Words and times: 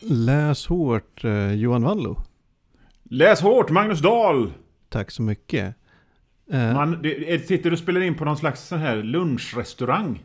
Läs 0.00 0.66
hårt 0.66 1.24
eh, 1.24 1.52
Johan 1.52 1.82
Wallo. 1.82 2.22
Läs 3.10 3.40
hårt, 3.40 3.70
Magnus 3.70 4.00
Dahl! 4.00 4.52
Tack 4.88 5.10
så 5.10 5.22
mycket. 5.22 5.74
Eh, 6.50 6.74
Man 6.74 7.02
det, 7.02 7.34
är- 7.34 7.38
sitter 7.38 7.72
och 7.72 7.78
spelar 7.78 8.00
in 8.00 8.14
på 8.14 8.24
någon 8.24 8.36
slags 8.36 8.66
sån 8.68 8.78
här 8.78 8.96
lunchrestaurang. 8.96 10.22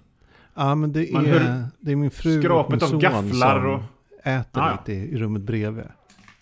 ja, 0.53 0.75
men 0.75 0.91
det 0.93 1.13
man 1.13 1.25
är, 1.25 1.65
det 1.79 1.91
är 1.91 1.95
min 1.95 2.11
fru 2.11 2.49
och 2.49 2.71
min 2.71 2.83
av 2.83 2.87
son 2.87 2.99
gafflar 2.99 3.61
som 3.61 3.69
och- 3.73 3.83
äter 4.27 4.61
Ah, 4.61 4.71
lite 4.71 4.93
i, 4.93 5.13
i 5.13 5.17
rummet 5.17 5.41
bredvid. 5.41 5.85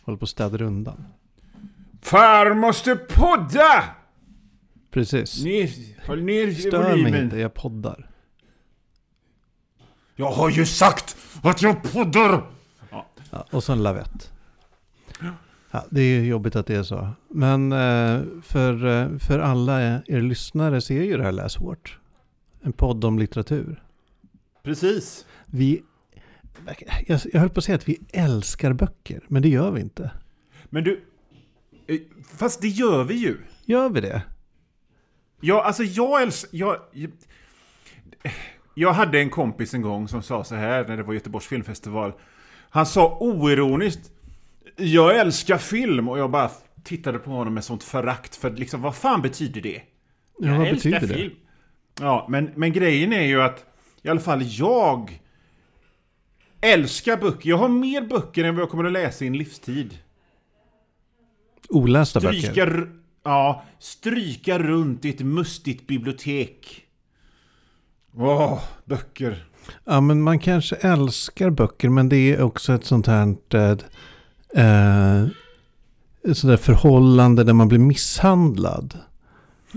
Håller 0.04 0.18
på 0.18 0.24
att 0.24 0.30
städa 0.30 0.64
undan. 0.66 1.04
Far 2.02 2.54
måste 2.54 2.96
podda! 2.96 3.84
Precis. 4.92 5.44
Ner, 5.44 5.70
håll 6.08 6.24
ner 6.24 6.52
Stör 6.52 6.80
mig 6.84 6.92
volymen. 6.92 7.24
inte, 7.24 7.38
jag 7.38 7.54
poddar. 7.54 8.10
Jag 10.16 10.32
har 10.32 10.50
ju 10.50 10.66
sagt 10.66 11.18
att 11.44 11.62
jag 11.62 11.84
poddar! 11.94 12.44
Ja, 13.32 13.46
och 13.52 13.64
så 13.64 13.72
en 13.74 13.84
lavett. 13.84 14.32
Ja, 15.72 15.86
det 15.90 16.02
är 16.02 16.24
jobbigt 16.24 16.56
att 16.56 16.66
det 16.68 16.76
är 16.76 16.84
så. 16.84 17.10
Men 17.30 17.72
eh, 17.72 18.22
för, 18.44 18.86
eh, 18.86 19.18
för 19.18 19.40
alla 19.40 19.82
er 19.82 20.22
lyssnare 20.22 20.82
så 20.82 20.94
är 20.94 21.04
ju 21.04 21.18
det 21.18 21.24
här 21.24 21.32
Läs 21.32 21.56
hårt. 21.56 22.00
En 22.62 22.74
podd 22.74 23.06
om 23.06 23.20
litteratur. 23.20 23.84
Precis. 24.64 25.26
Vi, 25.46 25.84
jag, 27.08 27.20
jag 27.34 27.40
höll 27.40 27.50
på 27.50 27.60
att 27.60 27.64
säga 27.64 27.76
att 27.76 27.90
vi 27.90 28.00
älskar 28.14 28.74
böcker, 28.74 29.22
men 29.28 29.42
det 29.42 29.50
gör 29.50 29.72
vi 29.72 29.82
inte. 29.82 30.12
Men 30.70 30.84
du... 30.84 31.04
eh, 31.88 31.98
Fast 32.38 32.62
det 32.62 32.68
gör 32.68 33.04
vi 33.04 33.14
ju. 33.14 33.38
Gör 33.66 33.90
vi 33.90 34.02
det? 34.02 34.22
Ja, 35.42 35.64
alltså 35.64 35.84
jag 35.84 36.22
älskar... 36.22 36.50
Jag, 36.58 36.78
jag 38.76 38.94
hade 38.94 39.20
en 39.20 39.30
kompis 39.30 39.74
en 39.74 39.82
gång 39.82 40.08
som 40.08 40.24
sa 40.24 40.44
så 40.44 40.56
här 40.56 40.88
när 40.88 40.98
det 40.98 41.04
var 41.04 41.14
Göteborgs 41.14 41.48
filmfestival. 41.48 42.14
Han 42.74 42.86
sa 42.86 43.18
oironiskt 43.20 44.12
Jag 44.78 45.18
älskar 45.20 45.58
film 45.58 46.10
och 46.10 46.20
jag 46.20 46.32
bara 46.32 46.52
tittade 46.84 47.20
på 47.20 47.32
honom 47.32 47.54
med 47.54 47.64
sånt 47.64 47.84
förakt 47.84 48.36
för 48.36 48.52
liksom 48.52 48.82
vad 48.82 48.96
fan 48.96 49.22
betyder 49.22 49.62
det? 49.62 49.82
Ja, 50.40 50.48
jag 50.48 50.58
vad 50.58 50.68
älskar 50.68 50.92
betyder 50.92 51.08
det? 51.08 51.20
film. 51.22 51.36
Ja, 52.00 52.26
men, 52.30 52.52
men 52.56 52.74
grejen 52.74 53.14
är 53.14 53.26
ju 53.26 53.42
att 53.42 53.66
i 54.02 54.10
alla 54.10 54.20
fall 54.20 54.42
jag 54.44 55.20
älskar 56.62 57.18
böcker. 57.18 57.50
Jag 57.50 57.58
har 57.58 57.70
mer 57.70 58.02
böcker 58.02 58.44
än 58.44 58.56
vad 58.56 58.62
jag 58.62 58.70
kommer 58.70 58.84
att 58.84 58.92
läsa 58.92 59.24
i 59.24 59.28
en 59.28 59.38
livstid. 59.38 59.98
Olästa 61.70 62.20
Stryka, 62.20 62.48
böcker. 62.48 62.90
ja, 63.24 63.64
stryka 63.80 64.60
runt 64.60 65.06
i 65.06 65.10
ett 65.10 65.20
mustigt 65.20 65.88
bibliotek. 65.88 66.86
Åh, 68.16 68.64
böcker. 68.86 69.46
Ja, 69.86 70.02
men 70.02 70.22
man 70.22 70.40
kanske 70.40 70.76
älskar 70.76 71.50
böcker, 71.50 71.90
men 71.90 72.10
det 72.10 72.16
är 72.36 72.42
också 72.42 72.74
ett 72.74 72.86
sånt 72.86 73.08
här... 73.08 73.36
Eh, 73.54 73.72
eh, 74.66 75.28
ett 76.24 76.38
sånt 76.38 76.52
där 76.52 76.58
förhållande 76.58 77.44
där 77.44 77.54
man 77.54 77.68
blir 77.68 77.80
misshandlad. 77.80 78.98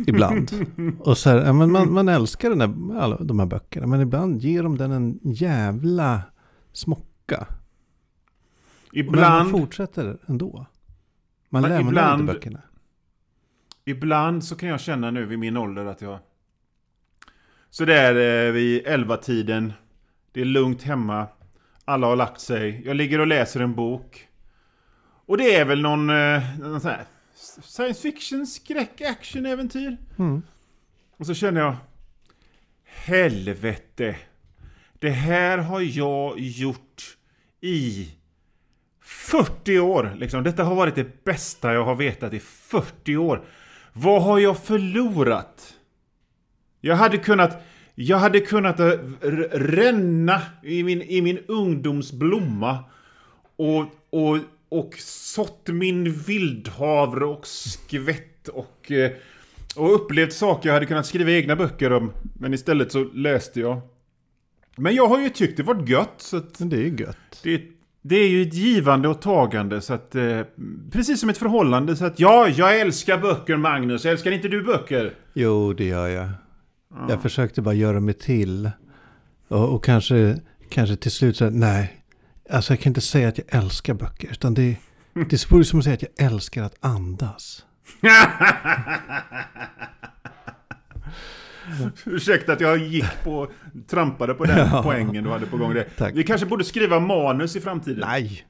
Ibland. 0.06 0.50
Och 1.00 1.18
så 1.18 1.30
här, 1.30 1.36
ja, 1.36 1.52
men 1.52 1.72
man, 1.72 1.92
man 1.92 2.08
älskar 2.08 2.50
den 2.50 2.58
där, 2.58 3.00
alla 3.00 3.16
de 3.16 3.38
här 3.38 3.46
böckerna, 3.46 3.86
men 3.86 4.00
ibland 4.00 4.40
ger 4.40 4.62
de 4.62 4.78
den 4.78 4.92
en 4.92 5.18
jävla 5.22 6.22
smocka. 6.72 7.46
Men 8.92 9.06
man 9.06 9.14
Ibland, 9.14 9.50
fortsätter 9.50 10.18
ändå. 10.26 10.66
Man 11.48 11.62
lämnar 11.62 11.80
ibland- 11.80 12.20
inte 12.20 12.32
böckerna. 12.34 12.60
ibland 13.84 14.44
så 14.44 14.56
kan 14.56 14.68
jag 14.68 14.80
känna 14.80 15.10
nu 15.10 15.24
vid 15.26 15.38
min 15.38 15.56
ålder 15.56 15.84
att 15.84 16.00
jag... 16.00 16.18
Så 17.74 17.84
där 17.84 18.46
eh, 18.46 18.52
vid 18.52 18.86
elva 18.86 19.16
tiden 19.16 19.72
Det 20.32 20.40
är 20.40 20.44
lugnt 20.44 20.82
hemma. 20.82 21.26
Alla 21.84 22.06
har 22.06 22.16
lagt 22.16 22.40
sig. 22.40 22.82
Jag 22.84 22.96
ligger 22.96 23.18
och 23.18 23.26
läser 23.26 23.60
en 23.60 23.74
bok. 23.74 24.28
Och 25.26 25.36
det 25.36 25.54
är 25.54 25.64
väl 25.64 25.82
någon, 25.82 26.10
eh, 26.10 26.58
någon 26.58 26.80
sån 26.80 26.90
här 26.90 27.04
science 27.62 28.02
fiction, 28.02 28.46
skräck, 28.46 29.00
action, 29.00 29.46
äventyr. 29.46 29.96
Mm. 30.18 30.42
Och 31.16 31.26
så 31.26 31.34
känner 31.34 31.60
jag 31.60 31.76
Helvete 32.84 34.16
Det 34.98 35.10
här 35.10 35.58
har 35.58 35.80
jag 35.80 36.38
gjort 36.38 37.16
i 37.60 38.10
40 39.02 39.78
år 39.78 40.14
liksom. 40.16 40.42
Detta 40.42 40.64
har 40.64 40.74
varit 40.74 40.94
det 40.94 41.24
bästa 41.24 41.72
jag 41.72 41.84
har 41.84 41.94
vetat 41.94 42.32
i 42.32 42.40
40 42.40 43.16
år 43.16 43.44
Vad 43.92 44.22
har 44.22 44.38
jag 44.38 44.58
förlorat? 44.58 45.73
Jag 46.84 46.96
hade 46.96 47.18
kunnat 47.18 47.62
Jag 47.94 48.18
hade 48.18 48.40
kunnat 48.40 48.80
eh, 48.80 48.86
ränna 49.52 50.42
i 50.62 50.82
min, 50.82 51.02
i 51.02 51.22
min 51.22 51.38
ungdomsblomma 51.48 52.78
och, 53.56 53.84
och, 54.10 54.38
och 54.68 54.94
sått 54.98 55.68
min 55.68 56.12
vildhavre 56.12 57.24
och 57.24 57.46
skvätt 57.46 58.48
och, 58.48 58.92
eh, 58.92 59.10
och 59.76 59.94
upplevt 59.94 60.32
saker 60.32 60.68
jag 60.68 60.74
hade 60.74 60.86
kunnat 60.86 61.06
skriva 61.06 61.30
egna 61.30 61.56
böcker 61.56 61.92
om. 61.92 62.12
Men 62.40 62.54
istället 62.54 62.92
så 62.92 63.04
läste 63.04 63.60
jag. 63.60 63.80
Men 64.76 64.94
jag 64.94 65.06
har 65.06 65.20
ju 65.20 65.28
tyckt 65.28 65.56
det 65.56 65.62
varit 65.62 65.88
gött. 65.88 66.14
Så 66.16 66.40
det 66.58 66.76
är 66.76 67.00
gött. 67.00 67.40
det, 67.42 67.62
det 68.02 68.16
är 68.16 68.28
ju 68.28 68.42
ett 68.42 68.54
givande 68.54 69.08
och 69.08 69.22
tagande. 69.22 69.80
Så 69.80 69.94
att, 69.94 70.14
eh, 70.14 70.40
precis 70.92 71.20
som 71.20 71.28
ett 71.28 71.38
förhållande. 71.38 71.96
Så 71.96 72.04
att 72.04 72.20
ja, 72.20 72.48
jag 72.48 72.80
älskar 72.80 73.18
böcker 73.18 73.56
Magnus. 73.56 74.06
Älskar 74.06 74.30
inte 74.30 74.48
du 74.48 74.62
böcker? 74.62 75.14
Jo, 75.34 75.72
det 75.72 75.84
gör 75.84 76.08
jag. 76.08 76.28
Jag 77.08 77.22
försökte 77.22 77.62
bara 77.62 77.74
göra 77.74 78.00
mig 78.00 78.14
till. 78.14 78.70
Och, 79.48 79.74
och 79.74 79.84
kanske, 79.84 80.38
kanske 80.68 80.96
till 80.96 81.10
slut 81.10 81.36
så 81.36 81.44
här, 81.44 81.50
nej. 81.50 82.00
Alltså 82.50 82.72
jag 82.72 82.80
kan 82.80 82.90
inte 82.90 83.00
säga 83.00 83.28
att 83.28 83.38
jag 83.38 83.46
älskar 83.50 83.94
böcker. 83.94 84.28
Utan 84.30 84.54
det, 84.54 84.76
det 85.30 85.50
vore 85.52 85.64
som 85.64 85.78
att 85.78 85.84
säga 85.84 85.94
att 85.94 86.02
jag 86.02 86.26
älskar 86.26 86.62
att 86.62 86.76
andas. 86.80 87.64
Ursäkta 92.06 92.52
att 92.52 92.60
jag 92.60 92.78
gick 92.78 93.04
på, 93.24 93.48
trampade 93.86 94.34
på 94.34 94.44
den 94.44 94.58
Ja. 94.72 94.82
poängen 94.82 95.24
du 95.24 95.30
hade 95.30 95.46
på 95.46 95.56
gång. 95.56 95.74
Det. 95.74 96.10
Vi 96.14 96.22
kanske 96.22 96.46
borde 96.46 96.64
skriva 96.64 97.00
manus 97.00 97.56
i 97.56 97.60
framtiden. 97.60 98.04
Nej! 98.08 98.46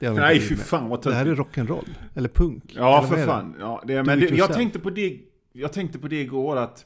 Det, 0.00 0.10
Nej, 0.10 0.40
fy 0.40 0.56
fan 0.56 0.88
vad 0.88 1.02
det 1.02 1.14
här 1.14 1.26
är 1.26 1.34
rock'n'roll. 1.34 1.88
Eller 2.14 2.28
punk. 2.28 2.72
Ja, 2.76 2.98
eller 2.98 3.08
för 3.08 3.26
fan. 3.26 3.56
Ja, 3.60 3.82
det, 3.86 4.02
men 4.02 4.20
det, 4.20 4.26
jag 4.30 4.52
tänkte 4.52 4.78
på 4.78 4.90
det 4.90 5.18
Jag 5.52 5.72
tänkte 5.72 5.98
på 5.98 6.08
det 6.08 6.20
igår 6.20 6.56
att 6.56 6.84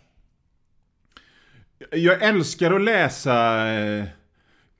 jag 1.91 2.23
älskar 2.23 2.73
att 2.73 2.83
läsa 2.83 3.69
eh, 3.73 4.05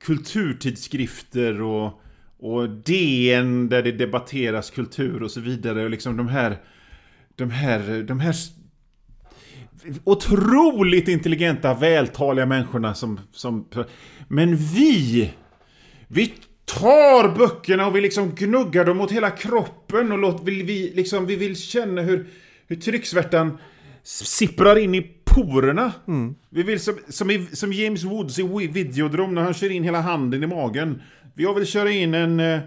kulturtidskrifter 0.03 1.61
och, 1.61 2.01
och 2.39 2.69
DN 2.69 3.69
där 3.69 3.83
det 3.83 3.91
debatteras 3.91 4.71
kultur 4.71 5.23
och 5.23 5.31
så 5.31 5.39
vidare 5.39 5.83
och 5.83 5.89
liksom 5.89 6.17
de 6.17 6.27
här 6.27 6.57
de 7.35 7.49
här, 7.49 8.03
de 8.03 8.19
här 8.19 8.35
otroligt 10.03 11.07
intelligenta, 11.07 11.73
vältaliga 11.73 12.45
människorna 12.45 12.95
som, 12.95 13.19
som... 13.31 13.67
Men 14.27 14.55
vi! 14.55 15.33
Vi 16.07 16.33
tar 16.65 17.37
böckerna 17.37 17.87
och 17.87 17.95
vi 17.95 18.01
liksom 18.01 18.35
gnuggar 18.35 18.85
dem 18.85 18.97
mot 18.97 19.11
hela 19.11 19.29
kroppen 19.29 20.11
och 20.11 20.17
låt, 20.17 20.43
vill 20.43 20.63
vi, 20.63 20.93
liksom, 20.95 21.25
vi 21.25 21.35
vill 21.35 21.57
känna 21.57 22.01
hur, 22.01 22.27
hur 22.67 22.75
trycksvärtan 22.75 23.57
sipprar 24.03 24.77
in 24.77 24.95
i 24.95 25.01
porerna. 25.29 25.91
Vi 26.49 26.63
vill 26.63 26.79
som, 26.79 26.95
som, 27.09 27.31
i, 27.31 27.45
som 27.53 27.73
James 27.73 28.03
Woods 28.03 28.39
i 28.39 28.67
Videodrome 28.67 29.33
när 29.33 29.41
han 29.41 29.53
kör 29.53 29.71
in 29.71 29.83
hela 29.83 30.01
handen 30.01 30.43
i 30.43 30.47
magen. 30.47 31.01
Jag 31.35 31.53
vill 31.53 31.65
köra 31.65 31.91
in 31.91 32.13
en... 32.13 32.39
Eh, 32.39 32.59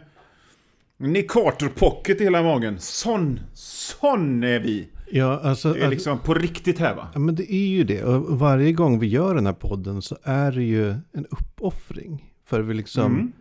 Nick 0.97 1.31
Carter 1.31 1.69
pocket 1.69 2.21
i 2.21 2.25
hela 2.25 2.43
magen. 2.43 2.77
Sån, 2.79 3.41
sån 3.55 4.43
är 4.45 4.61
vi. 4.61 4.89
Ja, 5.11 5.41
alltså, 5.45 5.73
Det 5.73 5.81
är 5.81 5.89
liksom 5.91 6.19
på 6.19 6.35
riktigt 6.35 6.79
här 6.79 6.95
va? 6.95 7.09
ja, 7.13 7.19
men 7.19 7.35
det 7.35 7.55
är 7.55 7.67
ju 7.69 7.85
det. 7.85 8.05
Och 8.05 8.39
varje 8.39 8.73
gång 8.73 8.99
vi 8.99 9.07
gör 9.07 9.35
den 9.35 9.47
här 9.47 9.53
podden 9.53 10.03
så 10.03 10.17
är 10.23 10.53
det 10.53 10.63
ju 10.63 10.91
en 11.13 11.27
uppoffring. 11.31 12.33
För 12.47 12.61
vi 12.63 12.75
liksom, 12.75 13.05
Mm. 13.15 13.33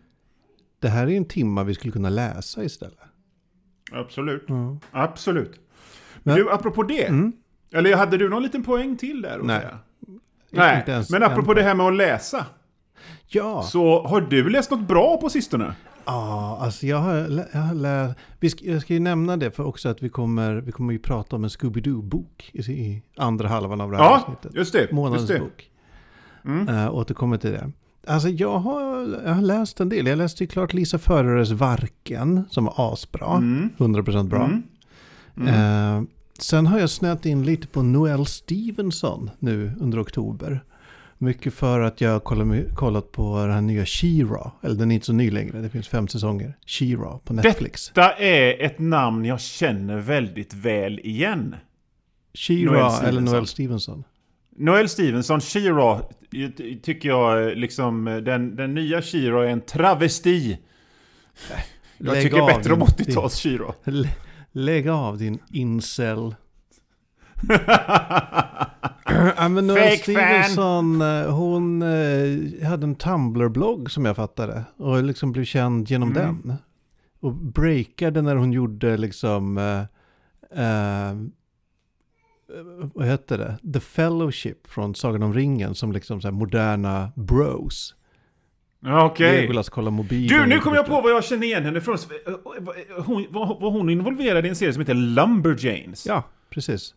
det 0.80 0.90
här 0.90 1.08
är 1.08 1.12
en 1.18 1.26
timma 1.26 1.64
vi 1.64 1.74
skulle 1.74 1.92
kunna 1.94 2.10
läsa 2.10 2.64
istället. 2.64 2.98
Absolut. 3.92 4.44
Ja. 4.48 4.78
Absolut. 4.92 5.60
Men- 6.24 6.36
du, 6.36 6.52
apropå 6.52 6.84
det. 6.84 7.06
Mm. 7.08 7.32
Eller 7.74 7.96
hade 7.96 8.18
du 8.18 8.30
någon 8.30 8.44
liten 8.44 8.64
poäng 8.64 8.98
till 8.98 9.22
där? 9.22 9.40
Nej. 9.44 9.66
Nej, 10.50 10.84
men 11.12 11.24
apropå 11.24 11.54
det 11.54 11.64
här 11.64 11.76
med 11.76 11.86
att 11.86 11.94
läsa. 11.96 12.46
Ja, 13.28 13.64
Så 13.64 14.08
har 14.08 14.22
du 14.22 14.50
läst 14.50 14.72
något 14.72 14.88
bra 14.88 15.18
på 15.18 15.30
sistone? 15.30 15.74
ja 16.06 16.58
alltså 16.62 16.86
jag 16.86 16.98
har, 16.98 17.14
jag 17.54 17.60
har 17.60 17.74
läst, 17.74 18.20
vi 18.40 18.50
ska, 18.50 18.66
jag 18.66 18.82
ska 18.82 18.94
ju 18.94 19.00
nämna 19.00 19.38
det 19.38 19.52
för 19.52 19.64
också 19.66 19.90
att 19.90 20.04
vi 20.04 20.10
kommer, 20.10 20.56
vi 20.56 20.72
kommer 20.72 20.94
ju 20.94 21.00
prata 21.00 21.36
om 21.36 21.44
en 21.44 21.50
Scooby-Doo-bok 21.50 22.52
i, 22.54 23.02
andra 23.18 23.48
halvan 23.48 23.82
av 23.82 23.92
det 23.92 23.98
här 23.98 24.04
Ja, 24.04 24.16
avsnittet. 24.20 24.52
just 24.56 24.74
det. 24.74 24.92
Månadens 24.92 25.30
just 25.30 25.34
det. 25.34 25.46
bok. 25.46 25.70
Mm. 26.46 26.70
Uh, 26.70 26.96
återkommer 26.96 27.38
till 27.38 27.52
det. 27.52 27.72
Alltså 28.08 28.30
jag 28.30 28.60
har, 28.60 28.82
jag 29.26 29.34
har 29.34 29.42
läst 29.42 29.80
en 29.80 29.90
del. 29.90 30.08
Jag 30.08 30.18
läste 30.18 30.44
ju 30.44 30.48
klart 30.48 30.74
Lisa 30.74 31.00
Förares 31.00 31.52
Varken 31.52 32.44
som 32.50 32.66
var 32.66 32.94
asbra. 32.94 33.38
Mm. 33.38 33.70
100% 33.78 34.24
bra. 34.30 34.46
Mm. 34.46 34.64
Mm. 35.38 35.48
Eh, 35.98 36.04
sen 36.42 36.68
har 36.68 36.80
jag 36.80 36.90
snöat 36.90 37.26
in 37.26 37.46
lite 37.46 37.68
på 37.68 37.82
Noel 37.84 38.26
Stevenson 38.26 39.30
nu 39.40 39.72
under 39.80 40.02
oktober. 40.02 40.64
Mycket 41.18 41.54
för 41.54 41.80
att 41.80 42.02
jag 42.02 42.12
har 42.12 42.20
kollat, 42.76 43.12
på 43.12 43.40
den 43.42 43.52
här 43.52 43.62
nya 43.62 43.84
She-Ra. 43.84 44.52
Eller 44.62 44.76
den 44.76 44.92
är 44.92 44.96
inte 44.96 45.06
så 45.06 45.14
ny 45.14 45.32
längre, 45.32 45.62
det 45.62 45.70
finns 45.70 45.88
fem 45.88 46.08
säsonger. 46.08 46.58
She-Ra 46.68 47.20
på 47.20 47.34
Netflix. 47.34 47.88
Detta 47.88 48.14
är 48.14 48.62
ett 48.62 48.80
namn 48.80 49.26
jag 49.26 49.42
känner 49.42 49.98
väldigt 49.98 50.54
väl 50.54 51.00
igen. 51.00 51.56
She-Ra 52.34 53.04
eller 53.08 53.22
Noel 53.22 53.48
Stevenson. 53.48 54.04
Noel 54.58 54.90
Stevenson, 54.90 55.40
She-Ra, 55.40 56.02
tycker 56.84 57.10
jag 57.10 57.58
liksom, 57.58 58.06
den, 58.06 58.56
den 58.56 58.74
nya 58.74 59.02
She-Ra 59.02 59.44
är 59.44 59.48
en 59.50 59.62
travesti. 59.62 60.60
Jag 61.98 62.14
Lägg 62.14 62.24
tycker 62.24 62.46
bättre 62.46 62.74
om 62.74 62.80
din- 62.80 62.88
80-tals 63.08 63.46
She-Ra. 63.46 63.74
Lä- 64.52 64.62
Lägg 64.66 64.88
av 64.90 65.18
din 65.18 65.40
incel. 65.52 66.36
ja, 69.38 69.50
men 69.50 69.70
Fake 69.70 69.98
Stevenson, 69.98 71.02
eh, 71.02 71.34
hon 71.36 71.82
eh, 71.82 72.68
hade 72.68 72.84
en 72.84 72.96
Tumblr-blogg 72.96 73.92
som 73.92 74.06
jag 74.06 74.16
fattade. 74.16 74.64
Och 74.78 75.04
liksom 75.04 75.32
blev 75.32 75.46
känd 75.46 75.90
genom 75.90 76.12
Mm. 76.12 76.22
den. 76.46 76.56
Och 77.20 77.34
breakade 77.36 78.22
när 78.22 78.36
hon 78.36 78.52
gjorde 78.54 78.98
liksom... 78.98 79.58
Eh, 79.58 79.80
eh, 80.64 81.16
vad 82.94 83.06
hette 83.08 83.38
det? 83.38 83.58
The 83.74 83.80
Fellowship 83.80 84.68
från 84.68 84.96
Sagan 84.96 85.24
om 85.24 85.34
ringen 85.34 85.76
som 85.76 85.92
liksom 85.92 86.22
så 86.22 86.28
här 86.28 86.34
moderna 86.34 87.12
bros. 87.16 87.96
Okej. 88.86 89.36
Jag 89.42 89.48
vill 89.48 89.58
alltså 89.58 89.72
kolla 89.72 89.92
mobilen. 89.92 90.40
Du, 90.40 90.46
nu 90.56 90.60
kom 90.60 90.74
jag 90.74 90.86
på 90.86 91.02
vad 91.02 91.12
jag 91.12 91.24
känner 91.24 91.44
igen 91.48 91.66
henne 91.66 91.82
från. 91.82 91.98
Hon, 93.06 93.26
var, 93.30 93.60
var 93.62 93.72
hon 93.72 93.90
involverad 93.90 94.46
i 94.46 94.50
en 94.50 94.56
serie 94.56 94.74
som 94.74 94.80
heter 94.82 94.94
Lumberjanes? 94.94 96.06
Ja, 96.06 96.24
precis. 96.50 96.96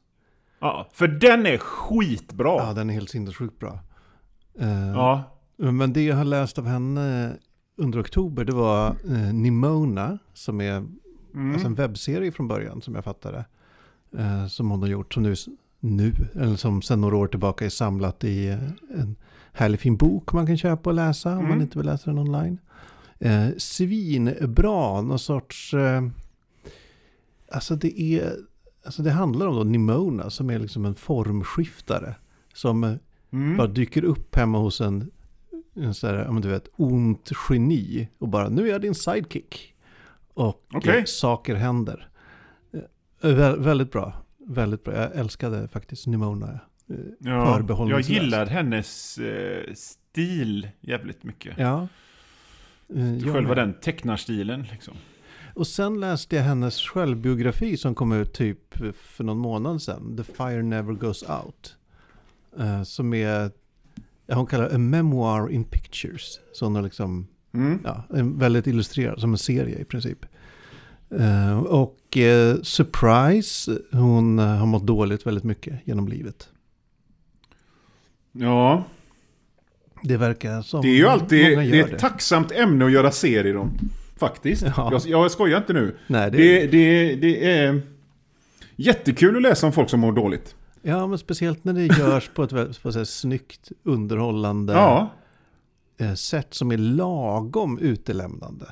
Ja, 0.60 0.88
för 0.92 1.08
den 1.08 1.46
är 1.46 1.58
skitbra. 1.58 2.56
Ja, 2.66 2.72
den 2.72 2.90
är 2.90 2.94
helt 2.94 3.10
sinnessjukt 3.10 3.58
bra. 3.58 3.78
Eh, 4.60 4.88
Ja. 4.94 5.22
Men 5.56 5.92
det 5.92 6.02
jag 6.04 6.16
har 6.16 6.24
läst 6.24 6.58
av 6.58 6.66
henne 6.66 7.32
under 7.76 8.00
oktober, 8.00 8.44
det 8.44 8.52
var 8.52 8.86
eh, 8.88 9.34
Nimona, 9.34 10.18
som 10.34 10.60
är 10.60 10.84
Mm. 11.34 11.52
alltså 11.52 11.66
en 11.66 11.74
webbserie 11.74 12.32
från 12.32 12.48
början, 12.48 12.82
som 12.82 12.94
jag 12.94 13.04
fattade. 13.04 13.44
Eh, 14.18 14.46
som 14.46 14.70
hon 14.70 14.80
har 14.82 14.88
gjort, 14.88 15.14
som 15.14 15.22
nu, 15.22 15.34
nu, 15.80 16.12
eller 16.34 16.56
som 16.56 16.82
sedan 16.82 17.00
några 17.00 17.16
år 17.16 17.26
tillbaka 17.26 17.64
är 17.64 17.68
samlat 17.68 18.24
i 18.24 18.48
eh, 18.48 18.58
en 19.00 19.16
härlig 19.54 19.80
fin 19.80 19.96
bok 19.96 20.32
man 20.32 20.46
kan 20.46 20.56
köpa 20.58 20.90
och 20.90 20.94
läsa 20.96 21.30
om 21.30 21.36
man 21.36 21.46
Mm. 21.46 21.60
inte 21.62 21.78
vill 21.78 21.86
läsa 21.86 22.10
den 22.10 22.18
online. 22.18 22.58
Eh, 23.18 23.48
svinbra, 23.58 25.00
någon 25.02 25.18
sorts... 25.18 25.74
Eh, 25.74 26.02
alltså 27.52 27.76
det 27.76 28.00
är... 28.00 28.36
Alltså 28.84 29.02
det 29.02 29.10
handlar 29.10 29.46
om 29.46 29.56
då 29.56 29.64
Nimona 29.64 30.30
som 30.30 30.50
är 30.50 30.58
liksom 30.58 30.84
en 30.84 30.94
formskiftare. 30.94 32.14
Som 32.54 32.84
eh, 32.84 32.94
Mm. 33.32 33.56
bara 33.56 33.66
dyker 33.66 34.04
upp 34.04 34.36
hemma 34.36 34.58
hos 34.58 34.80
en, 34.80 35.10
en 35.74 35.94
sån 35.94 36.10
här, 36.10 36.40
du 36.40 36.48
vet, 36.48 36.68
ont 36.76 37.30
geni. 37.50 38.08
Och 38.18 38.28
bara, 38.28 38.48
nu 38.48 38.66
är 38.68 38.72
jag 38.72 38.80
din 38.80 38.94
sidekick. 38.94 39.74
Och 40.34 40.86
eh, 40.86 41.04
saker 41.04 41.54
händer. 41.54 42.08
Eh, 42.72 42.80
vä- 43.28 43.62
väldigt 43.62 43.92
bra. 43.92 44.12
Väldigt 44.46 44.84
bra. 44.84 44.94
Jag 44.94 45.14
älskade 45.16 45.68
faktiskt 45.68 46.06
Nimona. 46.06 46.60
Eh, 46.90 46.96
Ja, 47.18 47.30
jag 47.30 47.56
förbehållningslöst. 47.56 48.08
gillar 48.22 48.46
hennes 48.46 49.18
eh, 49.18 49.74
stil 49.74 50.68
jävligt 50.80 51.24
mycket. 51.24 51.54
Ja. 51.58 51.88
Eh, 52.94 53.14
jag 53.16 53.32
Själva 53.34 53.54
den 53.54 53.74
tecknarstilen 53.74 54.66
liksom. 54.72 54.94
Och 55.54 55.66
sen 55.66 56.00
läste 56.00 56.36
jag 56.36 56.42
hennes 56.42 56.80
självbiografi 56.80 57.76
som 57.76 57.94
kom 57.94 58.12
ut 58.12 58.32
typ 58.32 58.74
för 58.94 59.24
någon 59.24 59.38
månad 59.38 59.82
sedan. 59.82 60.16
The 60.16 60.24
Fire 60.24 60.62
Never 60.62 60.92
Goes 60.92 61.22
Out. 61.22 61.76
Eh, 62.58 62.82
som 62.82 63.14
är, 63.14 63.50
hon 64.32 64.46
kallar 64.46 64.68
det 64.68 64.74
a 64.74 64.78
memoir 64.78 65.50
in 65.50 65.64
pictures. 65.64 66.40
Så 66.52 66.64
hon 66.66 66.74
har 66.74 66.82
liksom, 66.82 67.26
Mm. 67.52 67.78
ja, 67.84 68.04
väldigt 68.22 68.66
illustrerad, 68.66 69.20
som 69.20 69.32
en 69.32 69.38
serie 69.38 69.78
i 69.78 69.84
princip. 69.84 70.26
Eh, 71.10 71.58
och 71.58 72.16
eh, 72.16 72.56
surprise, 72.62 73.78
hon 73.92 74.38
eh, 74.38 74.44
har 74.46 74.66
mått 74.66 74.86
dåligt 74.86 75.26
väldigt 75.26 75.44
mycket 75.44 75.80
genom 75.84 76.08
livet. 76.08 76.48
Ja, 78.36 78.84
Det 80.02 80.16
verkar 80.16 80.62
som 80.62 80.82
det 80.82 80.88
är 80.88 80.96
ju 80.96 81.06
alltid 81.08 81.58
det 81.58 81.80
är 81.80 81.84
ett 81.94 81.98
tacksamt 81.98 82.52
ämne 82.52 82.84
att 82.84 82.92
göra 82.92 83.10
serier 83.10 83.56
om. 83.56 83.78
Faktiskt. 84.16 84.64
Ja. 84.76 84.88
Jag, 84.92 85.02
jag 85.06 85.30
skojar 85.30 85.58
inte 85.58 85.72
nu. 85.72 85.96
Nej, 86.06 86.30
det, 86.30 86.36
Det, 86.36 86.66
det, 86.66 87.14
det 87.16 87.50
är 87.58 87.82
jättekul 88.76 89.36
att 89.36 89.42
läsa 89.42 89.66
om 89.66 89.72
folk 89.72 89.90
som 89.90 90.00
mår 90.00 90.12
dåligt. 90.12 90.54
Ja, 90.82 91.06
men 91.06 91.18
speciellt 91.18 91.64
när 91.64 91.72
det 91.72 91.86
görs 91.86 92.30
på 92.34 92.42
ett 92.42 92.82
på 92.82 92.88
ett 92.88 93.08
snyggt, 93.08 93.72
underhållande 93.82 94.72
Ja, 94.72 95.12
eh, 95.98 96.14
sätt 96.14 96.54
som 96.54 96.72
är 96.72 96.76
lagom 96.78 97.78
utelämnande. 97.78 98.66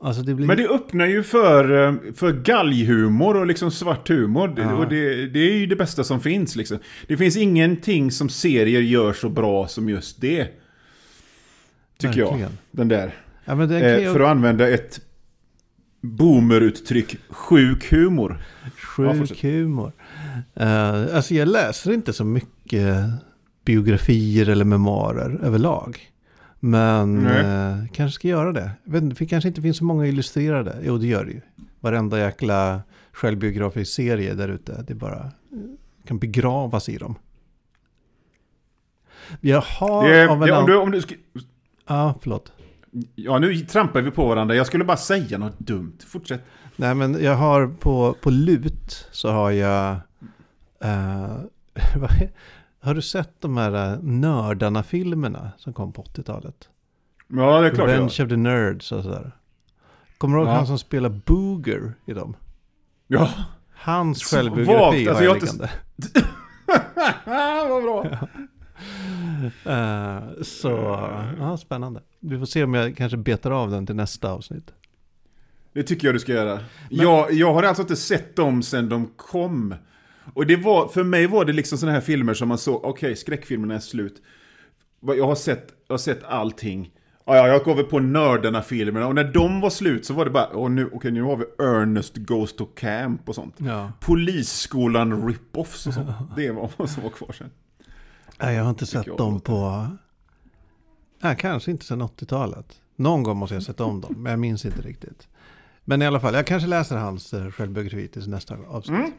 Alltså 0.00 0.22
det 0.22 0.34
blir... 0.34 0.46
men 0.46 0.56
det 0.56 0.68
öppnar 0.68 1.06
ju 1.06 1.22
för, 1.22 1.86
eh, 1.88 1.94
för 2.14 2.32
galghumor 2.32 3.36
och 3.36 3.46
liksom 3.46 3.70
svart 3.70 4.08
humor. 4.08 4.54
Ja. 4.56 4.74
Och 4.74 4.88
det, 4.88 5.26
det 5.26 5.38
är 5.38 5.52
ju 5.54 5.66
det 5.66 5.76
bästa 5.76 6.04
som 6.04 6.20
finns 6.20 6.56
liksom. 6.56 6.78
Det 7.06 7.16
finns 7.16 7.36
ingenting 7.36 8.10
som 8.10 8.28
serier 8.28 8.80
gör 8.80 9.12
så 9.12 9.28
bra 9.28 9.68
som 9.68 9.88
just 9.88 10.20
det. 10.20 10.48
Tycker 11.98 12.18
jag. 12.20 12.26
Verkligen. 12.30 12.58
Den 12.70 12.88
där. 12.88 13.14
Ja, 13.44 13.54
den 13.54 13.68
kan 13.68 13.76
Eh, 13.76 13.88
jag... 13.98 14.12
för 14.12 14.20
att 14.20 14.28
använda 14.28 14.68
ett 14.68 15.00
boomeruttryck, 16.00 17.16
sjuk 17.28 17.92
humor. 17.92 18.42
Ja, 18.64 18.70
Sjuk 18.76 19.18
fortsätt. 19.18 19.40
humor. 19.42 19.92
Uh, 20.60 21.16
alltså 21.16 21.34
jag 21.34 21.48
läser 21.48 21.92
inte 21.92 22.12
så 22.12 22.24
mycket 22.24 23.04
biografier 23.64 24.48
eller 24.48 24.64
memoarer 24.64 25.40
överlag. 25.42 25.98
Men 26.68 27.26
eh, 27.26 27.76
kanske 27.92 28.14
ska 28.14 28.28
göra 28.28 28.52
det. 28.52 28.70
Jag 28.84 28.92
vet 28.92 29.02
inte, 29.02 29.16
det 29.18 29.26
kanske 29.26 29.48
inte 29.48 29.62
finns 29.62 29.76
så 29.76 29.84
många 29.84 30.06
illustrerade. 30.06 30.76
Jo, 30.82 30.98
det 30.98 31.06
gör 31.06 31.24
det 31.24 31.30
ju. 31.32 31.40
Varenda 31.80 32.18
jäkla 32.18 32.82
självbiografisk 33.12 33.92
serie 33.94 34.34
där 34.34 34.48
ute. 34.48 34.84
Det 34.86 34.94
bara 34.94 35.18
eh, 35.18 35.58
kan 36.06 36.18
begravas 36.18 36.88
i 36.88 36.96
dem. 36.98 37.14
Jag 39.40 39.60
har 39.60 40.08
Det, 40.08 40.28
av 40.28 40.42
en 40.42 40.48
det, 40.48 40.56
om 40.56 40.66
du, 40.66 40.76
om 40.76 40.90
du, 40.90 41.00
sk- 41.00 41.16
Ja, 41.86 42.14
förlåt. 42.22 42.52
ja, 43.14 43.38
nu 43.38 43.56
trampar 43.60 44.00
vi 44.02 44.10
på 44.10 44.28
varandra. 44.28 44.54
Jag 44.54 44.66
skulle 44.66 44.84
bara 44.84 44.96
säga 44.96 45.38
något 45.38 45.58
dumt. 45.58 45.96
Fortsätt. 46.06 46.40
Nej, 46.76 46.94
men 46.94 47.22
jag 47.24 47.36
har 47.36 47.66
på, 47.66 48.16
på 48.22 48.30
lut 48.30 49.08
så 49.12 49.30
har 49.30 49.50
jag... 49.50 49.96
eh, 50.80 51.36
har 52.84 52.94
du 52.94 53.02
sett 53.02 53.40
de 53.40 53.56
här 53.56 53.92
uh, 53.96 54.02
Nördarna-filmerna 54.02 55.50
som 55.58 55.72
kom 55.72 55.92
på 55.92 56.02
80-talet? 56.02 56.68
Ja, 57.28 57.60
det 57.60 57.66
är 57.66 57.70
klart 57.74 57.88
Revenge 57.88 58.06
of 58.22 58.28
the 58.28 58.36
Nerds 58.36 58.92
och 58.92 59.02
sådär. 59.02 59.32
Kommer 60.18 60.36
du 60.36 60.42
ihåg 60.42 60.50
Ja. 60.52 60.56
han 60.56 60.66
som 60.66 60.78
spelar 60.78 61.08
Booger 61.08 61.94
i 62.06 62.12
dem? 62.12 62.36
Ja. 63.06 63.30
Hans 63.74 64.22
självbiografi 64.24 65.08
alltså 65.08 65.14
har 65.14 65.22
jag 65.22 65.36
inte- 65.36 65.46
liggande. 65.46 65.70
Vad 67.68 67.82
bra. 67.82 68.04
Eh, 69.64 70.42
så, 70.42 70.68
ja, 71.38 71.56
spännande. 71.56 72.00
Vi 72.20 72.38
får 72.38 72.46
se 72.46 72.64
om 72.64 72.74
jag 72.74 72.96
kanske 72.96 73.16
betar 73.16 73.50
av 73.50 73.70
den 73.70 73.86
till 73.86 73.96
nästa 73.96 74.30
avsnitt. 74.32 74.70
Det 75.72 75.82
tycker 75.82 76.08
jag 76.08 76.14
du 76.14 76.18
ska 76.18 76.32
göra. 76.32 76.58
Jag, 76.90 77.32
jag 77.32 77.54
har 77.54 77.62
alltså 77.62 77.82
inte 77.82 77.96
sett 77.96 78.36
dem 78.36 78.62
sen 78.62 78.88
de 78.88 79.06
kom. 79.16 79.74
Och 80.34 80.46
det 80.46 80.56
var, 80.56 80.88
för 80.88 81.04
mig 81.04 81.26
var 81.26 81.44
det 81.44 81.52
liksom 81.52 81.78
sådana 81.78 81.94
här 81.94 82.00
filmer 82.00 82.34
som 82.34 82.48
man 82.48 82.58
såg, 82.58 82.84
okej, 82.84 83.16
skräckfilmerna 83.16 83.74
är 83.74 83.78
slut. 83.78 84.22
Jag 85.00 85.26
har 85.26 85.34
sett, 85.34 85.72
jag 85.86 85.92
har 85.92 85.98
sett 85.98 86.24
allting. 86.24 86.90
Ja, 87.26 87.36
ja, 87.36 87.48
jag 87.48 87.64
gav 87.64 87.76
väl 87.76 87.84
på 87.84 87.98
nördarna-filmerna 87.98 89.06
och 89.06 89.14
när 89.14 89.24
de 89.24 89.60
var 89.60 89.70
slut 89.70 90.06
så 90.06 90.14
var 90.14 90.24
det 90.24 90.30
bara, 90.30 90.56
åh, 90.56 90.70
nu, 90.70 90.90
okej, 90.92 91.10
nu 91.10 91.22
har 91.22 91.36
vi 91.36 91.44
Ernest 91.64 92.16
Goes 92.16 92.56
to 92.56 92.66
Camp 92.66 93.28
och 93.28 93.34
sånt. 93.34 93.54
Ja. 93.58 93.92
Polisskolan 94.00 95.28
rip-offs 95.28 95.86
och 95.86 95.94
sånt. 95.94 96.10
Det 96.36 96.50
var 96.50 96.70
vad 96.76 96.90
som 96.90 97.02
var 97.02 97.10
kvar 97.10 97.32
sen. 97.32 97.50
Nej, 98.42 98.56
jag 98.56 98.62
har 98.62 98.70
inte 98.70 98.86
sett 98.86 99.16
dem 99.18 99.40
på... 99.40 99.86
Nej, 101.22 101.36
kanske 101.38 101.70
inte 101.70 101.84
sedan 101.84 102.02
80-talet. 102.02 102.80
Någon 102.96 103.22
gång 103.22 103.36
måste 103.36 103.54
jag 103.54 103.60
ha 103.60 103.66
sett 103.66 103.80
om 103.80 104.00
dem, 104.00 104.14
men 104.18 104.30
jag 104.30 104.38
minns 104.38 104.64
inte 104.64 104.82
riktigt. 104.82 105.28
Men 105.84 106.02
i 106.02 106.06
alla 106.06 106.20
fall, 106.20 106.34
jag 106.34 106.46
kanske 106.46 106.68
läser 106.68 106.96
hans 106.96 107.34
eh, 107.34 107.50
självbiografi 107.50 108.08
till 108.08 108.30
nästa 108.30 108.56
avsnitt. 108.68 108.98
Mm. 108.98 109.12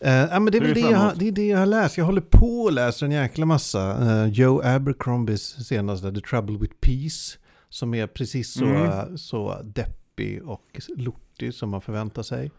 Eh, 0.00 0.12
ja, 0.14 0.40
men 0.40 0.52
det, 0.52 0.58
är 0.58 0.60
Det 0.60 0.66
väl 0.68 0.78
jag, 0.78 0.98
har- 0.98 1.14
det 1.16 1.28
är 1.28 1.32
det 1.32 1.46
jag 1.46 1.58
har 1.58 1.66
läst. 1.66 1.98
Jag 1.98 2.04
håller 2.04 2.20
på 2.20 2.60
och 2.62 2.72
läser 2.72 3.06
en 3.06 3.12
jäkla 3.12 3.46
massa. 3.46 4.10
Eh, 4.22 4.26
Joe 4.32 4.62
Abercrombies 4.64 5.66
senaste, 5.66 6.12
The 6.12 6.20
Trouble 6.20 6.58
with 6.58 6.74
Peace. 6.80 7.38
Som 7.68 7.94
är 7.94 8.06
precis 8.06 8.52
så, 8.52 8.64
Mm. 8.64 9.18
så 9.18 9.60
deppig 9.64 10.42
och 10.44 10.80
lortig 10.96 11.54
som 11.54 11.70
man 11.70 11.80
förväntar 11.80 12.22
sig. 12.22 12.50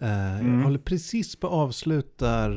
Eh, 0.00 0.38
Mm. 0.40 0.54
Jag 0.56 0.64
håller 0.64 0.78
precis 0.78 1.36
på 1.36 1.46
att 1.46 1.52
avsluta, 1.52 2.50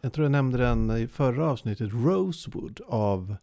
jag 0.00 0.12
tror 0.12 0.24
jag 0.24 0.32
nämnde 0.32 0.58
den 0.58 0.90
i 0.96 1.06
förra 1.06 1.46
avsnittet, 1.50 1.90
Rosewood 1.92 2.80
av 2.88 3.36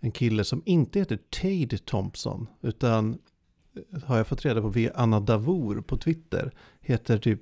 en 0.00 0.10
kille 0.10 0.44
som 0.44 0.62
inte 0.64 0.98
heter 0.98 1.16
Tade 1.30 1.78
Thompson. 1.78 2.46
Utan 2.62 3.18
har 4.04 4.16
jag 4.16 4.26
fått 4.26 4.44
reda 4.44 4.60
på 4.60 4.68
via 4.68 4.92
Anna 4.94 5.20
Davour 5.20 5.80
på 5.80 5.96
Twitter. 5.96 6.52
Heter 6.80 7.18
typ 7.18 7.40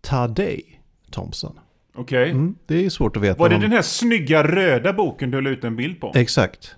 Tadej 0.00 0.75
Thompson. 1.10 1.58
Okej. 1.94 2.30
Mm, 2.30 2.54
det 2.66 2.84
är 2.86 2.90
svårt 2.90 3.16
att 3.16 3.22
veta. 3.22 3.38
Var 3.38 3.48
det 3.48 3.54
om- 3.54 3.60
den 3.60 3.72
här 3.72 3.82
snygga 3.82 4.44
röda 4.44 4.92
boken 4.92 5.30
du 5.30 5.40
la 5.40 5.50
ut 5.50 5.64
en 5.64 5.76
bild 5.76 6.00
på? 6.00 6.12
Exakt. 6.14 6.74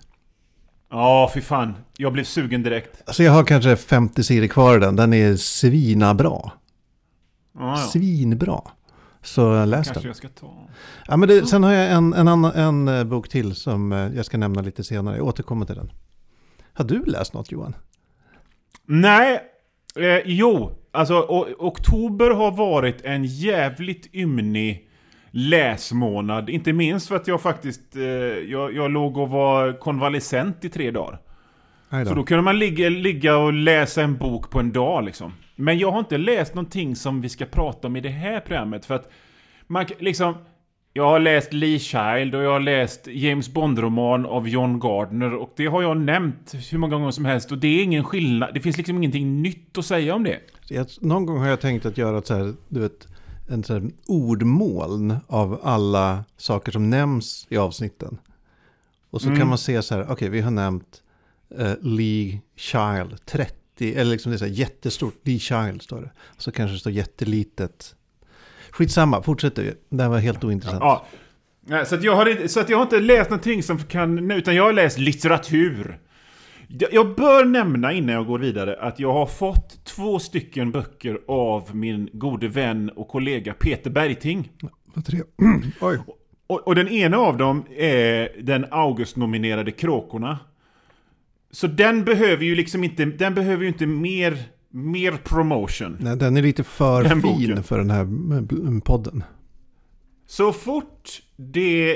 Ja, 0.91 1.31
fy 1.33 1.41
fan. 1.41 1.73
Jag 1.97 2.13
blev 2.13 2.23
sugen 2.23 2.63
direkt. 2.63 3.01
Alltså 3.05 3.23
jag 3.23 3.31
har 3.31 3.43
kanske 3.43 3.75
50 3.75 4.23
sidor 4.23 4.47
kvar 4.47 4.77
i 4.77 4.79
den. 4.79 4.95
Den 4.95 5.13
är 5.13 5.35
svinabra. 5.35 6.25
Ja, 6.31 6.51
ja. 7.59 7.75
Svinbra. 7.77 8.61
Så 9.21 9.65
läs 9.65 9.85
Kanske 9.87 9.93
den. 10.01 10.07
jag 10.07 10.15
ska 10.15 10.27
ta. 10.29 10.53
Ja, 11.07 11.17
men 11.17 11.29
det, 11.29 11.45
sen 11.45 11.63
har 11.63 11.71
jag 11.73 11.91
en, 11.91 12.13
en, 12.13 12.27
annan, 12.27 12.51
en 12.55 12.87
eh, 12.87 13.03
bok 13.03 13.29
till 13.29 13.55
som 13.55 13.91
eh, 13.91 13.97
jag 14.15 14.25
ska 14.25 14.37
nämna 14.37 14.61
lite 14.61 14.83
senare. 14.83 15.17
Jag 15.17 15.25
återkommer 15.25 15.65
till 15.65 15.75
den. 15.75 15.91
Har 16.73 16.85
du 16.85 17.05
läst 17.05 17.33
något 17.33 17.51
Johan? 17.51 17.75
Nej, 18.85 19.41
eh, 19.95 20.21
jo. 20.25 20.75
Alltså, 20.91 21.13
o- 21.19 21.47
oktober 21.59 22.29
har 22.29 22.51
varit 22.51 23.01
en 23.05 23.25
jävligt 23.25 24.15
ymnig 24.15 24.85
läsmånad. 25.31 26.49
Inte 26.49 26.73
minst 26.73 27.07
för 27.07 27.15
att 27.15 27.27
jag 27.27 27.41
faktiskt, 27.41 27.95
eh, 27.95 28.01
jag, 28.03 28.75
jag 28.75 28.91
låg 28.91 29.17
och 29.17 29.29
var 29.29 29.79
konvalescent 29.79 30.65
i 30.65 30.69
tre 30.69 30.91
dagar. 30.91 31.19
Nej 31.89 32.05
Så 32.05 32.13
då 32.13 32.23
kunde 32.23 32.43
man 32.43 32.59
ligga, 32.59 32.89
ligga 32.89 33.37
och 33.37 33.53
läsa 33.53 34.01
en 34.01 34.17
bok 34.17 34.49
på 34.49 34.59
en 34.59 34.71
dag 34.71 35.03
liksom. 35.05 35.33
Men 35.55 35.77
jag 35.77 35.91
har 35.91 35.99
inte 35.99 36.17
läst 36.17 36.55
någonting 36.55 36.95
som 36.95 37.21
vi 37.21 37.29
ska 37.29 37.45
prata 37.45 37.87
om 37.87 37.95
i 37.95 38.01
det 38.01 38.09
här 38.09 38.39
programmet 38.39 38.85
för 38.85 38.95
att 38.95 39.11
man 39.67 39.85
liksom... 39.99 40.35
Jag 40.99 41.05
har 41.09 41.19
läst 41.19 41.53
Lee 41.53 41.79
Child 41.79 42.35
och 42.35 42.43
jag 42.43 42.51
har 42.51 42.59
läst 42.59 43.07
James 43.07 43.49
Bond-roman 43.49 44.25
av 44.25 44.47
John 44.49 44.79
Gardner 44.79 45.33
och 45.33 45.53
det 45.55 45.65
har 45.65 45.81
jag 45.81 45.97
nämnt 45.97 46.55
hur 46.71 46.77
många 46.77 46.95
gånger 46.95 47.11
som 47.11 47.25
helst 47.25 47.51
och 47.51 47.57
det 47.57 47.67
är 47.67 47.83
ingen 47.83 48.03
skillnad. 48.03 48.53
Det 48.53 48.59
finns 48.59 48.77
liksom 48.77 48.97
ingenting 48.97 49.41
nytt 49.41 49.77
att 49.77 49.85
säga 49.85 50.15
om 50.15 50.23
det. 50.23 50.39
Någon 51.01 51.25
gång 51.25 51.37
har 51.39 51.47
jag 51.47 51.61
tänkt 51.61 51.85
att 51.85 51.97
göra 51.97 52.17
ett 52.17 52.27
så 52.27 52.33
här, 52.35 52.53
du 52.69 52.79
vet, 52.79 53.07
en 53.49 53.63
så 53.63 53.73
här 53.73 53.89
ordmoln 54.07 55.15
av 55.27 55.59
alla 55.63 56.23
saker 56.37 56.71
som 56.71 56.89
nämns 56.89 57.47
i 57.49 57.57
avsnitten. 57.57 58.17
Och 59.09 59.21
så 59.21 59.27
Mm. 59.27 59.39
kan 59.39 59.47
man 59.47 59.57
se 59.57 59.81
så 59.81 59.95
här, 59.95 60.05
okej 60.09 60.29
vi 60.29 60.41
har 60.41 60.51
nämnt 60.51 61.01
uh, 61.59 61.73
Lee 61.81 62.41
Child 62.55 63.25
30, 63.25 63.53
eller 63.95 64.11
liksom 64.11 64.31
det 64.31 64.35
är 64.35 64.39
så 64.39 64.45
här 64.45 64.51
jättestort, 64.51 65.15
Lee 65.23 65.39
Child 65.39 65.81
står 65.81 66.01
det. 66.01 66.11
Så 66.37 66.51
kanske 66.51 66.75
det 66.75 66.79
står 66.79 66.91
jättelitet. 66.91 67.95
Skitsamma, 68.71 69.21
fortsätt 69.21 69.55
du. 69.55 69.73
Det 69.89 70.03
här 70.03 70.09
var 70.09 70.19
helt 70.19 70.43
ointressant. 70.43 70.81
Ja. 70.81 71.05
Så, 71.85 71.95
att 71.95 72.03
jag 72.03 72.15
har 72.15 72.47
så 72.47 72.59
att 72.59 72.69
jag 72.69 72.77
har 72.77 72.83
inte 72.83 72.99
läst 72.99 73.29
någonting 73.29 73.63
som 73.63 73.79
kan... 73.79 74.31
Utan 74.31 74.55
jag 74.55 74.63
har 74.63 74.73
läst 74.73 74.97
litteratur. 74.97 75.99
Jag 76.67 76.93
jag 76.93 77.15
bör 77.15 77.45
nämna 77.45 77.93
innan 77.93 78.15
jag 78.15 78.25
går 78.25 78.39
vidare 78.39 78.79
att 78.79 78.99
jag 78.99 79.13
har 79.13 79.25
fått 79.25 79.85
två 79.85 80.19
stycken 80.19 80.71
böcker 80.71 81.19
av 81.27 81.75
min 81.75 82.09
gode 82.13 82.47
vän 82.47 82.89
och 82.89 83.07
kollega 83.07 83.53
Peter 83.53 83.89
Bergting. 83.89 84.51
Vad 84.93 85.05
tre. 85.05 85.19
Oj. 85.81 85.99
Och, 86.47 86.67
och 86.67 86.75
den 86.75 86.87
ena 86.87 87.17
av 87.17 87.37
dem 87.37 87.65
är 87.77 88.41
den 88.41 88.65
August-nominerade 88.71 89.71
Kråkorna. 89.71 90.39
Så 91.51 91.67
den 91.67 92.03
behöver 92.03 92.45
ju 92.45 92.55
liksom 92.55 92.83
inte, 92.83 93.05
den 93.05 93.33
behöver 93.33 93.63
ju 93.63 93.67
inte 93.67 93.85
mer, 93.85 94.37
mer 94.71 95.11
promotion. 95.11 95.97
Nej, 95.99 96.17
den 96.17 96.37
är 96.37 96.41
lite 96.41 96.63
för 96.63 97.03
Den 97.03 97.21
fin 97.21 97.21
boken. 97.21 97.63
för 97.63 97.77
den 97.77 97.91
här 97.91 98.01
eh, 98.03 98.79
podden. 98.79 99.23
Så 100.27 100.53
fort 100.53 101.21
det 101.35 101.91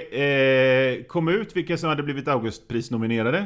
eh, 0.97 1.03
kom 1.03 1.27
ut 1.27 1.55
vilka 1.55 1.77
som 1.77 1.89
hade 1.89 2.03
blivit 2.03 2.27
Augustprisnominerade 2.27 3.45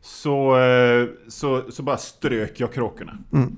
så, 0.00 0.58
eh, 0.58 1.06
så, 1.28 1.70
så 1.70 1.82
bara 1.82 1.96
strök 1.96 2.60
jag 2.60 2.72
kråkorna. 2.72 3.18
Mm. 3.32 3.56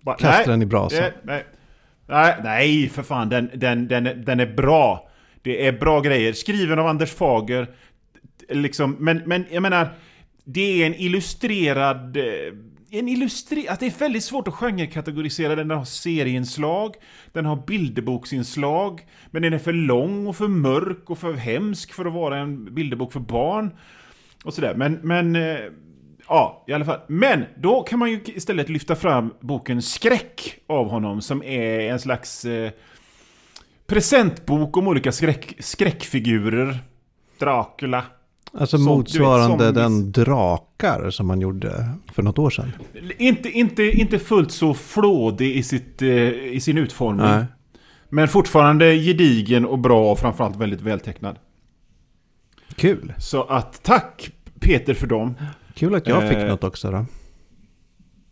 Bara, 0.00 0.16
Kasta 0.16 0.36
nej, 0.38 0.46
den 0.46 0.62
i 0.62 0.66
brasan. 0.66 0.98
nej, 1.00 1.12
nej, 1.22 1.44
nej, 2.06 2.36
nej, 2.44 2.88
för 2.88 3.02
fan, 3.02 3.28
den, 3.28 3.50
den, 3.54 3.88
den, 3.88 4.24
den 4.24 4.40
är 4.40 4.54
bra. 4.54 5.08
Det 5.42 5.66
är 5.66 5.72
bra 5.72 6.00
grejer. 6.00 6.32
Skriven 6.32 6.78
av 6.78 6.86
Anders 6.86 7.12
Fager. 7.12 7.70
Liksom, 8.48 8.96
men, 8.98 9.22
men 9.26 9.44
jag 9.50 9.62
menar, 9.62 9.88
det 10.44 10.82
är 10.82 10.86
en 10.86 10.94
illustrerad... 10.94 12.16
eh, 12.16 12.22
en 12.94 13.08
illustri... 13.08 13.68
Att 13.68 13.80
det 13.80 13.86
är 13.86 13.98
väldigt 13.98 14.24
svårt 14.24 14.48
att 14.48 14.54
genrekategorisera 14.54 15.56
den. 15.56 15.68
Den 15.68 15.78
har 15.78 15.84
serieinslag, 15.84 16.94
den 17.32 17.46
har 17.46 17.56
bilderboksinslag, 17.66 19.06
men 19.30 19.42
den 19.42 19.52
är 19.52 19.58
för 19.58 19.72
lång 19.72 20.26
och 20.26 20.36
för 20.36 20.48
mörk 20.48 21.10
och 21.10 21.18
för 21.18 21.32
hemsk 21.32 21.92
för 21.92 22.04
att 22.04 22.12
vara 22.12 22.38
en 22.38 22.74
bilderbok 22.74 23.12
för 23.12 23.20
barn. 23.20 23.76
Och 24.44 24.54
sådär. 24.54 24.74
Men, 24.74 24.92
men... 25.02 25.36
Eh, 25.36 25.58
ja, 26.28 26.64
i 26.66 26.72
alla 26.72 26.84
fall. 26.84 27.00
Men 27.06 27.44
då 27.56 27.82
kan 27.82 27.98
man 27.98 28.10
ju 28.10 28.20
istället 28.24 28.68
lyfta 28.68 28.96
fram 28.96 29.34
boken 29.40 29.82
Skräck 29.82 30.58
av 30.66 30.88
honom 30.88 31.22
som 31.22 31.42
är 31.42 31.80
en 31.80 32.00
slags 32.00 32.44
eh, 32.44 32.70
presentbok 33.86 34.76
om 34.76 34.88
olika 34.88 35.12
skräck, 35.12 35.54
skräckfigurer. 35.58 36.78
Dracula. 37.38 38.04
Alltså 38.58 38.76
Som, 38.76 38.86
vet, 38.86 38.96
motsvarande 38.96 39.64
som- 39.66 39.74
den 39.74 40.12
drakar 40.12 41.10
som 41.10 41.26
man 41.26 41.40
gjorde 41.40 41.88
för 42.12 42.22
något 42.22 42.38
år 42.38 42.50
sedan. 42.50 42.72
Inte, 43.18 43.50
inte, 43.50 43.82
inte 43.82 44.18
fullt 44.18 44.52
så 44.52 44.74
flådig 44.74 45.56
i, 45.56 45.62
sitt, 45.62 46.02
eh, 46.02 46.08
i 46.32 46.60
sin 46.62 46.78
utformning. 46.78 47.26
Nej. 47.26 47.44
Men 48.08 48.28
fortfarande 48.28 48.94
gedigen 48.94 49.66
och 49.66 49.78
bra 49.78 50.12
och 50.12 50.18
framförallt 50.18 50.56
väldigt 50.56 50.80
vältecknad. 50.80 51.38
Kul. 52.76 53.14
Så 53.18 53.42
att 53.44 53.82
tack 53.82 54.30
Peter 54.60 54.94
för 54.94 55.06
dem. 55.06 55.34
Kul 55.74 55.94
att 55.94 56.06
jag 56.06 56.28
fick 56.28 56.38
Eh. 56.38 56.48
något 56.48 56.64
också 56.64 56.90
då. 56.90 57.06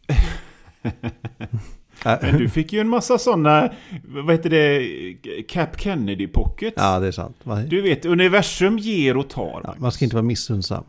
Men 2.04 2.38
du 2.38 2.48
fick 2.48 2.72
ju 2.72 2.80
en 2.80 2.88
massa 2.88 3.18
sådana, 3.18 3.72
vad 4.04 4.30
heter 4.30 4.50
det, 4.50 5.42
Cap 5.48 5.80
Kennedy 5.80 6.26
Pockets. 6.26 6.74
Ja, 6.76 7.00
det 7.00 7.06
är 7.06 7.12
sant. 7.12 7.36
Du 7.66 7.80
vet, 7.80 8.04
universum 8.04 8.78
ger 8.78 9.16
och 9.16 9.28
tar. 9.28 9.60
Ja, 9.64 9.74
man 9.78 9.92
ska 9.92 10.04
inte 10.04 10.16
vara 10.16 10.24
missunnsam. 10.24 10.84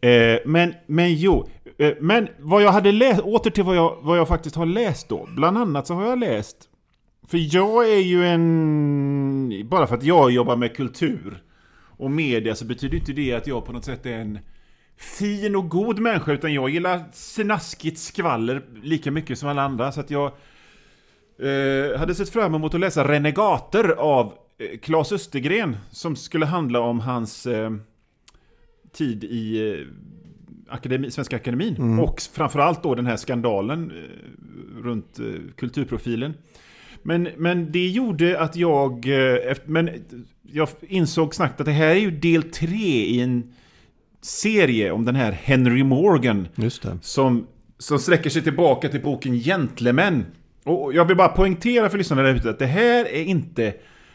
Eh, 0.00 0.38
men, 0.44 0.74
men 0.86 1.14
jo, 1.14 1.48
eh, 1.78 1.92
men 2.00 2.28
vad 2.38 2.62
jag 2.62 2.72
hade 2.72 2.92
läst, 2.92 3.20
åter 3.20 3.50
till 3.50 3.64
vad 3.64 3.76
jag, 3.76 3.96
vad 4.00 4.18
jag 4.18 4.28
faktiskt 4.28 4.56
har 4.56 4.66
läst 4.66 5.08
då. 5.08 5.28
Bland 5.36 5.58
annat 5.58 5.86
så 5.86 5.94
har 5.94 6.06
jag 6.06 6.18
läst, 6.18 6.56
för 7.28 7.54
jag 7.54 7.92
är 7.92 8.00
ju 8.00 8.26
en, 8.26 9.68
bara 9.68 9.86
för 9.86 9.94
att 9.94 10.02
jag 10.02 10.30
jobbar 10.30 10.56
med 10.56 10.76
kultur 10.76 11.42
och 11.98 12.10
media 12.10 12.54
så 12.54 12.64
betyder 12.64 12.98
inte 12.98 13.12
det 13.12 13.32
att 13.32 13.46
jag 13.46 13.64
på 13.64 13.72
något 13.72 13.84
sätt 13.84 14.06
är 14.06 14.18
en 14.18 14.38
fin 14.98 15.56
och 15.56 15.68
god 15.68 15.98
människa, 15.98 16.32
utan 16.32 16.54
jag 16.54 16.70
gillar 16.70 17.04
snaskigt 17.12 17.98
skvaller 17.98 18.62
lika 18.82 19.10
mycket 19.10 19.38
som 19.38 19.48
alla 19.48 19.62
andra. 19.62 19.92
Så 19.92 20.00
att 20.00 20.10
jag 20.10 20.32
eh, 21.38 21.98
hade 21.98 22.14
sett 22.14 22.28
fram 22.28 22.54
emot 22.54 22.74
att 22.74 22.80
läsa 22.80 23.08
Renegater 23.08 23.88
av 23.88 24.32
eh, 24.58 24.78
Claes 24.78 25.12
Östergren, 25.12 25.76
som 25.90 26.16
skulle 26.16 26.46
handla 26.46 26.80
om 26.80 27.00
hans 27.00 27.46
eh, 27.46 27.70
tid 28.92 29.24
i 29.24 29.72
eh, 29.72 29.86
akademi, 30.68 31.10
Svenska 31.10 31.36
Akademin. 31.36 31.76
Mm. 31.76 32.00
Och 32.00 32.20
framförallt 32.32 32.82
då 32.82 32.94
den 32.94 33.06
här 33.06 33.16
skandalen 33.16 33.90
eh, 33.90 34.82
runt 34.82 35.18
eh, 35.18 35.24
kulturprofilen. 35.56 36.34
Men, 37.02 37.28
men 37.36 37.72
det 37.72 37.88
gjorde 37.88 38.40
att 38.40 38.56
jag... 38.56 39.06
Eh, 39.08 39.56
men 39.64 39.90
jag 40.52 40.68
insåg 40.80 41.34
snabbt 41.34 41.60
att 41.60 41.66
det 41.66 41.72
här 41.72 41.88
är 41.88 41.94
ju 41.94 42.10
del 42.10 42.42
tre 42.42 43.04
i 43.04 43.20
en 43.20 43.54
serie 44.22 44.90
om 44.90 45.04
den 45.04 45.16
här 45.16 45.32
Henry 45.32 45.84
Morgan. 45.84 46.48
Som, 47.02 47.46
som 47.78 47.98
sträcker 47.98 48.30
sig 48.30 48.42
tillbaka 48.42 48.88
till 48.88 49.02
boken 49.02 49.34
Gentlemen. 49.34 50.26
Och 50.64 50.94
jag 50.94 51.04
vill 51.04 51.16
bara 51.16 51.28
poängtera 51.28 51.90
för 51.90 51.98
lyssnarna 51.98 52.22
där 52.22 52.34
ute 52.34 52.50
att 52.50 52.58
det 52.58 52.66
här 52.66 53.04
är 53.04 53.22
inte 53.22 53.74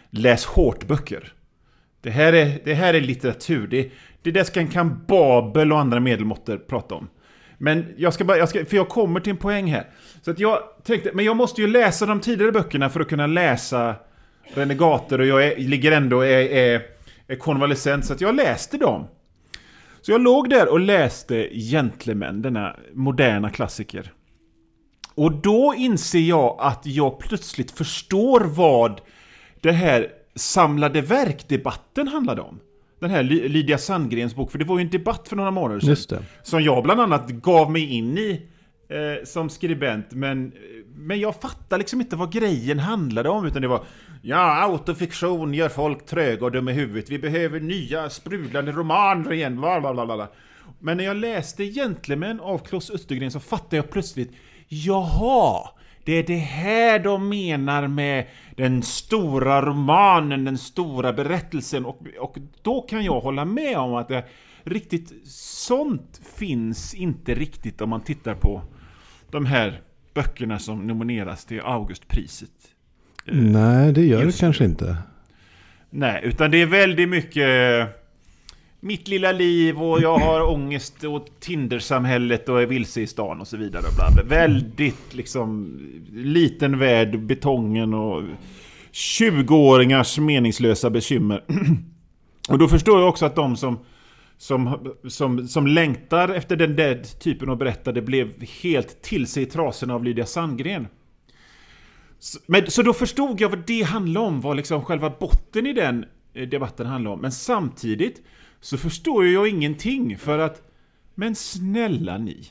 läs 0.10 0.46
hårt-böcker. 0.46 1.34
Det 2.02 2.10
här 2.10 2.34
är, 2.34 2.60
det 2.64 2.74
här 2.74 2.94
är 2.94 3.02
litteratur. 3.02 3.68
Det, 3.68 3.92
det 4.22 4.32
där 4.32 4.44
ska 4.44 4.68
kan 4.68 5.06
Babel 5.08 5.72
och 5.72 5.80
andra 5.80 6.00
medelmåttor 6.00 6.58
prata 6.58 6.96
om. 6.96 7.08
Men 7.58 7.86
jag 7.98 8.14
ska 8.14 8.24
bara, 8.24 8.38
jag 8.38 8.50
ska, 8.50 8.66
för 8.66 8.76
jag 8.76 8.90
kommer 8.90 9.20
till 9.20 9.32
en 9.32 9.38
poäng 9.38 9.68
här. 9.68 9.90
Så 10.22 10.32
att 10.32 10.40
jag 10.40 10.60
tänkte, 10.84 11.12
men 11.14 11.26
jag 11.26 11.36
måste 11.36 11.62
ju 11.62 11.68
läsa 11.68 12.06
de 12.06 12.20
tidigare 12.20 12.52
böckerna 12.52 12.90
för 12.90 13.00
att 13.00 13.10
kunna 13.10 13.28
läsa 13.28 13.96
Renegater 14.54 15.20
och 15.20 15.26
jag 15.26 15.48
är, 15.48 15.58
ligger 15.58 15.92
ändå 15.92 16.22
är, 16.22 16.42
är, 16.42 16.82
är 17.28 17.36
konvalescent 17.36 18.06
så 18.06 18.14
att 18.14 18.22
jag 18.22 18.36
läste 18.36 18.78
dem. 18.78 19.08
Så 20.06 20.12
jag 20.12 20.22
låg 20.22 20.50
där 20.50 20.68
och 20.72 20.80
läste 20.80 21.50
Gentlemen, 21.54 22.42
denna 22.42 22.76
moderna 22.94 23.50
klassiker. 23.50 24.14
Och 25.16 25.32
då 25.32 25.74
inser 25.78 26.20
jag 26.20 26.58
att 26.60 26.86
jag 26.86 27.20
plötsligt 27.20 27.72
förstår 27.72 28.40
vad 28.40 29.02
det 29.62 29.72
här 29.72 30.08
samlade 30.36 31.02
verk-debatten 31.02 32.08
handlade 32.08 32.42
om. 32.42 32.60
Den 33.00 33.10
här 33.10 33.24
Ly- 33.24 33.48
Lydia 33.48 33.78
Sandgrens 33.78 34.36
bok, 34.36 34.52
för 34.52 34.60
det 34.60 34.66
var 34.66 34.78
ju 34.80 34.84
en 34.84 34.90
debatt 34.90 35.28
för 35.28 35.36
några 35.36 35.52
månader 35.52 35.80
sedan. 35.80 35.90
Just 35.90 36.10
det. 36.10 36.24
Som 36.44 36.64
jag 36.64 36.84
bland 36.84 37.02
annat 37.02 37.30
gav 37.30 37.72
mig 37.72 37.94
in 37.94 38.18
i 38.18 38.42
eh, 38.90 39.26
som 39.26 39.50
skribent, 39.50 40.12
men, 40.12 40.52
men 40.96 41.20
jag 41.20 41.36
fattar 41.36 41.78
liksom 41.78 42.02
inte 42.02 42.16
vad 42.16 42.32
grejen 42.32 42.80
handlade 42.80 43.30
om, 43.30 43.46
utan 43.46 43.62
det 43.62 43.68
var 43.68 43.84
Ja, 44.26 44.64
autofiktion 44.64 45.54
gör 45.54 45.70
folk 45.70 46.06
tröga 46.06 46.46
och 46.46 46.52
dumma 46.52 46.72
i 46.72 46.74
huvudet. 46.74 47.10
Vi 47.10 47.20
behöver 47.20 47.60
nya 47.60 48.10
sprudlande 48.10 48.72
romaner 48.72 49.34
igen. 49.34 49.62
Blablabla. 49.62 50.28
Men 50.80 50.98
när 50.98 51.04
jag 51.04 51.18
läste 51.18 51.66
Gentlemen 51.66 52.40
av 52.40 52.58
Klas 52.58 52.90
Östergren 52.90 53.32
så 53.32 53.40
fattade 53.40 53.76
jag 53.76 53.90
plötsligt 53.90 54.32
Jaha! 54.68 55.70
det 56.04 56.12
är 56.14 56.24
det 56.24 56.38
här 56.38 57.00
de 57.00 57.30
menar 57.30 57.88
med 57.88 58.28
den 58.56 58.84
stora 58.84 59.62
romanen, 59.62 60.46
den 60.46 60.58
stora 60.58 61.14
berättelsen. 61.14 61.86
Och, 61.86 62.02
och 62.20 62.38
då 62.62 62.82
kan 62.82 63.04
jag 63.04 63.20
hålla 63.20 63.46
med 63.46 63.78
om 63.78 63.94
att 63.94 64.08
det 64.08 64.26
riktigt 64.64 65.28
sånt 65.28 66.22
finns 66.36 66.94
inte 66.94 67.36
riktigt 67.36 67.82
om 67.82 67.90
man 67.90 68.02
tittar 68.02 68.36
på 68.36 68.62
de 69.32 69.46
här 69.46 69.82
böckerna 70.14 70.60
som 70.60 70.88
nomineras 70.88 71.46
till 71.46 71.62
Augustpriset. 71.62 72.73
Nej, 73.26 73.94
det 73.94 74.06
gör 74.06 74.26
det 74.26 74.40
kanske 74.40 74.66
inte. 74.66 74.98
Nej, 75.90 76.22
utan 76.24 76.52
det 76.52 76.62
är 76.62 76.66
väldigt 76.66 77.10
mycket 77.10 77.88
mitt 78.80 79.08
lilla 79.08 79.32
liv 79.32 79.82
och 79.82 80.02
jag 80.02 80.18
har 80.18 80.50
ångest 80.54 81.04
och 81.04 81.28
Tindersamhället 81.40 82.50
och 82.50 82.62
är 82.62 82.66
vilse 82.66 83.02
i 83.02 83.08
stan 83.08 83.42
och 83.42 83.48
så 83.48 83.58
vidare. 83.58 83.84
Bla 83.96 84.12
bla. 84.12 84.24
Väldigt 84.24 85.14
liksom 85.14 85.80
liten 86.14 86.80
värld, 86.80 87.20
betongen 87.20 87.94
och 87.94 88.24
20-åringars 88.92 90.20
meningslösa 90.20 90.90
bekymmer. 90.90 91.44
och 92.50 92.58
då 92.58 92.68
förstår 92.68 93.00
jag 93.00 93.10
också 93.10 93.26
att 93.26 93.36
de 93.36 93.58
som, 93.58 93.80
som, 94.38 94.94
som, 95.08 95.48
som 95.48 95.68
längtar 95.68 96.30
efter 96.30 96.56
den 96.56 96.76
där 96.76 97.04
typen 97.20 97.50
av 97.50 97.58
berättade 97.58 98.02
blev 98.02 98.44
helt 98.64 99.02
till 99.02 99.28
sig 99.28 99.44
i 99.44 99.46
trasorna 99.46 99.96
av 99.96 100.04
Lydia 100.04 100.26
Sandgren. 100.26 100.88
Så, 102.24 102.40
men, 102.46 102.72
så 102.72 102.82
då 102.82 102.94
förstod 102.94 103.42
jag 103.42 103.50
vad 103.50 103.64
det 103.68 103.82
handlade 103.82 104.26
om, 104.28 104.42
vad 104.42 104.58
liksom 104.58 104.86
själva 104.86 105.10
botten 105.20 105.66
i 105.66 105.74
den 105.74 106.06
eh, 106.34 106.48
debatten 106.48 106.86
handlade 106.86 107.14
om. 107.14 107.22
Men 107.22 107.32
samtidigt 107.32 108.22
så 108.62 108.78
förstår 108.78 109.28
jag 109.28 109.48
ingenting 109.48 110.18
för 110.18 110.40
att 110.40 110.62
Men 111.16 111.36
snälla 111.36 112.18
ni. 112.18 112.48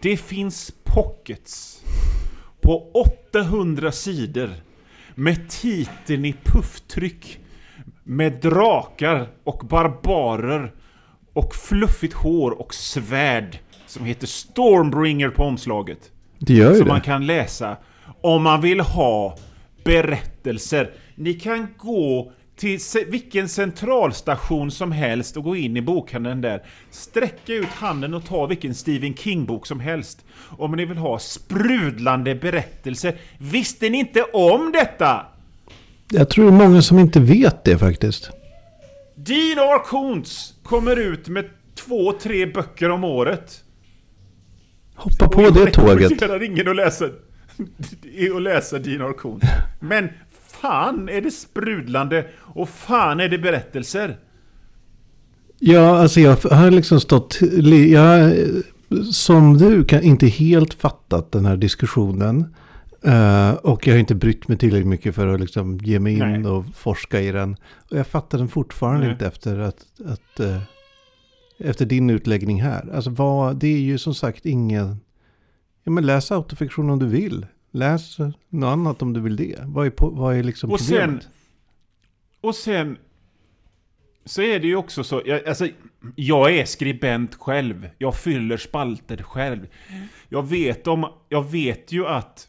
Det 0.00 0.16
finns 0.16 0.72
pockets 0.84 1.82
på 2.60 2.90
800 3.32 3.92
sidor 3.92 4.50
med 5.14 5.50
titeln 5.50 6.24
i 6.24 6.34
pufftryck 6.44 7.38
med 8.04 8.32
drakar 8.32 9.28
och 9.44 9.66
barbarer 9.68 10.74
och 11.32 11.54
fluffigt 11.54 12.14
hår 12.14 12.50
och 12.50 12.74
svärd 12.74 13.58
som 13.86 14.04
heter 14.04 14.26
Stormbringer 14.26 15.28
på 15.28 15.42
omslaget. 15.42 16.10
Det 16.38 16.54
gör 16.54 16.70
ju 16.70 16.76
Som 16.76 16.86
det. 16.86 16.92
man 16.92 17.00
kan 17.00 17.26
läsa 17.26 17.76
om 18.20 18.42
man 18.42 18.60
vill 18.60 18.80
ha 18.80 19.38
berättelser. 19.84 20.90
Ni 21.14 21.34
kan 21.34 21.66
gå 21.76 22.32
till 22.56 22.78
vilken 23.06 23.48
centralstation 23.48 24.70
som 24.70 24.92
helst 24.92 25.36
och 25.36 25.44
gå 25.44 25.56
in 25.56 25.76
i 25.76 25.82
bokhandeln 25.82 26.40
där. 26.40 26.62
Sträcka 26.90 27.52
ut 27.54 27.68
handen 27.68 28.14
och 28.14 28.24
ta 28.24 28.46
vilken 28.46 28.74
Stephen 28.74 29.14
King-bok 29.14 29.66
som 29.66 29.80
helst. 29.80 30.24
Om 30.58 30.72
ni 30.72 30.84
vill 30.84 30.98
ha 30.98 31.18
sprudlande 31.18 32.34
berättelser. 32.34 33.16
Visste 33.38 33.88
ni 33.88 33.98
inte 33.98 34.22
om 34.22 34.72
detta? 34.72 35.26
Jag 36.10 36.30
tror 36.30 36.44
det 36.44 36.50
är 36.50 36.68
många 36.68 36.82
som 36.82 36.98
inte 36.98 37.20
vet 37.20 37.64
det 37.64 37.78
faktiskt. 37.78 38.30
Dean 39.14 39.58
R. 39.58 39.84
Koontz 39.84 40.54
kommer 40.62 40.96
ut 40.96 41.28
med 41.28 41.44
två, 41.74 42.12
tre 42.12 42.46
böcker 42.46 42.90
om 42.90 43.04
året. 43.04 43.64
Hoppa 44.94 45.28
på 45.28 45.40
det 45.40 45.60
jag 45.60 45.72
tåget. 45.72 46.10
rekommenderar 46.10 46.42
ingen 46.42 46.68
att 46.68 46.76
läsa, 46.76 47.08
att 48.36 48.42
läsa 48.42 48.78
Dean. 48.78 49.14
Koontz. 49.14 49.46
Men 49.80 50.08
fan 50.30 51.08
är 51.08 51.20
det 51.20 51.30
sprudlande 51.30 52.26
och 52.36 52.68
fan 52.68 53.20
är 53.20 53.28
det 53.28 53.38
berättelser. 53.38 54.18
Ja, 55.58 55.98
alltså 55.98 56.20
jag 56.20 56.36
har 56.36 56.70
liksom 56.70 57.00
stått... 57.00 57.38
Jag 57.90 58.34
som 59.12 59.58
du 59.58 59.84
kan 59.84 60.02
inte 60.02 60.26
helt 60.26 60.74
fattat 60.74 61.32
den 61.32 61.46
här 61.46 61.56
diskussionen. 61.56 62.54
Eh, 63.02 63.50
och 63.50 63.86
jag 63.86 63.94
har 63.94 63.98
inte 63.98 64.14
brytt 64.14 64.48
mig 64.48 64.58
tillräckligt 64.58 64.88
mycket 64.88 65.14
för 65.14 65.26
att 65.26 65.40
liksom 65.40 65.78
ge 65.78 65.98
mig 65.98 66.12
in 66.12 66.18
Nej. 66.18 66.46
och 66.46 66.64
forska 66.76 67.20
i 67.20 67.32
den. 67.32 67.56
Och 67.90 67.98
jag 67.98 68.06
fattar 68.06 68.38
den 68.38 68.48
fortfarande 68.48 69.00
Nej. 69.00 69.12
inte 69.12 69.26
efter 69.26 69.58
att... 69.58 69.86
att 70.06 70.40
eh, 70.40 70.62
efter 71.60 71.86
din 71.86 72.10
utläggning 72.10 72.62
här. 72.62 72.94
Alltså 72.94 73.10
vad, 73.10 73.56
det 73.56 73.66
är 73.66 73.80
ju 73.80 73.98
som 73.98 74.14
sagt 74.14 74.46
ingen... 74.46 75.00
Ja 75.88 75.92
men 75.92 76.06
läs 76.06 76.32
autofiktion 76.32 76.90
om 76.90 76.98
du 76.98 77.06
vill. 77.06 77.46
Läs 77.70 78.18
något 78.48 78.72
annat 78.72 79.02
om 79.02 79.12
du 79.12 79.20
vill 79.20 79.36
det. 79.36 79.58
Vad 79.64 79.86
är, 79.86 79.90
på, 79.90 80.10
vad 80.10 80.36
är 80.36 80.42
liksom 80.42 80.70
Och 80.72 80.80
sen- 80.80 80.98
problemet? 80.98 81.28
Och 82.40 82.54
sen 82.54 82.98
så 84.24 84.42
är 84.42 84.60
det 84.60 84.66
ju 84.66 84.76
också 84.76 85.04
så, 85.04 85.22
jag, 85.26 85.48
alltså, 85.48 85.68
jag 86.16 86.56
är 86.56 86.64
skribent 86.64 87.34
själv. 87.34 87.88
Jag 87.98 88.16
fyller 88.16 88.56
spalter 88.56 89.16
själv. 89.22 89.66
Jag 90.28 90.48
vet, 90.48 90.86
om, 90.86 91.12
jag 91.28 91.50
vet 91.50 91.92
ju 91.92 92.06
att 92.06 92.48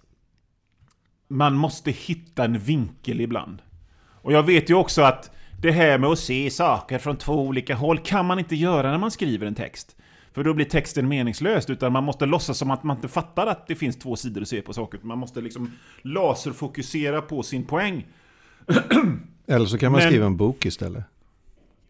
man 1.27 1.55
måste 1.55 1.91
hitta 1.91 2.45
en 2.45 2.59
vinkel 2.59 3.21
ibland. 3.21 3.61
Och 4.21 4.33
jag 4.33 4.43
vet 4.43 4.69
ju 4.69 4.73
också 4.73 5.01
att 5.01 5.31
det 5.61 5.71
här 5.71 5.97
med 5.97 6.09
att 6.09 6.19
se 6.19 6.49
saker 6.49 6.97
från 6.97 7.17
två 7.17 7.47
olika 7.47 7.75
håll 7.75 7.99
kan 7.99 8.25
man 8.25 8.39
inte 8.39 8.55
göra 8.55 8.91
när 8.91 8.97
man 8.97 9.11
skriver 9.11 9.47
en 9.47 9.55
text. 9.55 9.95
För 10.33 10.43
då 10.43 10.53
blir 10.53 10.65
texten 10.65 11.07
meningslös, 11.07 11.69
utan 11.69 11.93
man 11.93 12.03
måste 12.03 12.25
låtsas 12.25 12.57
som 12.57 12.71
att 12.71 12.83
man 12.83 12.95
inte 12.97 13.07
fattar 13.07 13.47
att 13.47 13.67
det 13.67 13.75
finns 13.75 13.99
två 13.99 14.15
sidor 14.15 14.41
att 14.41 14.47
se 14.47 14.61
på 14.61 14.73
saker. 14.73 14.99
Man 15.03 15.17
måste 15.17 15.41
liksom 15.41 15.71
laserfokusera 16.01 17.21
på 17.21 17.43
sin 17.43 17.65
poäng. 17.65 18.05
Eller 19.47 19.65
så 19.65 19.77
kan 19.77 19.91
man 19.91 20.01
Men- 20.01 20.09
skriva 20.09 20.25
en 20.25 20.37
bok 20.37 20.65
istället. 20.65 21.03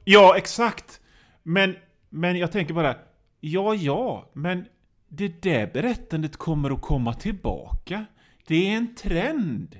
Ja, 0.06 0.38
exakt. 0.38 1.02
Men, 1.44 1.76
men 2.10 2.38
jag 2.38 2.52
tänker 2.52 2.74
bara, 2.74 2.96
ja, 3.40 3.76
ja, 3.76 4.30
men 4.34 4.66
det 5.08 5.42
där 5.42 5.70
berättandet 5.74 6.38
kommer 6.38 6.70
att 6.72 6.82
komma 6.82 7.14
tillbaka. 7.14 8.06
Det 8.48 8.56
är 8.70 8.78
en 8.78 8.96
trend. 8.96 9.78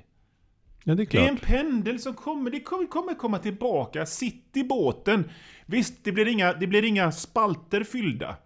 Ja, 0.84 0.94
det 0.94 1.02
är 1.02 1.06
Det 1.06 1.18
är 1.24 1.28
en 1.28 1.36
pendel 1.36 1.98
som 1.98 2.14
kommer, 2.14 2.50
det 2.50 2.60
kommer, 2.60 2.86
kommer 2.86 3.14
komma 3.14 3.38
tillbaka. 3.38 4.06
Sitt 4.06 4.56
i 4.56 4.64
båten. 4.64 5.30
Visst, 5.66 5.94
det 6.04 6.12
blir 6.12 6.28
inga, 6.28 6.52
det 6.52 6.66
blir 6.66 6.84
inga 6.84 7.12
spalter 7.12 7.84
fyllda. 7.84 8.36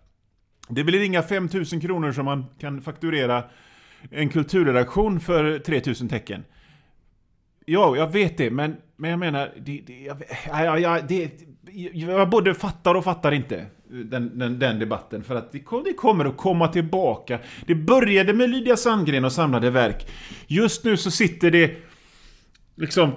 Det 0.68 0.85
blir 0.85 1.03
inga 1.03 1.22
5000 1.22 1.81
kronor 1.81 2.12
som 2.12 2.24
man 2.24 2.44
kan 2.59 2.83
fakturera 2.83 3.44
en 4.11 4.29
kulturredaktion 4.29 5.20
för 5.20 5.59
3000 5.59 6.09
tecken. 6.09 6.44
Ja, 7.66 7.96
jag 7.96 8.12
vet 8.12 8.37
det, 8.37 8.50
men, 8.50 8.77
men 8.96 9.11
jag 9.11 9.18
menar... 9.18 9.53
Det, 9.61 9.83
det, 9.87 10.11
jag, 10.46 10.81
jag, 10.81 11.09
det, 11.09 11.31
jag 11.92 12.31
både 12.31 12.55
fattar 12.55 12.94
och 12.94 13.05
fattar 13.05 13.33
inte 13.33 13.66
den, 13.88 14.38
den, 14.38 14.59
den 14.59 14.79
debatten. 14.79 15.24
För 15.24 15.35
att 15.35 15.53
det, 15.53 15.61
kom- 15.61 15.85
det 15.85 15.92
kommer 15.92 16.24
att 16.24 16.37
komma 16.37 16.68
tillbaka. 16.68 17.38
Det 17.66 17.74
började 17.74 18.33
med 18.33 18.50
Lydia 18.50 18.77
Sandgren 18.77 19.24
och 19.24 19.33
samlade 19.33 19.70
verk. 19.70 20.07
Just 20.46 20.85
nu 20.85 20.96
så 20.96 21.11
sitter 21.11 21.50
det 21.50 21.77
liksom 22.77 23.12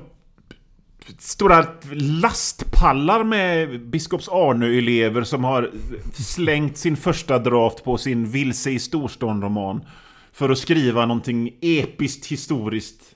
stora 1.19 1.65
lastpallar 1.93 3.23
med 3.23 3.81
Biskops 3.89 4.29
Arnö-elever 4.29 5.23
som 5.23 5.43
har 5.43 5.71
slängt 6.13 6.77
sin 6.77 6.97
första 6.97 7.39
draft 7.39 7.83
på 7.83 7.97
sin 7.97 8.25
Vilse 8.25 8.71
i 8.71 8.79
storstan-roman 8.79 9.85
för 10.31 10.49
att 10.49 10.57
skriva 10.57 11.05
någonting 11.05 11.51
episkt 11.61 12.25
historiskt. 12.25 13.15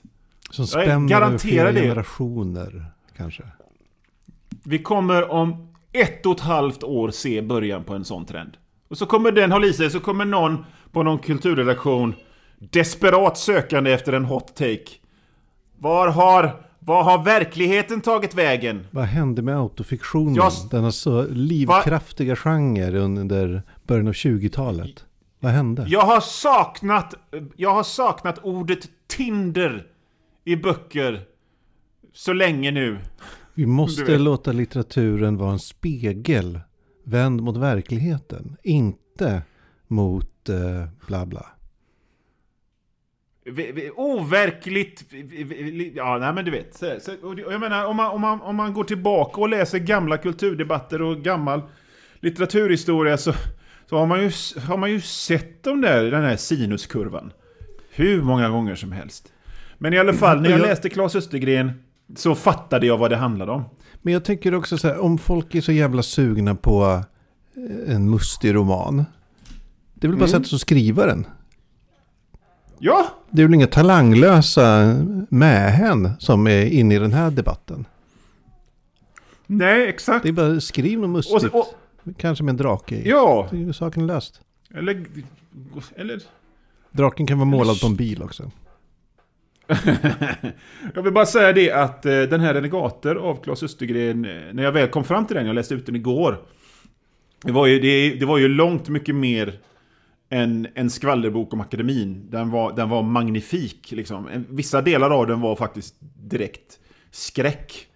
Som 0.50 0.66
spänner 0.66 0.86
över 0.86 1.08
garanterar 1.08 1.38
flera 1.38 1.72
det. 1.72 1.80
generationer 1.80 2.86
kanske. 3.16 3.42
Vi 4.64 4.78
kommer 4.78 5.30
om 5.30 5.74
ett 5.92 6.26
och 6.26 6.34
ett 6.34 6.40
halvt 6.40 6.82
år 6.82 7.10
se 7.10 7.42
början 7.42 7.84
på 7.84 7.94
en 7.94 8.04
sån 8.04 8.26
trend. 8.26 8.56
Och 8.88 8.98
så 8.98 9.06
kommer 9.06 9.32
den 9.32 9.52
hålla 9.52 9.66
i 9.66 9.72
sig, 9.72 9.90
så 9.90 10.00
kommer 10.00 10.24
någon 10.24 10.64
på 10.92 11.02
någon 11.02 11.18
kulturredaktion 11.18 12.14
desperat 12.58 13.38
sökande 13.38 13.92
efter 13.92 14.12
en 14.12 14.24
hot 14.24 14.56
take. 14.56 14.90
Var 15.78 16.08
har, 16.08 16.64
var 16.84 17.02
har 17.02 17.24
verkligheten 17.24 18.00
tagit 18.00 18.34
vägen? 18.34 18.86
Vad 18.90 19.04
hände 19.04 19.42
med 19.42 19.56
autofiktionen? 19.56 20.34
Jag- 20.34 20.52
Denna 20.70 20.92
så 20.92 21.26
livskraftiga 21.30 22.36
genre 22.36 22.98
under 22.98 23.62
början 23.86 24.08
av 24.08 24.12
20-talet. 24.12 25.04
Vad 25.40 25.52
hände? 25.52 25.84
Jag 25.88 26.00
har 26.00 26.20
saknat, 26.20 27.14
jag 27.56 27.74
har 27.74 27.82
saknat 27.82 28.38
ordet 28.42 28.88
Tinder 29.06 29.86
i 30.44 30.56
böcker 30.56 31.22
så 32.12 32.32
länge 32.32 32.70
nu. 32.70 32.98
Vi 33.54 33.66
måste 33.66 34.18
låta 34.18 34.52
litteraturen 34.52 35.36
vara 35.36 35.52
en 35.52 35.58
spegel 35.58 36.60
vänd 37.04 37.42
mot 37.42 37.56
verkligheten. 37.56 38.56
Inte 38.62 39.42
mot 39.88 40.48
eh, 40.48 40.88
bla 41.06 41.26
bla. 41.26 41.46
Overkligt... 43.96 45.04
Ja, 45.94 46.18
nej 46.18 46.32
men 46.32 46.44
du 46.44 46.50
vet. 46.50 46.74
Så, 46.74 46.96
så, 47.00 47.26
och 47.28 47.38
jag 47.52 47.60
menar, 47.60 47.86
om 47.86 47.96
man, 47.96 48.10
om, 48.12 48.20
man, 48.20 48.40
om 48.40 48.56
man 48.56 48.72
går 48.74 48.84
tillbaka 48.84 49.40
och 49.40 49.48
läser 49.48 49.78
gamla 49.78 50.16
kulturdebatter 50.18 51.02
och 51.02 51.18
gammal 51.18 51.62
litteraturhistoria 52.20 53.16
så, 53.16 53.32
så 53.88 53.96
har, 53.98 54.06
man 54.06 54.20
ju, 54.22 54.30
har 54.66 54.76
man 54.76 54.90
ju 54.90 55.00
sett 55.00 55.62
de 55.62 55.80
där, 55.80 56.04
den 56.10 56.22
här 56.24 56.36
sinuskurvan. 56.36 57.32
Hur 57.90 58.22
många 58.22 58.48
gånger 58.48 58.74
som 58.74 58.92
helst. 58.92 59.32
Men 59.78 59.92
i 59.94 59.98
alla 59.98 60.12
fall, 60.12 60.40
när 60.40 60.50
jag 60.50 60.58
Jag- 60.60 60.66
läste 60.66 60.88
Claes 60.88 61.14
Östergren 61.16 61.72
så 62.16 62.34
fattade 62.34 62.86
jag 62.86 62.98
vad 62.98 63.10
det 63.10 63.16
handlade 63.16 63.52
om. 63.52 63.64
Men 64.02 64.12
jag 64.12 64.24
tänker 64.24 64.54
också 64.54 64.78
så 64.78 64.88
här, 64.88 64.98
om 64.98 65.18
folk 65.18 65.54
är 65.54 65.60
så 65.60 65.72
jävla 65.72 66.02
sugna 66.02 66.54
på 66.54 67.02
eh, 67.86 67.94
en 67.94 68.10
mustig 68.10 68.54
roman. 68.54 69.04
Det 69.94 70.06
är 70.06 70.08
väl 70.08 70.18
bara 70.18 70.28
Mm. 70.30 70.44
sig 70.44 70.54
och 70.56 70.60
skriva 70.60 71.06
den. 71.06 71.26
Ja! 72.84 73.06
Det 73.30 73.42
är 73.42 73.46
väl 73.46 73.54
inga 73.54 73.66
talanglösa 73.66 74.94
mähän 75.28 76.10
som 76.18 76.46
är 76.46 76.64
inne 76.66 76.94
i 76.94 76.98
den 76.98 77.12
här 77.12 77.30
debatten. 77.30 77.84
Nej, 79.46 79.88
exakt. 79.88 80.22
Det 80.22 80.28
är 80.28 80.32
bara 80.32 80.60
skriv 80.60 80.98
något 80.98 81.04
Och, 81.04 81.10
mustigt. 81.10 81.52
så- 81.52 81.58
och, 81.58 81.66
Kanske 82.16 82.44
med 82.44 82.52
en 82.52 82.56
drake 82.56 82.94
i. 82.94 83.08
ja, 83.08 83.48
Det 83.50 83.62
är 83.62 83.72
saken 83.72 84.06
löst. 84.06 84.40
eller... 84.74 85.04
Eller... 85.96 86.22
Draken 86.90 87.26
kan 87.26 87.38
vara 87.38 87.48
Eller 87.48 87.58
målad 87.58 87.80
på 87.80 87.86
en 87.86 87.96
bil 87.96 88.22
också. 88.22 88.50
jag 90.94 91.02
vill 91.02 91.12
bara 91.12 91.26
säga 91.26 91.52
det 91.52 91.72
att 91.72 92.06
eh, 92.06 92.12
den 92.22 92.40
här 92.40 92.54
Renegater 92.54 93.14
av 93.14 93.42
Claes 93.42 93.62
Östergren, 93.62 94.24
eh, 94.24 94.52
när 94.52 94.62
jag 94.62 94.72
väl 94.72 94.88
kom 94.88 95.04
fram 95.04 95.26
till 95.26 95.36
den, 95.36 95.46
jag 95.46 95.54
läste 95.54 95.74
ut 95.74 95.86
den 95.86 95.96
igår. 95.96 96.38
Det 97.42 97.52
var 97.52 97.66
ju, 97.66 97.80
det, 97.80 98.14
det 98.20 98.26
var 98.26 98.38
ju 98.38 98.48
långt 98.48 98.88
mycket 98.88 99.14
mer 99.14 99.58
än 100.32 100.66
en 100.74 100.90
skvallerbok 100.90 101.52
om 101.52 101.60
akademin. 101.60 102.30
Den 102.30 102.50
var, 102.50 102.76
den 102.76 102.88
var 102.88 103.02
magnifik. 103.02 103.92
Liksom. 103.92 104.28
En- 104.28 104.46
Vissa 104.50 104.82
delar 104.82 105.10
av 105.10 105.26
den 105.26 105.40
var 105.40 105.56
faktiskt 105.56 105.94
direkt 106.22 106.78
skräck. 107.10 107.86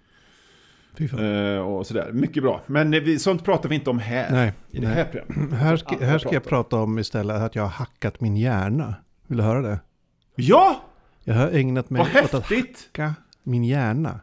Eh, 0.98 1.58
och 1.60 1.86
sådär. 1.86 2.10
Mycket 2.12 2.42
bra. 2.42 2.62
Men 2.66 2.90
vi, 2.90 3.18
sånt 3.18 3.44
pratar 3.44 3.68
vi 3.68 3.74
inte 3.74 3.90
om 3.90 3.98
här. 3.98 4.30
Nej, 4.30 4.52
I 4.70 4.78
det 4.80 4.86
nej. 4.86 4.96
här 4.96 5.04
programmet. 5.04 5.52
Här 5.60 5.76
ska, 5.76 5.98
här 6.04 6.18
ska 6.18 6.32
jag 6.32 6.44
prata 6.44 6.76
om 6.76 6.98
istället 6.98 7.36
att 7.42 7.54
jag 7.54 7.62
har 7.62 7.68
hackat 7.70 8.20
min 8.20 8.36
hjärna. 8.36 8.94
Vill 9.26 9.38
du 9.38 9.44
höra 9.44 9.62
det? 9.62 9.80
Ja! 10.36 10.82
Jag 11.24 11.34
har 11.34 11.48
ägnat 11.50 11.90
mig 11.90 11.98
Vad 12.14 12.24
åt 12.24 12.34
att 12.34 12.50
häftigt! 12.50 12.88
hacka 12.92 13.14
min 13.42 13.64
hjärna. 13.64 14.20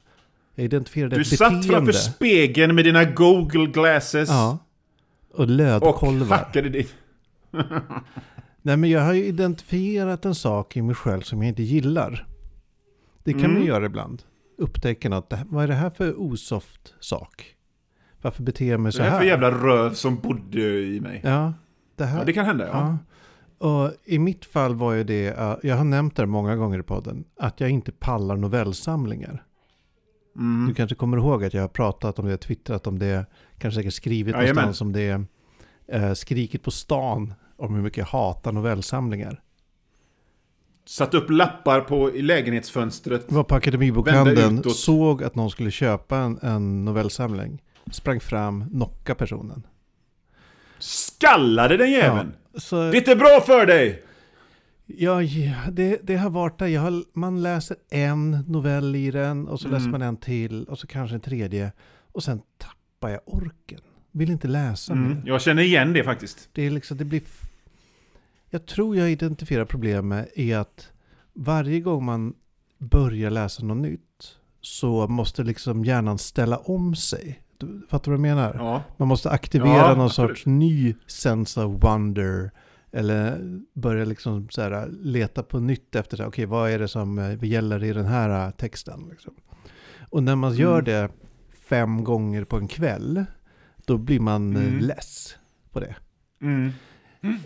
Jag 0.55 0.65
identifierade 0.65 1.15
Du 1.15 1.21
ett 1.21 1.27
satt 1.27 1.37
beteende. 1.39 1.67
framför 1.67 1.91
spegeln 1.93 2.75
med 2.75 2.85
dina 2.85 3.03
Google 3.05 3.65
glasses. 3.65 4.29
Ja. 4.29 4.57
Och 5.33 5.39
och 5.39 5.47
lödkolvar. 5.47 6.37
hackade 6.37 6.69
din... 6.69 6.85
Nej 8.61 8.77
men 8.77 8.89
jag 8.89 9.01
har 9.01 9.13
ju 9.13 9.23
identifierat 9.25 10.25
en 10.25 10.35
sak 10.35 10.77
i 10.77 10.81
mig 10.81 10.95
själv 10.95 11.21
som 11.21 11.41
jag 11.41 11.49
inte 11.49 11.63
gillar. 11.63 12.27
Det 13.23 13.31
kan 13.33 13.41
Mm. 13.43 13.53
man 13.53 13.63
göra 13.65 13.85
ibland. 13.85 14.23
Upptäcka 14.57 15.09
något. 15.09 15.29
Det 15.29 15.45
Vad 15.49 15.63
är 15.63 15.67
det 15.67 15.73
här 15.73 15.89
för 15.89 16.19
osoft 16.21 16.93
sak? 16.99 17.55
Varför 18.21 18.43
beter 18.43 18.65
jag 18.71 18.79
mig 18.79 18.89
Det 18.91 18.97
så 18.97 19.03
är 19.03 19.09
här? 19.09 19.17
för 19.19 19.25
jävla 19.25 19.51
röv 19.51 19.93
som 19.93 20.15
bodde 20.19 20.61
i 20.81 20.99
mig. 21.01 21.21
Ja, 21.23 21.53
det 21.95 22.05
här. 22.05 22.19
Ja, 22.19 22.25
det 22.25 22.33
kan 22.33 22.45
hända, 22.45 22.67
ja. 22.67 22.71
Ja. 22.73 22.97
Och 23.67 23.91
i 24.05 24.19
mitt 24.19 24.45
fall 24.45 24.75
var 24.75 24.93
ju 24.93 25.03
det, 25.03 25.23
jag 25.63 25.75
har 25.75 25.83
nämnt 25.83 26.15
det 26.15 26.25
många 26.25 26.55
gånger 26.55 26.79
i 26.79 26.83
podden, 26.83 27.23
att 27.39 27.59
jag 27.59 27.69
inte 27.69 27.91
pallar 27.91 28.37
novellsamlingar. 28.37 29.43
Mm. 30.35 30.67
Du 30.67 30.73
kanske 30.73 30.95
kommer 30.95 31.17
ihåg 31.17 31.43
att 31.45 31.53
jag 31.53 31.61
har 31.61 31.67
pratat 31.67 32.19
om 32.19 32.25
det, 32.25 32.37
twittrat 32.37 32.87
om 32.87 32.99
det, 32.99 33.25
kanske 33.57 33.79
säkert 33.79 33.93
skrivit 33.93 34.35
Jajamän. 34.35 34.55
någonstans 34.55 34.81
om 34.81 34.91
det, 34.93 35.21
uh, 35.95 36.13
skrikit 36.13 36.63
på 36.63 36.71
stan 36.71 37.33
om 37.57 37.75
hur 37.75 37.81
mycket 37.81 37.97
jag 37.97 38.05
hatar 38.05 38.51
novellsamlingar. 38.51 39.41
Satt 40.85 41.13
upp 41.13 41.29
lappar 41.29 41.81
på, 41.81 42.15
i 42.15 42.21
lägenhetsfönstret. 42.21 43.25
Jag 43.27 43.35
var 43.35 43.43
på 43.43 43.55
Akademibokhandeln, 43.55 44.63
såg 44.63 45.23
att 45.23 45.35
någon 45.35 45.49
skulle 45.51 45.71
köpa 45.71 46.17
en, 46.17 46.39
en 46.41 46.85
novellsamling, 46.85 47.61
sprang 47.91 48.19
fram, 48.19 48.69
knocka 48.69 49.15
personen. 49.15 49.67
Skallade 50.79 51.77
den 51.77 51.91
jäveln! 51.91 52.33
Så, 52.57 52.75
Det 52.75 52.87
är 52.89 52.95
inte 52.95 53.15
bra 53.15 53.41
för 53.45 53.65
dig! 53.65 54.03
Ja, 54.85 55.21
ja 55.21 55.55
det, 55.71 55.99
det 56.03 56.15
har 56.15 56.29
varit 56.29 56.59
där. 56.59 56.77
Har, 56.79 57.03
man 57.19 57.41
läser 57.43 57.77
en 57.89 58.31
novell 58.47 58.95
i 58.95 59.11
den 59.11 59.47
och 59.47 59.59
så 59.59 59.67
Mm. 59.67 59.77
läser 59.79 59.89
man 59.91 60.01
en 60.01 60.17
till 60.17 60.63
och 60.65 60.79
så 60.79 60.87
kanske 60.87 61.15
en 61.15 61.21
tredje. 61.21 61.71
Och 62.11 62.23
sen 62.23 62.41
tappar 62.57 63.09
jag 63.09 63.21
orken. 63.25 63.79
Vill 64.15 64.31
inte 64.31 64.47
läsa 64.47 64.93
Mm. 64.93 65.09
mer. 65.09 65.21
Jag 65.25 65.41
känner 65.41 65.63
igen 65.63 65.93
det 65.93 66.03
faktiskt. 66.03 66.49
Det 66.53 66.61
är 66.61 66.71
liksom, 66.71 66.97
det 66.97 67.05
blir... 67.05 67.21
Jag 68.49 68.65
tror 68.65 68.95
jag 68.97 69.11
identifierar 69.11 69.65
problemet 69.65 70.29
i 70.35 70.53
att 70.53 70.87
varje 71.33 71.79
gång 71.79 72.05
man 72.05 72.33
börjar 72.77 73.29
läsa 73.31 73.63
något 73.65 73.77
nytt 73.77 74.37
så 74.61 75.07
måste 75.07 75.43
liksom 75.43 75.85
hjärnan 75.85 76.17
ställa 76.17 76.57
om 76.57 76.95
sig. 76.95 77.39
Du, 77.57 77.81
fattar 77.89 78.11
du 78.11 78.17
vad 78.17 78.29
jag 78.29 78.35
menar? 78.35 78.55
Ja. 78.59 78.83
Man 78.97 79.07
måste 79.07 79.29
aktivera 79.29 79.67
Ja, 79.77 79.95
någon 79.95 80.05
absolut. 80.05 80.29
sorts 80.37 80.45
ny 80.45 80.95
sense 81.07 81.61
of 81.63 81.83
wonder. 81.83 82.51
Eller 82.91 83.39
börja 83.73 84.05
liksom 84.05 84.49
så 84.49 84.61
här, 84.61 84.87
leta 84.91 85.43
på 85.43 85.59
nytt 85.59 85.95
efter, 85.95 86.27
okej 86.27 86.45
vad 86.45 86.69
är 86.71 86.79
det 86.79 86.87
som 86.87 87.19
eh, 87.19 87.43
gäller 87.43 87.83
i 87.83 87.93
den 87.93 88.05
här 88.05 88.45
eh, 88.47 88.51
texten. 88.51 89.07
Liksom. 89.11 89.33
Och 90.09 90.23
när 90.23 90.35
man 90.35 90.55
gör 90.55 90.73
Mm. 90.79 90.85
det 90.85 91.09
fem 91.69 92.03
gånger 92.03 92.43
på 92.43 92.57
en 92.57 92.67
kväll, 92.67 93.25
då 93.85 93.97
blir 93.97 94.19
man 94.19 94.55
eh, 94.55 94.63
Mm. 94.63 94.79
less 94.79 95.35
på 95.71 95.79
det. 95.79 95.95
Mm. 96.41 96.71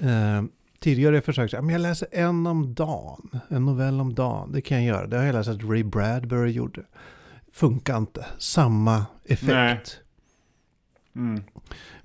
Eh, 0.01 0.43
tidigare 0.79 1.09
har 1.09 1.15
jag 1.15 1.23
försökt, 1.25 1.53
men 1.53 1.69
jag 1.69 1.81
läser 1.81 2.07
en 2.11 2.47
om 2.47 2.73
dagen, 2.73 3.39
en 3.49 3.65
novell 3.65 4.01
om 4.01 4.13
dagen, 4.15 4.51
det 4.51 4.61
kan 4.61 4.77
jag 4.77 4.85
göra. 4.95 5.07
Det 5.07 5.17
har 5.17 5.23
jag 5.25 5.33
läst 5.33 5.49
att 5.49 5.63
Ray 5.63 5.83
Bradbury 5.83 6.51
gjorde. 6.51 6.81
Funkar 7.53 7.97
inte, 7.97 8.25
samma 8.37 9.05
effekt. 9.25 9.99
Mm. 11.15 11.43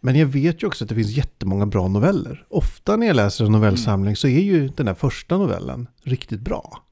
Men 0.00 0.16
jag 0.16 0.26
vet 0.26 0.62
ju 0.62 0.66
också 0.66 0.84
att 0.84 0.88
det 0.88 0.94
finns 0.94 1.10
jättemånga 1.10 1.66
bra 1.66 1.88
noveller. 1.88 2.46
Ofta 2.48 2.96
när 2.96 3.06
jag 3.06 3.16
läser 3.16 3.44
en 3.44 3.52
novellsamling 3.52 4.16
så 4.16 4.28
är 4.28 4.40
ju 4.40 4.68
den 4.68 4.86
där 4.86 4.94
första 4.94 5.38
novellen 5.38 5.88
riktigt 6.02 6.40
bra. 6.40 6.82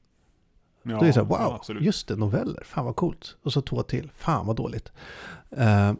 Ja, 0.83 0.91
Då 0.91 1.01
är 1.01 1.05
det 1.05 1.13
så 1.13 1.19
här, 1.19 1.27
wow, 1.27 1.59
ja, 1.67 1.73
just 1.81 2.07
det, 2.07 2.15
noveller, 2.15 2.63
fan 2.65 2.85
vad 2.85 2.95
coolt. 2.95 3.35
Och 3.43 3.53
så 3.53 3.61
två 3.61 3.83
till, 3.83 4.11
fan 4.17 4.45
vad 4.47 4.55
dåligt. 4.55 4.91
Eh, 5.57 5.93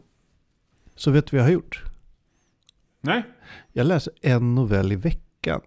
så 0.94 1.10
vet 1.10 1.26
du 1.26 1.36
vad 1.36 1.40
jag 1.40 1.46
har 1.46 1.52
gjort? 1.52 1.84
Nej? 3.00 3.22
Jag 3.72 3.86
läser 3.86 4.12
en 4.22 4.54
novell 4.54 4.92
i 4.92 4.96
veckan. 4.96 5.60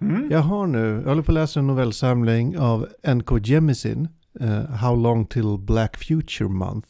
Mm. 0.00 0.30
Jag 0.30 0.38
har 0.38 0.66
nu, 0.66 1.00
jag 1.02 1.08
håller 1.08 1.22
på 1.22 1.30
att 1.30 1.34
läsa 1.34 1.60
en 1.60 1.66
novellsamling 1.66 2.58
av 2.58 2.88
N.K. 3.02 3.38
Jemisin, 3.38 4.08
eh, 4.40 4.64
How 4.64 4.96
long 4.96 5.26
till 5.26 5.58
Black 5.58 5.96
Future 5.96 6.48
Month. 6.48 6.88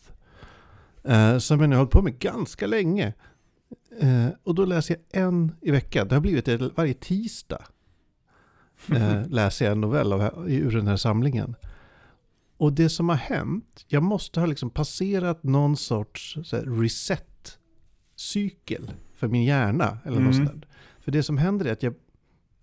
Uh, 1.09 1.39
som 1.39 1.61
jag 1.61 1.69
nu 1.69 1.77
har 1.77 1.81
hållit 1.81 1.93
på 1.93 2.03
med 2.03 2.19
ganska 2.19 2.67
länge. 2.67 3.13
Eh, 4.01 4.29
och 4.43 4.55
då 4.55 4.65
läser 4.65 4.97
jag 5.11 5.23
en 5.23 5.53
i 5.61 5.71
veckan. 5.71 6.09
Det 6.09 6.15
har 6.15 6.21
blivit 6.21 6.45
det 6.45 6.57
varje 6.57 6.95
tisdag. 6.95 7.63
Läser 9.27 9.65
jag 9.65 9.73
en 9.73 9.81
novell 9.81 10.13
av, 10.13 10.51
ur 10.51 10.71
den 10.71 10.87
här 10.87 10.97
samlingen. 10.97 11.55
Och 12.63 12.73
det 12.73 12.89
som 12.89 13.09
har 13.09 13.17
hänt, 13.17 13.85
jag 13.89 14.03
måste 14.03 14.41
ha 14.41 14.47
liksom 14.47 14.71
passerat 14.71 15.43
någon 15.43 15.77
sorts 15.77 16.37
reset-cykel 17.63 18.91
för 19.17 19.29
min 19.29 19.45
hjärna. 19.45 19.99
Eller 20.05 20.21
något 20.21 20.35
Mm. 20.35 20.47
sånt. 20.47 20.65
För 21.01 21.13
det 21.13 21.23
som 21.23 21.39
händer 21.39 21.67
är 21.67 21.73
att 21.73 21.83
jag 21.83 21.95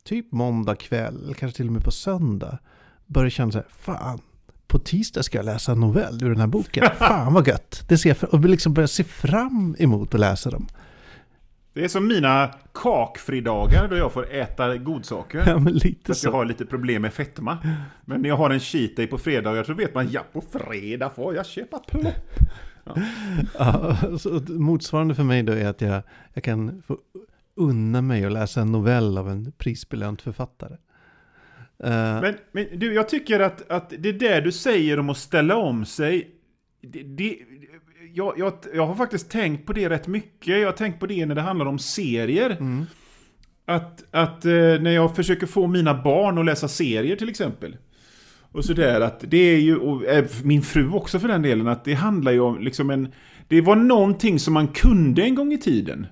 typ 0.03 0.31
måndag 0.31 0.75
kväll, 0.75 1.23
eller 1.23 1.33
kanske 1.33 1.57
till 1.57 1.67
och 1.67 1.73
med 1.73 1.83
på 1.83 1.91
söndag, 1.91 2.59
börjar 3.05 3.29
känna 3.29 3.51
så 3.51 3.57
här, 3.57 3.67
fan, 3.69 4.19
på 4.67 4.79
tisdag 4.79 5.23
ska 5.23 5.37
jag 5.37 5.45
läsa 5.45 5.71
en 5.71 5.79
novell 5.79 6.23
ur 6.23 6.29
den 6.29 6.39
här 6.39 6.47
boken. 6.47 6.85
Fan 6.97 7.33
vad 7.33 7.47
gött. 7.47 7.83
Det 7.89 7.97
ser 7.97 8.17
jag 8.21 8.33
och 8.33 8.39
liksom 8.49 8.73
börjar 8.73 8.87
se 8.87 9.03
fram 9.03 9.75
emot 9.79 10.13
att 10.13 10.19
läsa 10.19 10.49
dem. 10.51 10.67
Det 11.79 11.85
är 11.85 11.89
som 11.89 12.07
mina 12.07 12.53
kakfridagar 12.73 13.87
då 13.87 13.97
jag 13.97 14.13
får 14.13 14.31
äta 14.33 14.77
godsaker. 14.77 15.43
Ja, 15.47 15.59
men 15.59 15.63
För 15.63 15.71
lite 15.71 16.01
att 16.01 16.07
jag 16.07 16.17
så. 16.17 16.31
har 16.31 16.45
lite 16.45 16.65
problem 16.65 17.01
med 17.01 17.13
fetma. 17.13 17.57
Men 18.05 18.21
när 18.21 18.29
jag 18.29 18.35
har 18.35 18.49
en 18.49 18.59
cheat 18.59 18.95
day 18.95 19.07
på 19.07 19.17
fredagar 19.17 19.63
så 19.63 19.73
vet 19.73 19.93
man 19.93 20.09
ja, 20.11 20.21
på 20.33 20.41
fredag 20.41 21.09
får 21.09 21.35
jag 21.35 21.45
köpa 21.45 21.79
plopp. 21.79 22.39
Ja, 23.57 23.97
så 24.19 24.29
motsvarande 24.47 25.15
för 25.15 25.23
mig 25.23 25.43
då 25.43 25.53
är 25.53 25.67
att 25.67 25.81
jag, 25.81 26.01
jag 26.33 26.43
kan 26.43 26.81
få 26.87 26.97
unna 27.55 28.01
mig 28.01 28.25
att 28.25 28.31
läsa 28.31 28.61
en 28.61 28.71
novell 28.71 29.17
av 29.17 29.29
en 29.29 29.51
prisbelönt 29.51 30.21
författare. 30.21 30.73
Eh, 31.83 32.21
Men, 32.21 32.35
men 32.51 32.65
du, 32.79 32.93
jag 32.93 33.09
tycker 33.09 33.39
att, 33.39 33.71
att 33.71 33.93
det 33.99 34.11
där 34.11 34.41
du 34.41 34.51
säger 34.51 34.99
om 34.99 35.09
att 35.09 35.17
ställa 35.17 35.55
om 35.55 35.85
sig, 35.85 36.31
det, 36.81 37.03
det, 37.03 37.37
jag, 38.13 38.33
jag, 38.39 38.53
jag 38.73 38.85
har 38.87 38.95
faktiskt 38.95 39.31
tänkt 39.31 39.65
på 39.65 39.73
det 39.73 39.89
rätt 39.89 40.07
mycket. 40.07 40.59
Jag 40.59 40.65
har 40.67 40.73
tänkt 40.73 40.99
på 40.99 41.05
det 41.05 41.25
när 41.25 41.35
det 41.35 41.41
handlar 41.41 41.65
om 41.65 41.79
serier. 41.79 42.49
mm, 42.49 42.85
Att, 43.65 44.03
att 44.11 44.45
eh, 44.45 44.51
när 44.51 44.91
jag 44.91 45.15
försöker 45.15 45.47
få 45.47 45.67
mina 45.67 45.93
barn 46.03 46.37
att 46.37 46.45
läsa 46.45 46.67
serier 46.67 47.15
till 47.15 47.29
exempel. 47.29 47.77
Och 48.51 48.65
sådär 48.65 49.01
att 49.01 49.23
det 49.27 49.37
är 49.37 49.57
ju, 49.59 49.77
och 49.77 50.05
eh, 50.05 50.25
min 50.43 50.61
fru 50.61 50.89
också 50.91 51.19
för 51.19 51.27
den 51.27 51.41
delen, 51.41 51.67
att 51.67 51.85
det 51.85 51.93
handlar 51.93 52.31
ju 52.31 52.39
om 52.39 52.59
liksom 52.59 52.89
en... 52.89 53.13
Det 53.47 53.61
var 53.61 53.75
någonting 53.75 54.39
som 54.39 54.53
man 54.53 54.67
kunde 54.67 55.21
en 55.23 55.35
gång 55.35 55.53
i 55.53 55.57
tiden. 55.57 56.07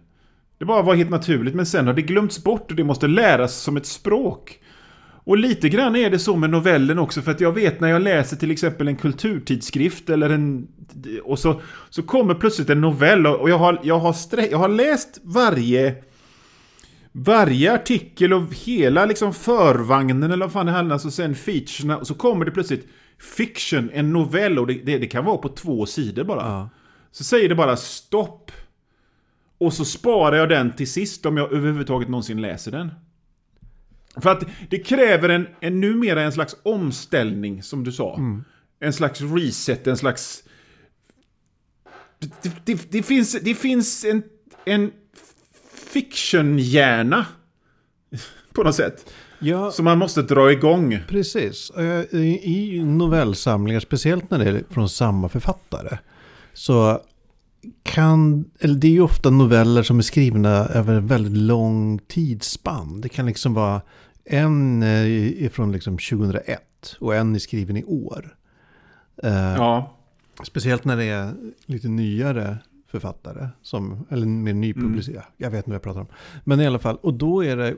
Det 0.58 0.66
bara 0.66 0.82
var 0.82 0.96
helt 0.96 1.10
naturligt, 1.10 1.56
men 1.56 1.66
sen 1.66 1.88
har 1.88 1.94
det 1.94 2.02
glömts 2.02 2.44
bort 2.44 2.72
och 2.72 2.78
det 2.78 2.84
måste 2.84 3.08
läras 3.08 3.56
som 3.56 3.78
ett 3.78 3.86
språk. 3.86 4.60
Och 5.28 5.38
lite 5.38 5.70
grann 5.70 5.96
är 5.96 6.10
det 6.10 6.20
så 6.20 6.36
med 6.36 6.50
novellen 6.50 7.00
också, 7.00 7.22
för 7.22 7.32
att 7.32 7.42
jag 7.42 7.52
vet 7.52 7.80
när 7.80 7.88
jag 7.88 8.02
läser 8.02 8.38
till 8.38 8.52
exempel 8.52 8.88
en 8.88 8.96
kulturtidskrift 8.96 10.10
eller 10.10 10.30
en... 10.30 10.68
Och 11.24 11.40
så, 11.40 11.62
så 11.90 12.04
kommer 12.04 12.34
plötsligt 12.34 12.70
en 12.70 12.82
novell 12.82 13.28
och 13.28 13.50
jag 13.50 13.58
har, 13.58 13.80
jag 13.84 14.00
har, 14.00 14.13
strä, 14.13 14.48
jag 14.52 14.58
har 14.58 14.70
läst 14.70 15.20
varje... 15.24 15.96
Varje 17.12 17.74
artikel 17.74 18.34
och 18.34 18.54
hela 18.56 19.06
liksom 19.06 19.34
förvagnen 19.34 20.32
eller 20.32 20.46
vad 20.46 20.54
fan 20.54 20.66
det 20.66 20.72
handlar 20.72 21.06
om, 21.06 21.12
sen 21.12 21.36
featurerna, 21.36 21.98
och 21.98 22.08
så 22.08 22.13
kommer 22.13 22.46
det 22.46 22.52
plötsligt 22.52 22.88
fiction, 23.38 23.90
en 23.94 24.13
novell 24.13 24.60
och 24.60 24.68
det, 24.68 24.74
det, 24.74 24.98
det 24.98 25.08
kan 25.08 25.26
vara 25.26 25.38
på 25.38 25.50
två 25.50 25.86
sidor 25.86 26.24
bara. 26.24 26.42
ja. 26.42 26.70
Så 27.12 27.24
säger 27.24 27.50
det 27.50 27.56
bara 27.56 27.78
stopp. 27.78 28.52
Och 29.58 29.74
så 29.74 29.86
sparar 29.86 30.36
jag 30.36 30.50
den 30.50 30.76
till 30.76 30.92
sist 30.92 31.26
om 31.26 31.38
jag 31.38 31.54
överhuvudtaget 31.54 32.10
någonsin 32.10 32.42
läser 32.42 32.72
den. 32.72 32.92
För 34.22 34.30
att 34.30 34.44
det 34.70 34.80
kräver 34.80 35.30
en, 35.30 35.48
en 35.60 35.80
numera 35.80 36.22
en 36.22 36.32
slags 36.32 36.56
omställning, 36.64 37.64
som 37.64 37.84
du 37.84 37.92
sa. 37.92 38.20
En 38.80 38.94
slags 38.94 39.22
reset, 39.22 39.88
en 39.88 39.98
slags... 39.98 40.44
Det, 42.42 42.52
det, 42.66 42.92
det 42.92 43.04
finns, 43.04 43.38
det 43.42 43.56
finns 43.56 44.06
en, 44.06 44.24
en 44.66 44.92
fiction-hjärna. 45.94 47.26
På 48.54 48.64
något 48.64 48.76
sätt. 48.76 49.14
Ja, 49.40 49.72
Som 49.72 49.86
man 49.86 49.98
måste 49.98 50.22
dra 50.22 50.52
igång. 50.52 51.00
precis. 51.08 51.70
Eh, 51.70 52.06
I 52.12 52.42
i 52.44 52.84
novellsamlingar, 52.84 53.80
speciellt 53.80 54.32
när 54.32 54.40
det 54.40 54.46
är 54.50 54.64
från 54.70 54.90
samma 54.90 55.30
författare, 55.30 55.98
så 56.54 57.02
kan, 57.84 58.46
eller 58.60 58.76
det 58.76 58.88
är 58.88 58.92
ju 58.92 59.02
ofta 59.02 59.30
noveller 59.30 59.84
som 59.84 59.98
är 59.98 60.04
skrivna 60.04 60.50
över 60.50 60.94
en 60.96 61.08
väldigt 61.08 61.38
lång 61.38 62.00
tidsspann. 62.08 63.02
Det 63.02 63.10
kan 63.10 63.26
liksom 63.26 63.54
vara 63.54 63.82
en 64.30 64.84
eh, 64.84 65.44
är 65.46 65.50
från 65.50 65.72
liksom 65.72 65.98
2001 65.98 66.96
och 67.00 67.16
en 67.16 67.36
är 67.36 67.40
skriven 67.40 67.78
i 67.78 67.84
år. 67.84 68.36
Eh, 69.24 69.32
Ja. 69.34 69.94
Speciellt 70.44 70.86
när 70.86 70.98
det 70.98 71.04
är 71.06 71.34
lite 71.66 71.88
nyare 71.88 72.58
författare, 72.88 73.48
som, 73.62 74.06
eller 74.10 74.26
mer 74.26 74.54
nypublicerade. 74.54 75.28
Jag 75.38 75.52
vet 75.52 75.58
inte 75.58 75.70
vad 75.70 75.76
jag 75.76 75.82
pratar 75.84 76.02
om. 76.02 76.08
Men 76.44 76.62
i 76.62 76.68
alla 76.68 76.80
fall, 76.80 76.98
och 77.02 77.13
då 77.13 77.44
är 77.46 77.58
det, 77.58 77.76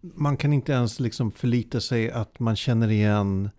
man 0.00 0.36
kan 0.36 0.52
inte 0.52 0.72
ens 0.72 1.00
liksom 1.00 1.30
förlita 1.30 1.80
sig 1.80 2.10
att 2.10 2.38
man 2.38 2.56
känner 2.56 2.90
igen 2.90 3.50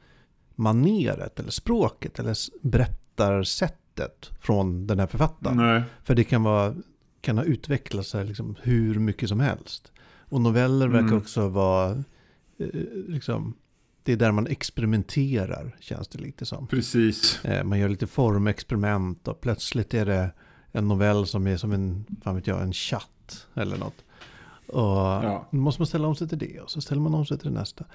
maneret 0.55 1.39
eller 1.39 1.51
språket 1.51 2.19
eller 2.19 2.35
berättarsättet 2.61 4.29
från 4.41 4.87
den 4.87 4.99
här 4.99 5.07
författaren. 5.07 5.57
Nej. 5.57 5.83
För 6.03 6.15
det 6.15 6.23
kan, 6.23 6.43
vara, 6.43 6.75
kan 7.21 7.37
ha 7.37 7.45
utvecklat 7.45 8.05
sig 8.07 8.25
liksom 8.25 8.55
hur 8.61 8.99
mycket 8.99 9.29
som 9.29 9.39
helst. 9.39 9.91
Och 10.29 10.41
noveller 10.41 10.87
verkar 10.87 11.07
Mm. 11.07 11.17
också 11.17 11.47
vara, 11.47 11.91
eh, 12.59 12.67
liksom, 13.07 13.53
det 14.03 14.11
är 14.11 14.17
där 14.17 14.31
man 14.31 14.47
experimenterar, 14.47 15.75
känns 15.79 16.07
det 16.07 16.19
lite 16.19 16.45
som. 16.45 16.67
Precis. 16.67 17.45
Eh, 17.45 17.63
Man 17.63 17.79
gör 17.79 17.89
lite 17.89 18.07
formexperiment 18.07 19.27
och 19.27 19.41
plötsligt 19.41 19.93
är 19.93 20.05
det 20.05 20.31
en 20.71 20.87
novell 20.87 21.25
som 21.27 21.47
är 21.47 21.57
som 21.57 21.71
en, 21.71 22.05
fan 22.23 22.35
vet 22.35 22.47
jag, 22.47 22.61
en 22.61 22.73
chatt 22.73 23.47
eller 23.53 23.77
något. 23.77 24.03
Och 24.67 24.97
Ja. 25.25 25.47
måste 25.51 25.81
man 25.81 25.87
ställa 25.87 26.07
om 26.07 26.15
sig 26.15 26.29
till 26.29 26.37
det 26.37 26.59
och 26.59 26.71
så 26.71 26.81
ställer 26.81 27.01
man 27.01 27.13
om 27.13 27.25
sig 27.25 27.37
till 27.37 27.53
det 27.53 27.59
nästa. 27.59 27.85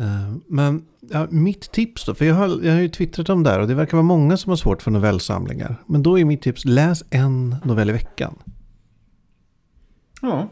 Eh, 0.00 0.34
Men 0.46 0.84
ja, 1.00 1.26
mitt 1.30 1.72
tips 1.72 2.04
då, 2.04 2.14
för 2.14 2.24
jag 2.24 2.34
har, 2.34 2.60
jag 2.62 2.72
har 2.74 2.80
ju 2.80 2.88
twittrat 2.88 3.28
om 3.28 3.42
det 3.42 3.50
här 3.50 3.60
och 3.60 3.68
det 3.68 3.74
verkar 3.74 3.92
vara 3.96 4.02
många 4.06 4.36
som 4.36 4.50
har 4.50 4.56
svårt 4.56 4.82
för 4.82 4.90
novellsamlingar. 4.90 5.82
Men 5.86 6.02
då 6.02 6.18
är 6.18 6.24
mitt 6.24 6.42
tips, 6.42 6.64
läs 6.64 7.04
en 7.10 7.56
novell 7.64 7.90
i 7.90 7.92
veckan. 7.92 8.34
Ja. 10.22 10.48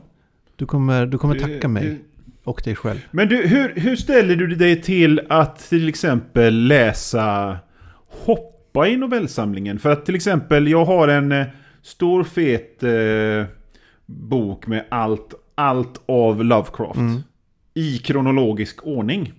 Du 0.56 0.66
kommer, 0.66 1.06
du 1.06 1.18
kommer 1.18 1.38
tacka 1.38 1.68
mig 1.68 1.98
och 2.44 2.62
dig 2.64 2.76
själv. 2.76 2.98
Men 3.10 3.28
du, 3.28 3.36
hur, 3.46 3.72
hur 3.76 3.96
ställer 3.96 4.36
du 4.36 4.46
dig 4.46 4.82
till 4.82 5.20
att 5.28 5.58
till 5.58 5.88
exempel 5.88 6.66
läsa 6.66 7.58
hoppa 8.06 8.88
i 8.88 8.96
novellsamlingen? 8.96 9.78
För 9.78 9.90
att 9.90 10.06
till 10.06 10.14
exempel, 10.14 10.68
jag 10.68 10.84
har 10.84 11.08
en 11.08 11.32
eh, 11.32 11.46
stor 11.82 12.24
fet 12.24 12.82
eh, 12.82 13.44
bok 14.06 14.66
med 14.66 14.84
allt, 14.88 15.34
allt 15.54 16.02
av 16.06 16.44
Lovecraft. 16.44 16.98
Mm. 16.98 17.22
I 17.74 17.98
kronologisk 17.98 18.86
ordning. 18.86 19.32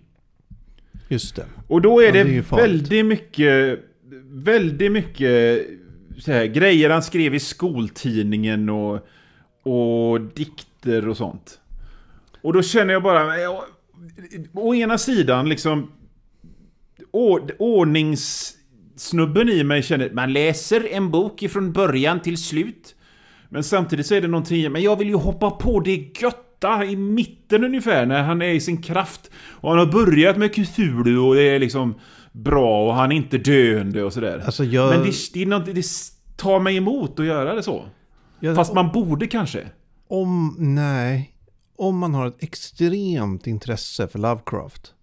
Just 1.08 1.36
det. 1.36 1.45
Och 1.67 1.82
då 1.82 1.99
är 1.99 2.06
Ja, 2.06 2.12
det, 2.12 2.23
det 2.23 2.38
är 2.38 2.56
väldigt 2.56 3.06
mycket, 3.06 3.80
väldigt 4.25 4.91
mycket 4.91 5.62
här, 6.28 6.45
grejer 6.45 6.89
han 6.89 7.04
skrev 7.04 7.36
i 7.36 7.39
skoltidningen 7.39 8.69
och, 8.69 9.08
och 9.63 10.21
dikter 10.21 10.75
och 11.10 11.17
sånt. 11.17 11.60
Och 12.41 12.54
då 12.54 12.62
känner 12.62 12.93
jag 12.93 13.04
bara, 13.04 13.38
ja, 13.38 13.65
å 14.54 14.76
ena 14.76 14.98
sidan 14.98 15.50
liksom, 15.50 15.91
ord, 17.12 17.52
ordningssnubben 17.60 19.50
i 19.50 19.63
mig 19.63 19.84
känner, 19.84 20.10
man 20.10 20.34
läser 20.34 20.93
en 20.93 21.12
bok 21.12 21.43
ifrån 21.43 21.74
början 21.74 22.19
till 22.19 22.38
slut. 22.38 22.95
Men 23.50 23.63
samtidigt 23.63 24.06
så 24.06 24.15
är 24.15 24.21
det 24.21 24.28
någonting, 24.28 24.71
men 24.71 24.82
jag 24.82 24.95
vill 24.95 25.08
ju 25.08 25.15
hoppa 25.15 25.52
på 25.52 25.80
det 25.80 26.21
götta 26.21 26.86
i 26.86 26.95
mitten 26.95 27.63
ungefär 27.63 28.06
när 28.06 28.24
han 28.24 28.41
är 28.41 28.50
i 28.50 28.60
sin 28.60 28.82
kraft. 28.82 29.32
Och 29.50 29.69
han 29.69 29.80
har 29.80 29.86
börjat 29.86 30.38
med 30.38 30.54
Cthulhu 30.54 31.17
och 31.17 31.36
det 31.36 31.43
är 31.43 31.60
liksom 31.60 31.95
bra 32.32 32.88
och 32.88 32.95
han 32.95 33.12
är 33.12 33.15
inte 33.15 33.38
döende 33.38 34.04
och 34.04 34.13
sådär. 34.13 34.41
Alltså 34.45 34.63
jag, 34.63 34.89
Men 34.89 35.04
det, 35.04 35.13
det, 35.34 35.41
är 35.41 35.45
något, 35.45 35.65
det 35.65 35.86
tar 36.36 36.60
mig 36.60 36.78
emot 36.78 37.19
att 37.19 37.26
göra 37.26 37.56
det 37.56 37.63
så. 37.63 37.86
jag, 38.39 38.56
Fast 38.56 38.74
man 38.74 38.91
borde 38.91 39.28
kanske. 39.28 39.67
Om, 40.08 40.56
nej, 40.60 41.32
om 41.76 41.98
man 41.98 42.13
har 42.13 42.28
ett 42.28 42.44
extremt 42.44 43.48
intresse 43.48 44.08
för 44.08 44.20
Lovecraft. 44.20 44.94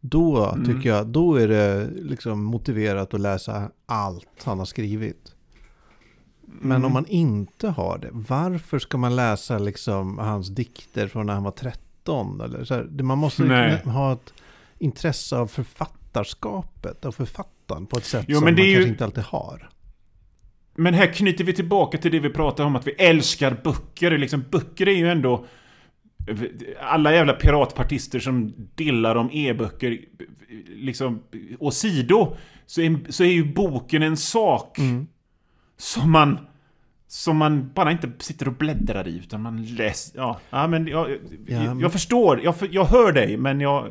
Då 0.00 0.44
Mm. 0.52 0.64
tycker 0.66 0.88
jag, 0.88 1.06
då 1.06 1.34
är 1.34 1.48
det 1.48 1.90
liksom 1.94 2.44
motiverat 2.44 3.14
att 3.14 3.20
läsa 3.20 3.70
allt 3.86 4.42
han 4.44 4.58
har 4.58 4.66
skrivit. 4.66 5.32
Men 6.46 6.72
Mm. 6.76 6.84
om 6.84 6.92
man 6.92 7.06
inte 7.06 7.68
har 7.68 7.98
det, 7.98 8.08
varför 8.12 8.78
ska 8.78 8.98
man 8.98 9.16
läsa 9.16 9.58
liksom 9.58 10.18
hans 10.18 10.48
dikter 10.48 11.08
från 11.08 11.26
när 11.26 11.34
han 11.34 11.42
var 11.42 11.50
13? 11.50 12.40
Eller 12.40 12.64
så 12.64 12.74
här, 12.74 12.84
man 13.02 13.18
måste 13.18 13.44
Nej. 13.44 13.82
ha 13.84 14.12
ett 14.12 14.32
intresse 14.78 15.36
av 15.36 15.46
författarskapet, 15.46 17.04
av 17.04 17.12
författaren 17.12 17.86
på 17.86 17.96
ett 17.98 18.04
sätt 18.04 18.24
Jo, 18.28 18.34
som 18.36 18.44
man 18.44 18.56
kanske 18.56 18.70
ju- 18.70 18.88
inte 18.88 19.04
alltid 19.04 19.24
har. 19.24 19.70
Men 20.76 20.94
här 20.94 21.06
knyter 21.06 21.44
vi 21.44 21.52
tillbaka 21.52 21.98
till 21.98 22.10
det 22.12 22.20
vi 22.20 22.30
pratade 22.30 22.66
om, 22.66 22.76
att 22.76 22.86
vi 22.86 22.90
älskar 22.92 23.56
böcker. 23.64 24.18
Liksom, 24.18 24.44
böcker 24.50 24.88
är 24.88 24.92
ju 24.96 25.08
ändå... 25.08 25.46
Alla 26.80 27.12
jävla 27.14 27.32
piratpartister 27.32 28.18
som 28.20 28.52
dillar 28.74 29.16
om 29.16 29.30
e-böcker, 29.32 29.98
liksom, 30.68 31.22
åsido, 31.58 32.36
så 32.66 32.80
är, 32.80 33.12
så 33.12 33.24
är 33.24 33.28
ju 33.32 33.52
boken 33.54 34.02
en 34.02 34.16
sak 34.16 34.78
Mm. 34.78 35.06
som 35.76 36.10
man... 36.10 36.38
Som 37.08 37.36
man 37.36 37.70
bara 37.74 37.92
inte 37.92 38.10
sitter 38.18 38.48
och 38.48 38.54
bläddrar 38.54 39.08
i, 39.08 39.16
utan 39.18 39.42
man 39.42 39.64
läser... 39.64 40.18
Ja, 40.18 40.40
ja 40.50 40.66
men 40.66 40.86
jag, 40.86 41.10
Ja, 41.10 41.16
jag, 41.46 41.64
men- 41.66 41.80
jag 41.80 41.92
förstår, 41.92 42.40
jag, 42.44 42.54
jag 42.70 42.84
hör 42.84 43.12
dig, 43.12 43.36
men 43.36 43.60
jag 43.60 43.90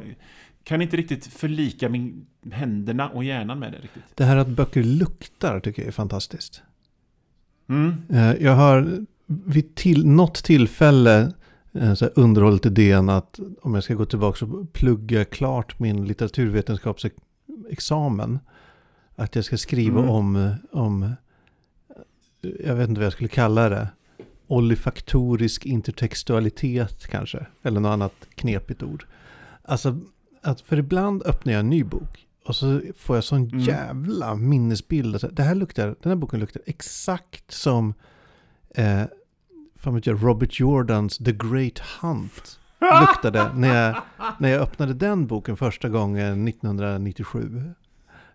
kan 0.64 0.82
inte 0.82 0.98
riktigt 0.98 1.26
förlika 1.28 1.90
min, 1.90 2.26
händerna 2.52 3.10
och 3.10 3.24
hjärnan 3.24 3.60
med 3.60 3.72
det 3.72 3.78
riktigt. 3.78 4.04
Det 4.16 4.24
här 4.24 4.38
att 4.38 4.48
böcker 4.48 4.84
luktar 4.84 5.60
tycker 5.60 5.82
jag 5.82 5.88
är 5.88 5.92
fantastiskt. 5.92 6.62
Mm. 7.68 7.94
Eh, 8.10 8.34
Jag 8.44 8.56
har 8.56 9.06
vid 9.28 9.76
till, 9.76 10.06
något 10.08 10.44
tillfälle 10.44 11.34
eh, 11.74 11.94
så 11.94 12.06
underhållit 12.06 12.66
idén 12.66 13.10
att 13.10 13.40
om 13.62 13.74
jag 13.74 13.84
ska 13.84 13.94
gå 13.94 14.06
tillbaka 14.06 14.46
och 14.46 14.74
plugga 14.74 15.26
klart 15.26 15.80
min 15.80 16.06
litteraturvetenskapsexamen. 16.08 18.40
Att 19.16 19.36
jag 19.36 19.46
ska 19.46 19.58
skriva 19.58 20.00
Mm. 20.00 20.10
om, 20.12 20.56
om, 20.72 21.04
eh, 21.04 21.12
jag 22.66 22.76
vet 22.76 22.90
inte 22.90 23.00
vad 23.00 23.06
jag 23.06 23.14
skulle 23.14 23.30
kalla 23.30 23.70
det, 23.70 23.88
olifaktorisk 24.48 25.66
intertextualitet 25.66 27.08
kanske. 27.08 27.46
Eller 27.64 27.80
något 27.80 27.90
annat 27.90 28.14
knepigt 28.36 28.84
ord. 28.84 29.06
Alltså, 29.64 30.00
att 30.42 30.62
för 30.62 30.78
ibland 30.78 31.24
öppnar 31.24 31.54
jag 31.54 31.60
en 31.60 31.70
ny 31.70 31.84
bok 31.84 32.28
och 32.46 32.56
så 32.56 32.82
får 32.98 33.16
jag 33.18 33.24
sån 33.24 33.42
Mm. 33.44 33.60
jävla 33.60 34.36
minnesbild. 34.36 35.16
Alltså, 35.16 35.28
Det 35.28 35.44
här 35.44 35.56
luktar, 35.56 35.86
den 36.02 36.10
här 36.10 36.16
boken 36.16 36.40
luktar 36.40 36.62
exakt 36.66 37.52
som 37.52 37.94
eh, 38.76 39.02
fan 39.76 39.96
vet 39.96 40.06
jag, 40.08 40.24
Robert 40.24 40.60
Jordans 40.60 41.18
The 41.18 41.32
Great 41.32 41.80
Hunt 41.80 42.60
luktade 43.02 43.52
när 43.54 43.76
jag, 43.86 43.96
när 44.40 44.50
jag 44.50 44.62
öppnade 44.62 44.94
den 44.94 45.28
boken 45.28 45.58
första 45.58 45.90
gången 45.90 46.48
1997. 46.48 47.64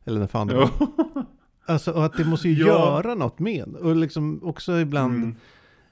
Eller 0.05 0.21
när 0.21 0.27
fan 0.27 0.47
det 0.47 0.55
var. 0.57 0.71
Alltså, 1.67 1.93
och 1.93 2.05
att 2.05 2.17
det 2.17 2.25
måste 2.25 2.49
ju 2.49 2.55
Ja. 2.61 2.67
göra 2.67 3.15
något 3.15 3.39
med. 3.39 3.75
Och 3.75 3.97
liksom 3.97 4.41
också 4.45 4.81
ibland 4.81 5.15
Mm. 5.15 5.37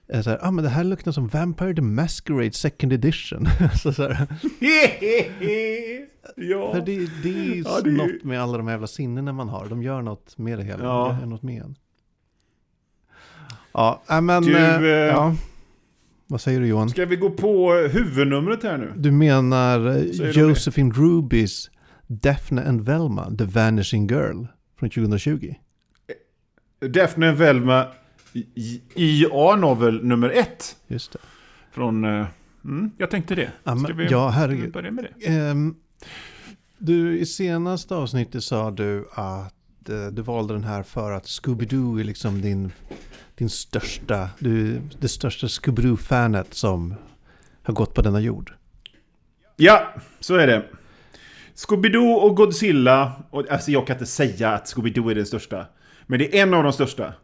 Är 0.09 0.23
så 0.23 0.31
här, 0.31 0.39
ah, 0.43 0.51
men 0.51 0.65
det 0.65 0.71
här 0.71 0.85
luktar 0.85 1.13
som 1.13 1.29
Vampire 1.29 1.75
the 1.75 1.83
Masquerade 1.83 2.53
second 2.53 2.93
edition. 2.93 3.49
så 3.83 3.93
så 3.93 4.03
här, 4.03 4.17
ja. 6.37 6.73
för 6.73 6.81
det, 6.81 7.23
det 7.23 7.29
är 7.29 7.63
Ja, 7.65 7.81
det 7.85 7.91
är 7.91 7.93
något 7.93 8.25
med 8.25 8.43
alla 8.43 8.59
de 8.59 8.67
här 8.67 8.75
jävla 8.75 8.87
sinnena 8.87 9.33
man 9.33 9.49
har. 9.49 9.69
De 9.69 9.83
gör 9.83 10.03
något 10.03 10.39
med 10.39 10.59
det 10.59 10.65
hela. 10.65 10.85
Ja. 10.85 11.09
De 11.09 11.21
gör 11.21 11.27
något 11.27 11.43
med 11.43 11.63
en. 11.63 11.77
Ja, 13.73 14.03
äh, 14.11 14.21
men... 14.21 14.43
Du, 14.43 14.57
eh, 14.57 14.83
eh, 14.83 14.89
ja. 14.89 15.37
Vad 16.27 16.41
säger 16.41 16.61
du 16.61 16.67
Johan? 16.67 16.91
Ska 16.91 17.07
vi 17.07 17.17
gå 17.17 17.31
på 17.31 17.73
huvudnumret 17.73 18.63
här 18.63 18.79
nu? 18.79 18.93
Du 18.97 19.11
menar 19.11 19.87
eh, 19.87 19.95
det? 19.95 20.37
Josephine 20.37 20.93
Rubys 20.93 21.71
Daphne 22.07 22.63
and 22.63 22.81
Velma, 22.81 23.37
The 23.39 23.45
Vanishing 23.45 24.07
Girl 24.07 24.45
från 24.79 24.91
2020? 24.91 25.55
Daphne 26.81 27.33
Velma 27.33 27.87
IA 28.95 29.57
novel 29.57 30.05
nummer 30.05 30.31
ett. 30.31 30.77
Just 30.87 31.13
det. 31.13 31.19
Från... 31.73 32.05
eh, 32.05 32.27
Mm, 32.65 32.91
jag 32.99 33.11
tänkte 33.11 33.35
det. 33.35 33.51
Ska 33.85 33.95
vi, 33.95 34.07
ja, 34.11 34.29
herregud. 34.29 34.73
börja 34.73 34.91
med 34.91 35.05
det? 35.19 35.27
Ehm, 35.27 35.75
du, 36.79 37.19
i 37.19 37.27
senaste 37.27 37.95
avsnittet 37.95 38.45
sa 38.45 38.71
du 38.71 39.09
att 39.13 39.89
eh, 39.89 40.07
du 40.07 40.23
valde 40.23 40.55
den 40.55 40.65
här 40.65 40.83
för 40.83 41.13
att 41.13 41.25
Scooby-Doo 41.25 42.01
är 42.01 42.05
liksom 42.05 42.41
din, 42.41 42.73
din 43.35 43.49
största, 43.51 44.29
du, 44.39 44.81
det 45.01 45.09
största 45.09 45.47
Scooby-Doo-fanet 45.47 46.47
som 46.51 46.95
har 47.63 47.75
gått 47.75 47.95
på 47.95 48.03
denna 48.03 48.21
jord. 48.21 48.53
Ja, 49.57 49.95
så 50.21 50.35
är 50.35 50.47
det. 50.47 50.65
Scooby-Doo 51.55 52.15
och 52.15 52.37
Godzilla. 52.37 53.13
Och, 53.31 53.51
alltså 53.51 53.71
jag 53.71 53.87
kan 53.87 53.97
inte 53.97 54.07
säga 54.07 54.51
att 54.53 54.65
Scooby-Doo 54.75 55.11
är 55.11 55.15
den 55.15 55.27
största. 55.27 55.67
Men 56.07 56.19
det 56.19 56.39
är 56.39 56.43
en 56.43 56.55
av 56.55 56.63
de 56.63 56.73
största. 56.73 57.15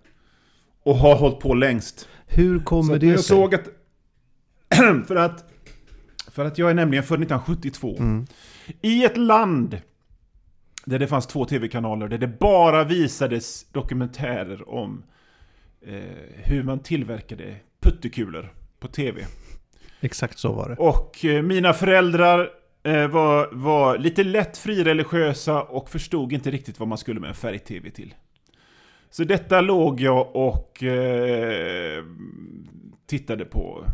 Och 0.84 0.96
har 0.96 1.16
hållit 1.16 1.38
på 1.38 1.54
längst. 1.54 2.08
Hur 2.26 2.60
kommer 2.60 2.98
det 2.98 3.06
jag 3.06 3.20
sig? 3.20 3.36
såg 3.36 3.54
att... 3.54 3.68
för 5.06 5.16
att... 5.16 5.44
För 6.30 6.44
att 6.44 6.58
jag 6.58 6.70
är 6.70 6.74
nämligen 6.74 7.04
född 7.04 7.22
1972. 7.22 7.96
Mm. 7.98 8.26
I 8.82 9.04
ett 9.04 9.16
land 9.16 9.78
där 10.84 10.98
det 10.98 11.06
fanns 11.06 11.26
två 11.26 11.44
tv-kanaler 11.44 12.08
där 12.08 12.18
det 12.18 12.38
bara 12.38 12.84
visades 12.84 13.66
dokumentärer 13.72 14.68
om 14.68 15.04
eh, 15.86 16.02
hur 16.34 16.62
man 16.62 16.78
tillverkade 16.78 17.56
puttekulor 17.80 18.52
på 18.80 18.88
tv. 18.88 19.26
Exakt 20.00 20.38
så 20.38 20.52
var 20.52 20.68
det. 20.68 20.74
Och 20.74 21.24
eh, 21.24 21.42
mina 21.42 21.72
föräldrar 21.72 22.50
eh, 22.82 23.08
var, 23.08 23.48
var 23.52 23.98
lite 23.98 24.24
lätt 24.24 24.58
frireligiösa 24.58 25.62
och 25.62 25.90
förstod 25.90 26.32
inte 26.32 26.50
riktigt 26.50 26.78
vad 26.78 26.88
man 26.88 26.98
skulle 26.98 27.20
med 27.20 27.28
en 27.28 27.34
färg-tv 27.34 27.90
till. 27.90 28.14
Så 29.16 29.24
detta 29.24 29.60
låg 29.60 30.00
jag 30.00 30.36
och 30.36 30.82
eh, 30.82 32.04
tittade 33.06 33.44
på, 33.44 33.84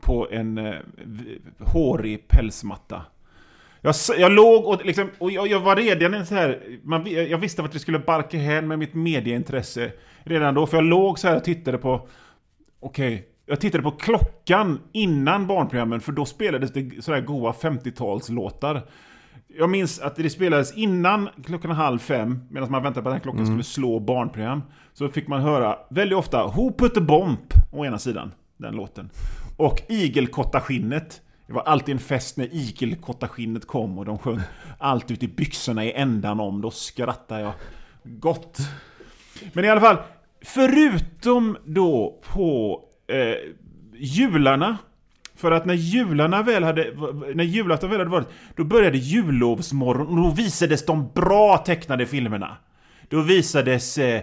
på 0.00 0.28
en 0.30 0.58
eh, 0.58 0.74
hårig 1.58 2.28
pälsmatta. 2.28 3.02
Jag, 3.80 3.94
jag 4.18 4.32
låg 4.32 4.66
och, 4.66 4.86
liksom, 4.86 5.10
och 5.18 5.30
jag, 5.30 5.46
jag 5.46 5.60
var 5.60 5.76
redan 5.76 6.14
en 6.14 6.26
så 6.26 6.34
här, 6.34 6.78
man, 6.82 7.06
jag 7.06 7.38
visste 7.38 7.62
att 7.62 7.72
det 7.72 7.78
skulle 7.78 7.98
barka 7.98 8.38
hän 8.38 8.68
med 8.68 8.78
mitt 8.78 8.94
medieintresse 8.94 9.92
redan 10.24 10.54
då, 10.54 10.66
för 10.66 10.76
jag 10.76 10.84
låg 10.84 11.18
så 11.18 11.28
här 11.28 11.36
och 11.36 11.44
tittade 11.44 11.78
på 11.78 12.08
Okej, 12.80 13.28
jag 13.46 13.60
tittade 13.60 13.82
på 13.82 13.90
klockan 13.90 14.80
innan 14.92 15.46
barnprogrammen 15.46 16.00
för 16.00 16.12
då 16.12 16.24
spelades 16.24 16.72
det 16.72 17.04
sådär 17.04 17.20
goa 17.20 17.52
50-talslåtar. 17.52 18.82
Jag 19.56 19.70
minns 19.70 20.00
att 20.00 20.16
det 20.16 20.30
spelades 20.30 20.76
innan 20.76 21.28
klockan 21.44 21.70
halv 21.70 21.98
fem, 21.98 22.40
medan 22.50 22.70
man 22.70 22.82
väntade 22.82 23.02
på 23.02 23.08
att 23.08 23.14
den 23.14 23.20
klockan 23.20 23.46
skulle 23.46 23.62
slå 23.62 24.00
barnprogram. 24.00 24.62
Så 24.92 25.08
fick 25.08 25.28
man 25.28 25.40
höra 25.40 25.78
väldigt 25.90 26.18
ofta 26.18 26.46
Who 26.46 26.72
put 26.72 26.94
the 26.94 27.00
bomb? 27.00 27.38
Å 27.72 27.84
ena 27.84 27.98
sidan, 27.98 28.32
den 28.56 28.74
låten. 28.74 29.10
Och 29.56 29.82
Igelkottaskinnet. 29.88 31.20
Det 31.46 31.52
var 31.52 31.62
alltid 31.62 31.92
en 31.92 31.98
fest 31.98 32.36
när 32.36 32.54
Igelkottaskinnet 32.54 33.66
kom 33.66 33.98
och 33.98 34.04
de 34.04 34.18
sjöng 34.18 34.40
allt 34.78 35.10
ut 35.10 35.22
i 35.22 35.28
byxorna 35.28 35.84
i 35.84 35.92
ändan 35.92 36.40
om. 36.40 36.60
Då 36.60 36.70
skrattade 36.70 37.40
jag 37.40 37.52
gott. 38.04 38.58
Men 39.52 39.64
i 39.64 39.68
alla 39.68 39.80
fall, 39.80 39.96
förutom 40.42 41.56
då 41.64 42.20
på 42.32 42.80
eh, 43.06 43.34
jularna. 43.94 44.78
För 45.38 45.50
att 45.50 45.66
när 45.66 45.74
jularna 45.74 46.42
väl 46.42 46.64
hade, 46.64 46.92
när 47.34 47.44
julafton 47.44 47.90
väl 47.90 47.98
hade 47.98 48.10
varit, 48.10 48.28
då 48.56 48.64
började 48.64 48.98
jullovsmorgon 48.98 50.06
och 50.06 50.16
då 50.16 50.30
visades 50.30 50.86
de 50.86 51.10
bra 51.14 51.58
tecknade 51.58 52.06
filmerna. 52.06 52.56
Då 53.08 53.20
visades 53.20 53.98
eh, 53.98 54.22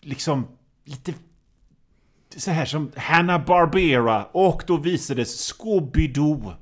liksom 0.00 0.46
lite 0.84 1.14
så 2.36 2.50
här 2.50 2.64
som 2.64 2.90
Hanna-Barbera 2.96 4.24
och 4.24 4.62
då 4.66 4.76
visades 4.76 5.52
Scooby-Doo. 5.52 6.52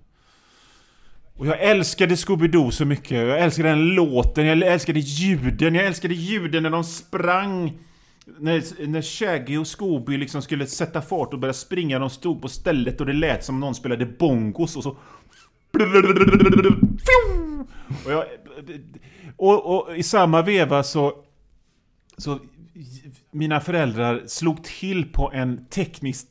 Och 1.34 1.46
jag 1.46 1.62
älskade 1.62 2.14
Scooby-Doo 2.14 2.70
så 2.70 2.84
mycket. 2.84 3.28
Jag 3.28 3.40
älskade 3.40 3.68
den 3.68 3.88
låten, 3.88 4.46
jag 4.46 4.58
älskade 4.62 5.00
ljuden, 5.00 5.74
jag 5.74 5.86
älskade 5.86 6.14
ljuden 6.14 6.62
när 6.62 6.70
de 6.70 6.84
sprang. 6.84 7.78
När, 8.24 8.86
när 8.86 9.02
Shaggy 9.02 9.56
och 9.56 9.66
Scooby 9.66 10.16
liksom 10.16 10.42
skulle 10.42 10.66
sätta 10.66 11.02
fart 11.02 11.32
och 11.32 11.38
börja 11.38 11.52
springa, 11.52 11.98
de 11.98 12.10
stod 12.10 12.42
på 12.42 12.48
stället 12.48 13.00
och 13.00 13.06
det 13.06 13.12
lät 13.12 13.44
som 13.44 13.60
någon 13.60 13.74
spelade 13.74 14.06
bongos 14.06 14.76
och 14.76 14.82
så... 14.82 14.96
Och, 18.04 18.12
jag, 18.12 18.24
och, 19.36 19.88
och 19.88 19.96
i 19.96 20.02
samma 20.02 20.42
veva 20.42 20.82
så... 20.82 21.12
Så 22.16 22.38
mina 23.30 23.60
föräldrar 23.60 24.22
slog 24.26 24.64
till 24.64 25.12
på 25.12 25.32
en 25.32 25.66
teknisk 25.66 26.26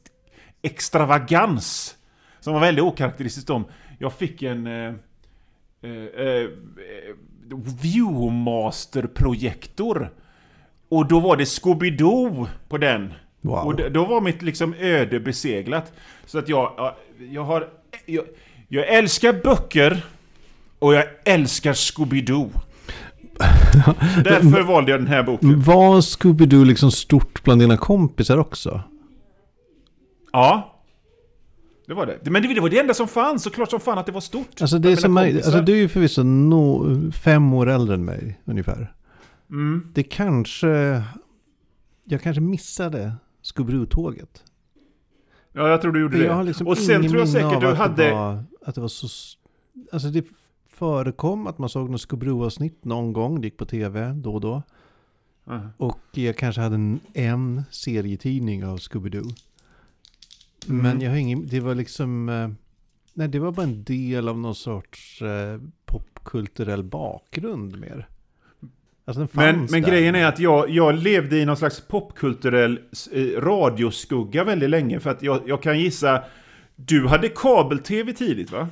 extravagans. 0.61 1.97
Som 2.39 2.53
var 2.53 2.61
väldigt 2.61 2.83
okaraktäristiskt 2.83 3.49
om. 3.49 3.65
Jag 3.99 4.13
fick 4.13 4.41
en... 4.41 4.67
Eh, 4.67 4.93
eh, 5.81 5.91
eh, 5.91 6.27
eh 6.27 6.49
Viewmaster-projektor. 7.83 10.11
Och 10.93 11.07
då 11.07 11.19
var 11.19 11.37
det 11.37 11.43
Scooby-Doo 11.43 12.47
på 12.69 12.77
den. 12.77 13.13
Wow. 13.41 13.55
Och 13.55 13.91
då 13.91 14.05
var 14.05 14.21
mitt 14.21 14.41
liksom 14.41 14.73
öde 14.79 15.19
beseglat. 15.19 15.93
Så 16.25 16.39
att 16.39 16.49
jag, 16.49 16.73
ja, 16.77 16.97
jag 17.31 17.43
har... 17.43 17.67
Jag, 18.05 18.23
jag 18.67 18.87
älskar 18.87 19.33
böcker. 19.43 20.05
Och 20.79 20.93
jag 20.93 21.05
älskar 21.25 21.73
Scooby-Doo. 21.73 22.49
Därför 24.23 24.61
valde 24.61 24.91
jag 24.91 24.99
den 24.99 25.07
här 25.07 25.23
boken. 25.23 25.61
Var 25.61 26.01
Scooby-Doo 26.01 26.65
liksom 26.65 26.91
stort 26.91 27.43
bland 27.43 27.61
dina 27.61 27.77
kompisar 27.77 28.37
också? 28.37 28.81
Ja. 30.31 30.79
Det 31.87 31.93
var 31.93 32.05
det. 32.05 32.29
Men 32.29 32.41
det, 32.41 32.59
var 32.61 32.69
det 32.69 32.79
enda 32.79 32.93
som 32.93 33.07
fanns. 33.07 33.43
Såklart 33.43 33.69
som 33.69 33.79
fan 33.79 33.97
att 33.97 34.05
det 34.05 34.11
var 34.11 34.21
stort. 34.21 34.61
Alltså, 34.61 34.77
det 34.77 34.91
är 34.91 34.95
som 34.95 35.17
alltså 35.17 35.61
du 35.61 35.73
är 35.73 35.77
ju 35.77 35.89
förvisso 35.89 36.23
no, 36.23 37.11
fem 37.11 37.53
år 37.53 37.69
äldre 37.69 37.95
än 37.95 38.05
mig 38.05 38.39
ungefär. 38.45 38.93
Mm. 39.53 39.87
Det 39.93 40.03
kanske... 40.03 41.03
Jag 42.03 42.21
kanske 42.21 42.41
missade 42.41 43.15
Scooby-Doo-tåget. 43.41 44.43
Ja, 45.51 45.69
jag 45.69 45.81
tror 45.81 45.91
du 45.91 46.01
gjorde 46.01 46.17
det. 46.17 46.43
liksom 46.43 46.67
och 46.67 46.77
sen 46.77 47.07
tror 47.09 47.19
jag 47.19 47.29
säkert 47.29 47.61
du 47.61 47.67
hade... 47.67 48.03
Det 48.03 48.13
var, 48.13 48.43
att 48.65 48.75
det 48.75 48.81
var 48.81 48.87
så... 48.87 49.07
Alltså 49.91 50.09
det 50.09 50.25
förekom 50.67 51.47
att 51.47 51.57
man 51.57 51.69
såg 51.69 51.89
något 51.89 52.01
Scooby-Doo-avsnitt 52.01 52.85
någon 52.85 53.13
gång. 53.13 53.41
Det 53.41 53.47
gick 53.47 53.57
på 53.57 53.65
tv 53.65 54.13
då 54.13 54.33
och 54.33 54.41
då. 54.41 54.63
Ja. 55.43 55.69
Och 55.77 55.99
jag 56.11 56.37
kanske 56.37 56.61
hade 56.61 56.75
en, 56.75 56.99
en 57.13 57.63
serietidning 57.71 58.65
av 58.65 58.77
Scooby-Doo. 58.77 59.35
Mm. 60.69 60.81
Men 60.83 61.01
jag 61.01 61.11
har 61.11 61.17
ingen... 61.17 61.47
Det 61.47 61.59
var 61.59 61.75
liksom... 61.75 62.29
eh, 62.29 62.49
Nej, 63.13 63.27
det 63.27 63.39
var 63.39 63.51
bara 63.51 63.63
en 63.63 63.83
del 63.83 64.27
av 64.27 64.39
någon 64.39 64.55
sorts 64.55 65.21
eh, 65.21 65.61
popkulturell 65.85 66.83
bakgrund 66.83 67.79
mer. 67.79 68.07
Alltså 69.05 69.27
Men, 69.31 69.67
men 69.71 69.81
grejen 69.81 70.15
är 70.15 70.25
att 70.25 70.39
jag, 70.39 70.69
jag 70.69 70.95
levde 70.95 71.37
i 71.37 71.45
någon 71.45 71.57
slags 71.57 71.81
popkulturell 71.87 72.79
eh, 73.11 73.41
radioskugga 73.41 74.43
väldigt 74.43 74.69
länge. 74.69 74.99
För 74.99 75.09
att 75.09 75.23
jag, 75.23 75.41
jag 75.45 75.63
kan 75.63 75.79
gissa... 75.79 76.23
Du 76.75 77.07
hade 77.07 77.29
kabel-tv 77.29 78.13
tidigt 78.13 78.51
va? 78.51 78.69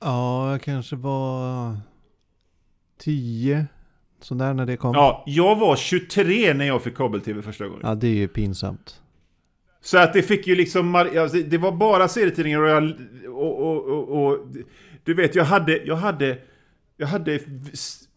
Ja, 0.00 0.50
jag 0.50 0.62
kanske 0.62 0.96
var 0.96 1.76
tio. 2.98 3.66
Sådär 4.20 4.54
när 4.54 4.66
det 4.66 4.76
kom. 4.76 4.94
Ja, 4.94 5.24
jag 5.26 5.56
var 5.56 5.76
23 5.76 6.54
när 6.54 6.64
jag 6.64 6.82
fick 6.82 6.96
kabel-tv 6.96 7.42
första 7.42 7.66
gången. 7.66 7.80
Ja, 7.82 7.94
det 7.94 8.06
är 8.06 8.14
ju 8.14 8.28
pinsamt. 8.28 9.02
Så 9.80 9.98
att 9.98 10.12
det 10.12 10.22
fick 10.22 10.46
ju 10.46 10.54
liksom... 10.54 10.94
Alltså, 10.94 11.36
det 11.36 11.58
var 11.58 11.72
bara 11.72 12.08
serietidningar 12.08 12.60
och 12.60 12.68
jag... 12.68 12.94
Och, 13.28 13.58
och, 13.60 13.84
och, 13.84 14.26
och, 14.26 14.46
du 15.04 15.14
vet, 15.14 15.34
jag 15.34 15.44
hade... 15.44 15.76
Jag 15.84 15.96
hade... 15.96 16.38
Jag 16.96 17.06
hade 17.06 17.40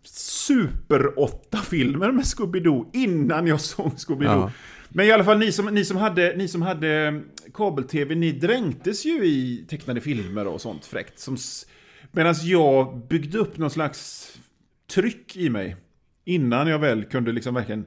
Super 0.03 0.99
8-filmer 1.17 2.11
med 2.11 2.23
Scooby-Doo 2.23 2.89
innan 2.93 3.47
jag 3.47 3.61
såg 3.61 3.91
Scooby-Doo. 3.91 4.23
Ja. 4.23 4.51
Men 4.89 5.05
i 5.05 5.11
alla 5.11 5.23
fall, 5.23 5.37
ni 5.37 5.51
som, 5.51 5.65
ni 5.65 5.85
som 5.85 5.97
hade, 5.97 6.35
ni 6.37 6.47
som 6.47 6.61
hade 6.61 6.89
mm, 6.89 7.23
kabel-tv, 7.53 8.15
ni 8.15 8.31
dränktes 8.31 9.05
ju 9.05 9.25
i 9.25 9.65
tecknade 9.69 10.01
filmer 10.01 10.47
och 10.47 10.61
sånt 10.61 10.85
fräckt. 10.85 11.19
Som, 11.19 11.37
Medan 12.11 12.35
jag 12.43 12.97
byggde 13.07 13.37
upp 13.37 13.57
någon 13.57 13.69
slags 13.69 14.31
tryck 14.93 15.37
i 15.37 15.49
mig. 15.49 15.75
Innan 16.25 16.67
jag 16.67 16.79
väl 16.79 17.05
kunde 17.05 17.31
liksom 17.31 17.53
verkligen 17.53 17.85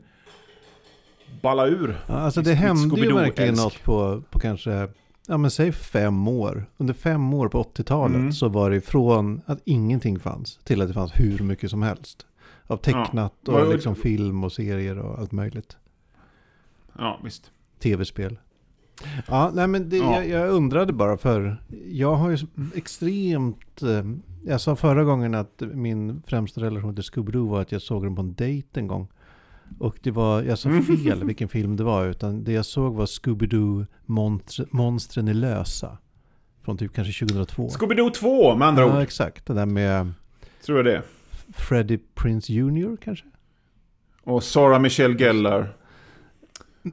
balla 1.43 1.67
ur. 1.67 1.97
Ja, 2.07 2.15
alltså 2.15 2.43
det 2.43 2.55
hände 2.55 3.01
ju 3.01 3.13
verkligen 3.13 3.55
något 3.55 3.83
på, 3.85 4.23
på 4.31 4.39
kanske, 4.39 4.89
ja 5.29 5.37
men 5.37 5.51
säg 5.51 5.73
fem 5.73 6.29
år. 6.29 6.67
Under 6.77 6.95
fem 6.95 7.35
år 7.35 7.49
på 7.49 7.63
80-talet 7.63 8.17
Mm. 8.17 8.33
så 8.33 8.49
var 8.49 8.71
det 8.71 8.81
från 8.81 9.41
att 9.47 9.61
ingenting 9.65 10.19
fanns 10.21 10.59
till 10.65 10.83
att 10.83 10.89
det 10.89 10.95
fanns 10.95 11.13
hur 11.15 11.39
mycket 11.39 11.71
som 11.71 11.83
helst. 11.83 12.27
Av 12.67 12.77
tecknat 12.77 13.35
Ja. 13.47 13.53
och 13.63 13.73
liksom 13.73 13.95
film 13.97 14.45
och 14.45 14.53
serier 14.53 14.99
och 14.99 15.19
allt 15.19 15.33
möjligt. 15.33 15.77
Ja, 16.99 17.21
visst. 17.25 17.51
Tv-spel. 17.79 18.39
Ja, 19.29 19.51
nej 19.55 19.67
men 19.67 19.89
det, 19.89 19.97
Ja. 19.97 20.15
jag, 20.25 20.29
jag 20.29 20.51
undrade 20.51 20.93
bara 20.93 21.17
för 21.17 21.57
jag 21.89 22.15
har 22.15 22.31
ju 22.31 22.39
så 22.39 22.47
extremt... 22.75 23.83
Eh, 23.83 24.05
jag 24.47 24.61
sa 24.61 24.77
förra 24.77 25.05
gången 25.05 25.35
att 25.35 25.63
min 25.73 26.23
främsta 26.27 26.61
relation 26.61 26.95
till 26.95 27.05
Scooby-Doo 27.05 27.49
var 27.51 27.61
att 27.61 27.73
jag 27.73 27.83
såg 27.83 28.03
den 28.05 28.15
på 28.15 28.21
en 28.23 28.35
dejt 28.35 28.81
en 28.81 28.87
gång. 28.87 29.09
Och 29.79 29.97
det 30.03 30.11
var, 30.11 30.43
jag 30.43 30.59
sa 30.59 30.69
Mm. 30.69 30.85
fel 30.85 31.25
vilken 31.25 31.49
film 31.49 31.77
det 31.77 31.85
var, 31.85 32.07
utan 32.07 32.45
det 32.45 32.53
jag 32.53 32.67
såg 32.67 32.95
var 32.95 33.07
Scooby-Doo 33.07 33.87
monstr, 34.07 34.63
Monstren 34.71 35.29
är 35.29 35.35
lösa. 35.35 35.99
Från 36.65 36.79
typ 36.79 36.95
kanske 36.95 37.27
2002. 37.27 37.69
Scooby-Doo 37.69 38.11
2 38.11 38.57
med 38.57 38.69
andra 38.69 38.83
Ja, 38.83 38.97
ord. 38.97 39.03
exakt. 39.03 39.47
Det 39.47 39.55
där 39.55 39.67
med 39.67 40.13
Tror 40.67 40.79
jag 40.79 40.85
det. 40.87 41.03
Freddie 41.53 41.99
Prince 42.15 42.53
Jr. 42.53 42.97
kanske? 43.05 43.25
Och 44.23 44.45
Sarah 44.45 44.81
Michelle 44.81 45.15
Gellar. 45.15 45.77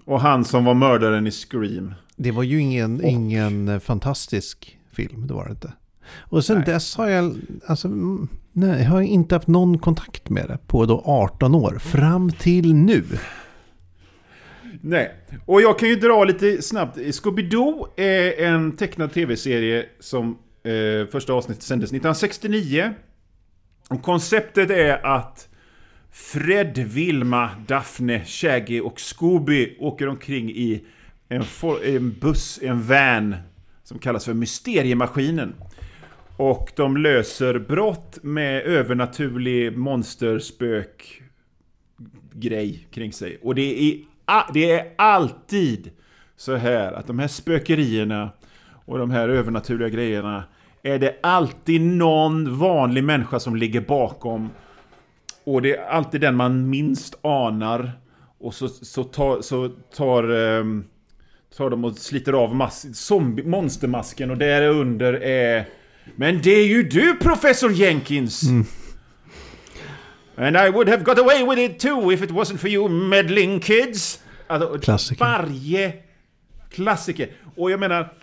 Och 0.06 0.22
han 0.22 0.46
som 0.46 0.66
var 0.66 0.74
mördaren 0.74 1.28
i 1.28 1.32
Scream. 1.32 1.94
Det 2.16 2.32
var 2.32 2.44
ju 2.44 2.60
ingen, 2.60 2.96
Och- 2.96 3.04
ingen 3.10 3.80
fantastisk 3.82 4.80
film, 4.92 5.28
det 5.28 5.34
var 5.34 5.46
det 5.46 5.52
inte. 5.52 5.74
Och 6.20 6.46
sen 6.46 6.56
Nej. 6.58 6.66
dess 6.66 6.96
har 6.96 7.08
jag, 7.08 7.36
alltså, 7.68 7.88
mm, 7.88 8.28
nej, 8.54 8.84
jag 8.84 8.90
har 8.90 9.02
inte 9.02 9.36
haft 9.36 9.48
någon 9.48 9.78
kontakt 9.78 10.30
med 10.30 10.48
det 10.48 10.58
på 10.68 10.86
då 10.86 11.02
18 11.06 11.56
år. 11.56 11.78
Fram 11.80 12.32
till 12.32 12.76
nu. 12.76 13.04
Nej, 14.82 15.12
och 15.46 15.62
jag 15.62 15.80
kan 15.80 15.90
ju 15.90 15.96
dra 15.96 16.24
lite 16.24 16.62
snabbt. 16.62 16.98
Scooby-Doo 16.98 17.88
är 17.98 18.46
en 18.46 18.78
tecknad 18.78 19.14
tv-serie 19.14 19.86
som 20.00 20.38
eh, 20.64 21.08
första 21.12 21.34
avsnittet 21.34 21.64
sändes 21.64 21.88
1969. 21.88 22.94
Och 23.90 24.02
konceptet 24.02 24.70
är 24.70 25.06
att 25.06 25.48
Fred, 26.12 26.78
Vilma, 26.78 27.50
Daphne, 27.68 28.26
Shaggy 28.26 28.80
och 28.80 29.00
Scooby 29.00 29.78
åker 29.80 30.08
omkring 30.08 30.50
i 30.50 30.86
en, 31.30 31.44
en 31.84 32.16
buss, 32.20 32.60
en 32.62 32.84
van, 32.84 33.36
som 33.84 34.00
kallas 34.00 34.26
för 34.26 34.34
Mysteriemaskinen. 34.34 35.54
Och 36.42 36.72
de 36.76 36.98
löser 36.98 37.60
brott 37.60 38.20
med 38.24 38.64
övernaturlig 38.64 39.78
monsterspök 39.78 41.22
grej 42.34 42.88
kring 42.92 43.14
sig. 43.14 43.40
Och 43.44 43.56
det 43.56 43.84
är, 43.84 44.00
det 44.54 44.72
är 44.72 44.94
alltid 44.96 45.92
så 46.36 46.56
här 46.56 46.94
att 46.94 47.08
de 47.08 47.20
här 47.20 47.28
spökerierna 47.28 48.30
och 48.86 48.98
de 48.98 49.12
här 49.12 49.30
övernaturliga 49.30 49.90
grejerna 49.90 50.44
är 50.84 51.00
det 51.00 51.16
alltid 51.24 51.82
någon 51.82 52.58
vanlig 52.58 53.04
människa 53.04 53.40
som 53.40 53.56
ligger 53.56 53.82
bakom. 53.82 54.50
Och 55.44 55.62
det 55.62 55.78
är 55.78 55.86
alltid 55.86 56.22
den 56.22 56.36
man 56.36 56.70
minst 56.70 57.20
anar. 57.22 57.92
Och 58.40 58.54
så, 58.54 58.68
så 58.68 59.04
tar, 59.04 59.42
så 59.42 59.70
tar, 59.96 60.24
ehm, 60.24 60.84
tar 61.58 61.70
de 61.70 61.86
och 61.86 61.98
sliter 61.98 62.34
av 62.34 62.56
mask, 62.56 62.96
zombie, 62.96 63.44
monstermasken 63.44 64.32
och 64.32 64.38
där 64.38 64.68
under 64.68 65.14
är... 65.14 65.66
Men 66.16 66.42
det 66.42 66.52
är 66.52 66.68
ju 66.68 66.84
du 66.84 67.16
professor 67.16 67.72
Jenkins! 67.72 68.44
And 70.36 70.58
I 70.58 70.70
would 70.70 70.90
have 70.90 71.04
got 71.04 71.20
away 71.20 71.46
with 71.46 71.62
it 71.62 71.80
too 71.80 72.12
if 72.12 72.22
it 72.24 72.32
wasn't 72.32 72.58
for 72.58 72.70
you 72.70 72.90
meddling 72.90 73.60
kids. 73.60 74.20
Alltså, 74.48 74.80
Klassiker. 74.80 75.26
Varje 75.26 75.94
klassiker. 76.70 77.30
Och 77.56 77.72
jag 77.72 77.80
menar, 77.80 78.14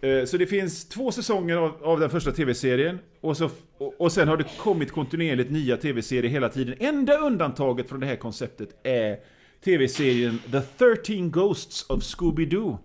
eh, 0.00 0.24
så 0.24 0.36
det 0.36 0.46
finns 0.46 0.88
två 0.88 1.12
säsonger 1.12 1.56
av, 1.56 1.76
av 1.82 2.00
den 2.00 2.10
första 2.10 2.32
tv-serien. 2.32 2.98
Och, 3.20 3.36
så, 3.36 3.50
och, 3.78 4.00
och 4.00 4.12
sen 4.12 4.28
har 4.28 4.36
det 4.36 4.44
kommit 4.58 4.92
kontinuerligt 4.92 5.50
nya 5.50 5.76
tv-serier 5.76 6.30
hela 6.30 6.48
tiden. 6.48 6.74
Enda 6.80 7.18
undantaget 7.18 7.88
från 7.88 8.00
det 8.00 8.06
här 8.06 8.16
konceptet 8.16 8.68
är 8.82 9.16
tv-serien 9.64 10.38
The 10.52 10.60
13 11.06 11.30
Ghosts 11.30 11.86
of 11.88 12.02
Scooby-Doo. 12.02 12.78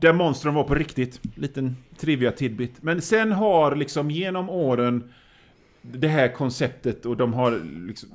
Där 0.00 0.12
monstren 0.12 0.54
var 0.54 0.64
på 0.64 0.74
riktigt. 0.74 1.20
Liten 1.34 1.76
trivia 1.98 2.32
tidbit. 2.32 2.82
Men 2.82 3.02
sen 3.02 3.32
har 3.32 3.76
liksom 3.76 4.10
genom 4.10 4.50
åren 4.50 5.12
det 5.82 6.08
här 6.08 6.28
konceptet 6.28 7.06
och 7.06 7.16
de 7.16 7.34
har 7.34 7.60
liksom, 7.86 8.08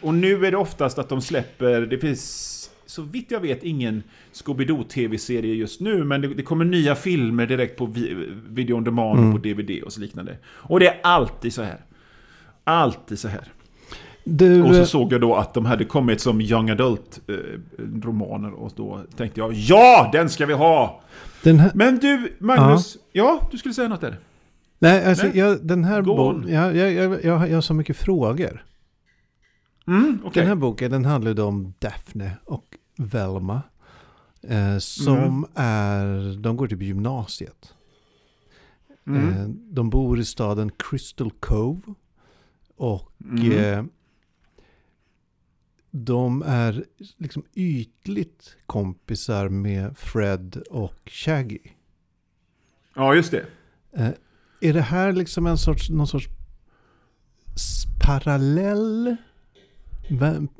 Och 0.00 0.14
nu 0.14 0.46
är 0.46 0.50
det 0.50 0.56
oftast 0.56 0.98
att 0.98 1.08
de 1.08 1.20
släpper, 1.20 1.80
det 1.80 1.98
finns 1.98 2.70
så 2.86 3.02
vitt 3.02 3.30
jag 3.30 3.40
vet 3.40 3.64
ingen 3.64 4.02
Scooby-Doo 4.32 4.84
tv-serie 4.84 5.54
just 5.54 5.80
nu, 5.80 6.04
men 6.04 6.20
det, 6.20 6.34
det 6.34 6.42
kommer 6.42 6.64
nya 6.64 6.94
filmer 6.94 7.46
direkt 7.46 7.76
på 7.76 7.86
vi, 7.86 8.14
video 8.48 8.74
on 8.74 8.84
demand 8.84 9.26
och 9.26 9.42
på 9.42 9.48
DVD 9.48 9.82
och 9.82 9.92
så 9.92 10.00
liknande. 10.00 10.36
Och 10.46 10.80
det 10.80 10.88
är 10.88 11.00
alltid 11.02 11.52
så 11.52 11.62
här. 11.62 11.84
Alltid 12.64 13.18
så 13.18 13.28
här. 13.28 13.52
Du, 14.30 14.62
Och 14.62 14.74
så 14.74 14.80
eh, 14.80 14.86
såg 14.86 15.12
jag 15.12 15.20
då 15.20 15.34
att 15.34 15.54
de 15.54 15.66
hade 15.66 15.84
kommit 15.84 16.20
som 16.20 16.40
young 16.40 16.70
adult 16.70 17.20
eh, 17.26 17.84
och 18.52 18.72
då 18.76 19.00
tänkte 19.16 19.40
jag 19.40 19.52
ja, 19.52 20.08
den 20.12 20.28
ska 20.30 20.46
vi 20.46 20.54
ha! 20.54 21.00
här, 21.58 21.70
Men 21.74 21.98
du, 21.98 22.36
Magnus, 22.38 22.96
ja, 23.12 23.48
du 23.50 23.58
skulle 23.58 23.74
säga 23.74 23.88
något 23.88 24.00
där? 24.00 24.18
nej, 24.78 25.04
alltså, 25.04 25.26
Nej. 25.26 25.38
Jag, 25.38 25.66
den 25.66 25.84
här 25.84 26.02
boken, 26.02 26.48
jag, 26.48 26.76
jag, 26.76 26.92
jag, 26.92 27.24
jag, 27.24 27.36
har- 27.36 27.46
så 27.60 27.74
mycket 27.74 27.96
frågor. 27.96 28.64
Mm, 29.86 30.18
okej. 30.24 30.40
Den 30.40 30.48
här 30.48 30.54
boken 30.56 30.90
den 30.90 31.04
då 31.34 31.44
om 31.44 31.74
Daphne 31.78 32.32
och 32.44 32.64
Velma. 32.98 33.62
Eh, 34.42 34.78
som 34.78 35.16
Mm. 35.18 35.44
är, 35.54 36.36
de 36.40 36.56
går 36.56 36.66
till 36.66 36.82
gymnasiet. 36.82 37.74
Mm. 39.06 39.28
Eh, 39.28 39.48
de 39.48 39.90
bor 39.90 40.18
i 40.20 40.24
staden 40.24 40.70
Crystal 40.90 41.30
Cove. 41.40 41.80
Och 42.76 43.12
Mm. 43.24 43.52
eh, 43.52 43.84
de 46.04 46.42
är 46.46 46.84
liksom 47.16 47.44
ytligt 47.54 48.56
kompisar 48.66 49.48
med 49.48 49.98
Fred 49.98 50.62
och 50.70 51.00
Shaggy. 51.06 51.58
Ja, 52.94 53.14
just 53.14 53.30
det. 53.30 53.46
Eh, 53.92 54.10
är 54.60 54.72
det 54.72 54.80
här 54.80 55.12
liksom 55.12 55.46
en 55.46 55.58
sorts, 55.58 55.90
någon 55.90 56.06
sorts 56.06 56.28
parallell? 58.00 59.16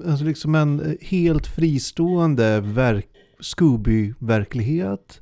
Alltså 0.07 0.25
liksom 0.25 0.55
en 0.55 0.81
eh, 0.81 0.95
helt 1.01 1.47
fristående 1.47 2.61
verk, 2.61 3.09
Scooby-verklighet? 3.41 5.21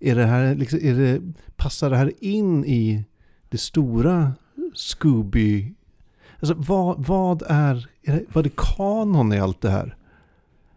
Är 0.00 0.14
det 0.14 0.24
här 0.26 0.54
liksom, 0.54 0.78
är 0.82 0.94
det, 0.94 1.22
passar 1.56 1.90
det 1.90 1.96
här 1.96 2.12
in 2.20 2.64
i 2.64 3.04
det 3.48 3.58
stora 3.58 4.32
Scooby? 4.74 5.74
Alltså 6.40 6.54
vad, 6.58 7.04
vad 7.06 7.42
är, 7.46 7.88
vad 8.32 8.46
är 8.46 8.50
kanon 8.56 9.32
i 9.32 9.38
allt 9.38 9.60
det 9.60 9.70
här? 9.70 9.96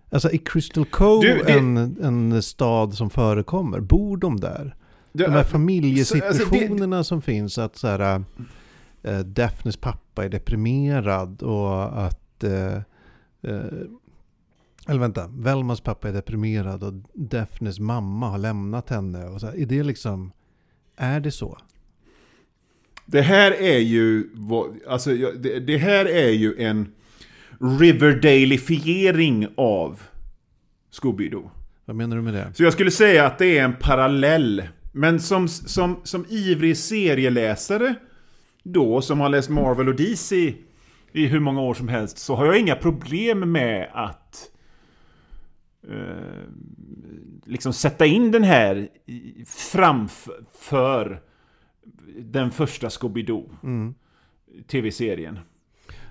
Alltså 0.09 0.31
är 0.33 0.37
Crystal 0.37 0.85
Cove 0.85 1.27
Du, 1.27 1.43
det- 1.43 1.51
en, 1.53 1.77
en 2.03 2.43
stad 2.43 2.93
som 2.93 3.09
förekommer? 3.09 3.79
Bor 3.79 4.17
de 4.17 4.39
där? 4.39 4.75
Det- 5.13 5.23
de 5.23 5.31
här 5.31 5.43
Så, 5.43 5.49
familjesituationerna 5.49 7.03
som 7.03 7.21
finns. 7.21 7.57
Att 7.57 7.75
så 7.77 7.87
här, 7.87 8.23
äh, 9.03 9.19
Daphnes 9.19 9.77
pappa 9.77 10.25
är 10.25 10.29
deprimerad 10.29 11.41
och 11.43 12.03
att... 12.05 12.43
Äh, 12.43 12.73
äh, 13.41 13.61
eller 14.87 14.99
vänta, 14.99 15.27
Velmas 15.27 15.81
pappa 15.81 16.09
är 16.09 16.13
deprimerad 16.13 16.83
och 16.83 16.93
Daphnes 17.13 17.79
mamma 17.79 18.29
har 18.29 18.37
lämnat 18.37 18.89
henne. 18.89 19.25
Och 19.27 19.39
så 19.41 19.47
här, 19.47 19.55
är 19.59 19.65
det 19.65 19.83
liksom... 19.83 20.31
Är 20.95 21.19
det 21.19 21.31
så? 21.31 21.57
Det 23.05 23.21
här 23.21 23.51
är 23.51 23.77
ju, 23.79 24.29
alltså, 24.87 25.09
det, 25.15 25.59
det 25.59 25.77
här 25.77 26.05
är 26.05 26.29
ju 26.29 26.55
en 26.57 26.87
Riverdalifiering 27.79 29.47
av 29.57 30.01
Scooby-Doo. 31.01 31.49
Vad 31.85 31.95
menar 31.95 32.15
du 32.15 32.21
med 32.21 32.33
det? 32.33 32.51
Så 32.53 32.63
jag 32.63 32.73
skulle 32.73 32.91
säga 32.91 33.25
att 33.25 33.37
det 33.37 33.57
är 33.57 33.63
en 33.63 33.75
parallell. 33.75 34.63
Men 34.91 35.19
som, 35.19 35.47
som, 35.47 35.99
som 36.03 36.25
ivrig 36.29 36.77
serieläsare 36.77 37.95
då, 38.63 39.01
som 39.01 39.19
har 39.19 39.29
läst 39.29 39.49
Marvel 39.49 39.87
och 39.87 39.95
DC 39.95 40.53
i 41.11 41.25
hur 41.25 41.39
många 41.39 41.61
år 41.61 41.73
som 41.73 41.87
helst, 41.87 42.17
så 42.17 42.35
har 42.35 42.45
jag 42.45 42.59
inga 42.59 42.75
problem 42.75 43.51
med 43.51 43.89
att 43.93 44.49
eh, 45.91 46.47
liksom 47.45 47.73
sätta 47.73 48.05
in 48.05 48.31
den 48.31 48.43
här 48.43 48.87
i- 49.05 49.45
framför 49.47 51.21
den 52.19 52.51
första 52.51 52.87
Scooby-Doo 52.87 53.49
Mm. 53.63 53.93
tv-serien. 54.67 55.39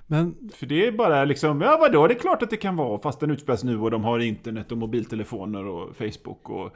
Men 0.07 0.35
För 0.53 0.65
det 0.65 0.87
är 0.87 0.91
bara 0.91 1.25
liksom, 1.25 1.61
ja 1.61 1.77
vadå, 1.81 2.07
det 2.07 2.13
är 2.13 2.19
klart 2.19 2.43
att 2.43 2.49
det 2.49 2.57
kan 2.57 2.75
vara, 2.75 2.99
fast 3.01 3.19
den 3.19 3.31
utspelas 3.31 3.63
nu 3.63 3.79
och 3.79 3.91
de 3.91 4.03
har 4.03 4.19
internet 4.19 4.71
och 4.71 4.77
mobiltelefoner 4.77 5.65
och 5.65 5.95
Facebook 5.95 6.49
och 6.49 6.73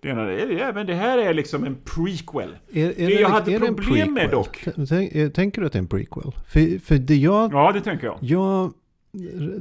det 0.00 0.08
ena, 0.08 0.22
det, 0.22 0.52
ja, 0.52 0.72
men 0.74 0.86
det 0.86 0.94
här 0.94 1.18
är 1.18 1.34
liksom 1.34 1.64
en 1.64 1.76
prequel. 1.84 2.56
är, 2.72 2.88
är 3.00 3.06
Det 3.06 3.12
jag 3.20 3.28
hade 3.28 3.58
det 3.58 3.58
problem 3.74 4.14
med 4.14 4.30
dock. 4.30 4.64
Tänk, 4.88 5.14
eh, 5.14 5.28
tänker 5.30 5.60
du 5.60 5.66
att 5.66 5.72
det 5.72 5.78
är 5.78 5.82
en 5.82 5.88
prequel? 5.88 6.32
För, 6.48 6.78
för 6.78 6.94
det 6.98 7.16
jag 7.16 7.52
Ja, 7.52 7.72
det 7.72 7.80
tänker 7.80 8.06
jag. 8.06 8.18
Jag 8.20 8.72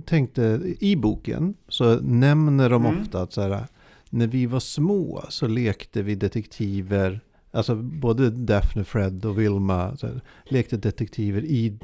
tänkte, 0.06 0.62
i 0.80 0.96
boken 0.96 1.54
så 1.68 2.00
nämner 2.02 2.70
de 2.70 2.86
Mm. 2.86 3.02
ofta 3.02 3.22
att 3.22 3.34
så 3.34 3.42
här, 3.42 3.64
när 4.10 4.28
vi 4.28 4.46
var 4.46 4.60
små 4.60 5.26
så 5.30 5.48
lekte 5.48 6.02
vi 6.02 6.16
detektiver, 6.16 7.20
alltså 7.52 7.76
både 7.76 8.30
Daphne, 8.30 8.84
Fred 8.84 9.26
och 9.26 9.40
Vilma 9.40 9.98
så 9.98 10.08
här, 10.08 10.22
lekte 10.46 10.78
detektiver 10.78 11.42
i 11.46 11.80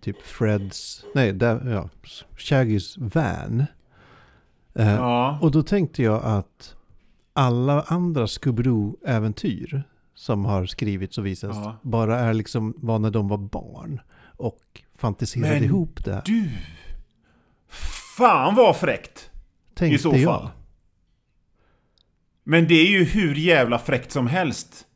typ 0.00 0.22
Freds, 0.22 1.04
nej, 1.14 1.32
da, 1.32 1.70
ja, 1.70 1.88
Shaggys 2.36 2.98
van. 2.98 3.64
Eh, 4.74 4.94
Ja. 4.94 5.38
Och 5.42 5.50
då 5.50 5.62
tänkte 5.62 6.02
jag 6.02 6.24
att 6.24 6.74
alla 7.32 7.82
andra 7.82 8.26
Scooby-Doo-äventyr 8.26 9.82
som 10.14 10.44
har 10.44 10.66
skrivits 10.66 11.18
och 11.18 11.26
visats 11.26 11.56
Ja. 11.62 11.76
bara 11.82 12.18
är 12.18 12.34
liksom 12.34 12.74
var 12.76 12.98
när 12.98 13.10
de 13.10 13.28
var 13.28 13.38
barn 13.38 14.00
och 14.36 14.82
fantiserade 14.96 15.54
Men 15.54 15.64
ihop 15.64 16.04
det. 16.04 16.22
Du! 16.24 16.50
Fan 18.16 18.54
vad 18.54 18.76
fräckt! 18.76 19.30
Tänkte 19.74 19.94
I 19.94 19.98
så 19.98 20.16
jag. 20.16 20.50
Men 22.50 22.66
det 22.66 22.74
är 22.74 22.86
ju 22.86 23.04
hur 23.04 23.34
jävla 23.34 23.78
fräckt 23.78 24.12
som 24.12 24.26
helst. 24.26 24.86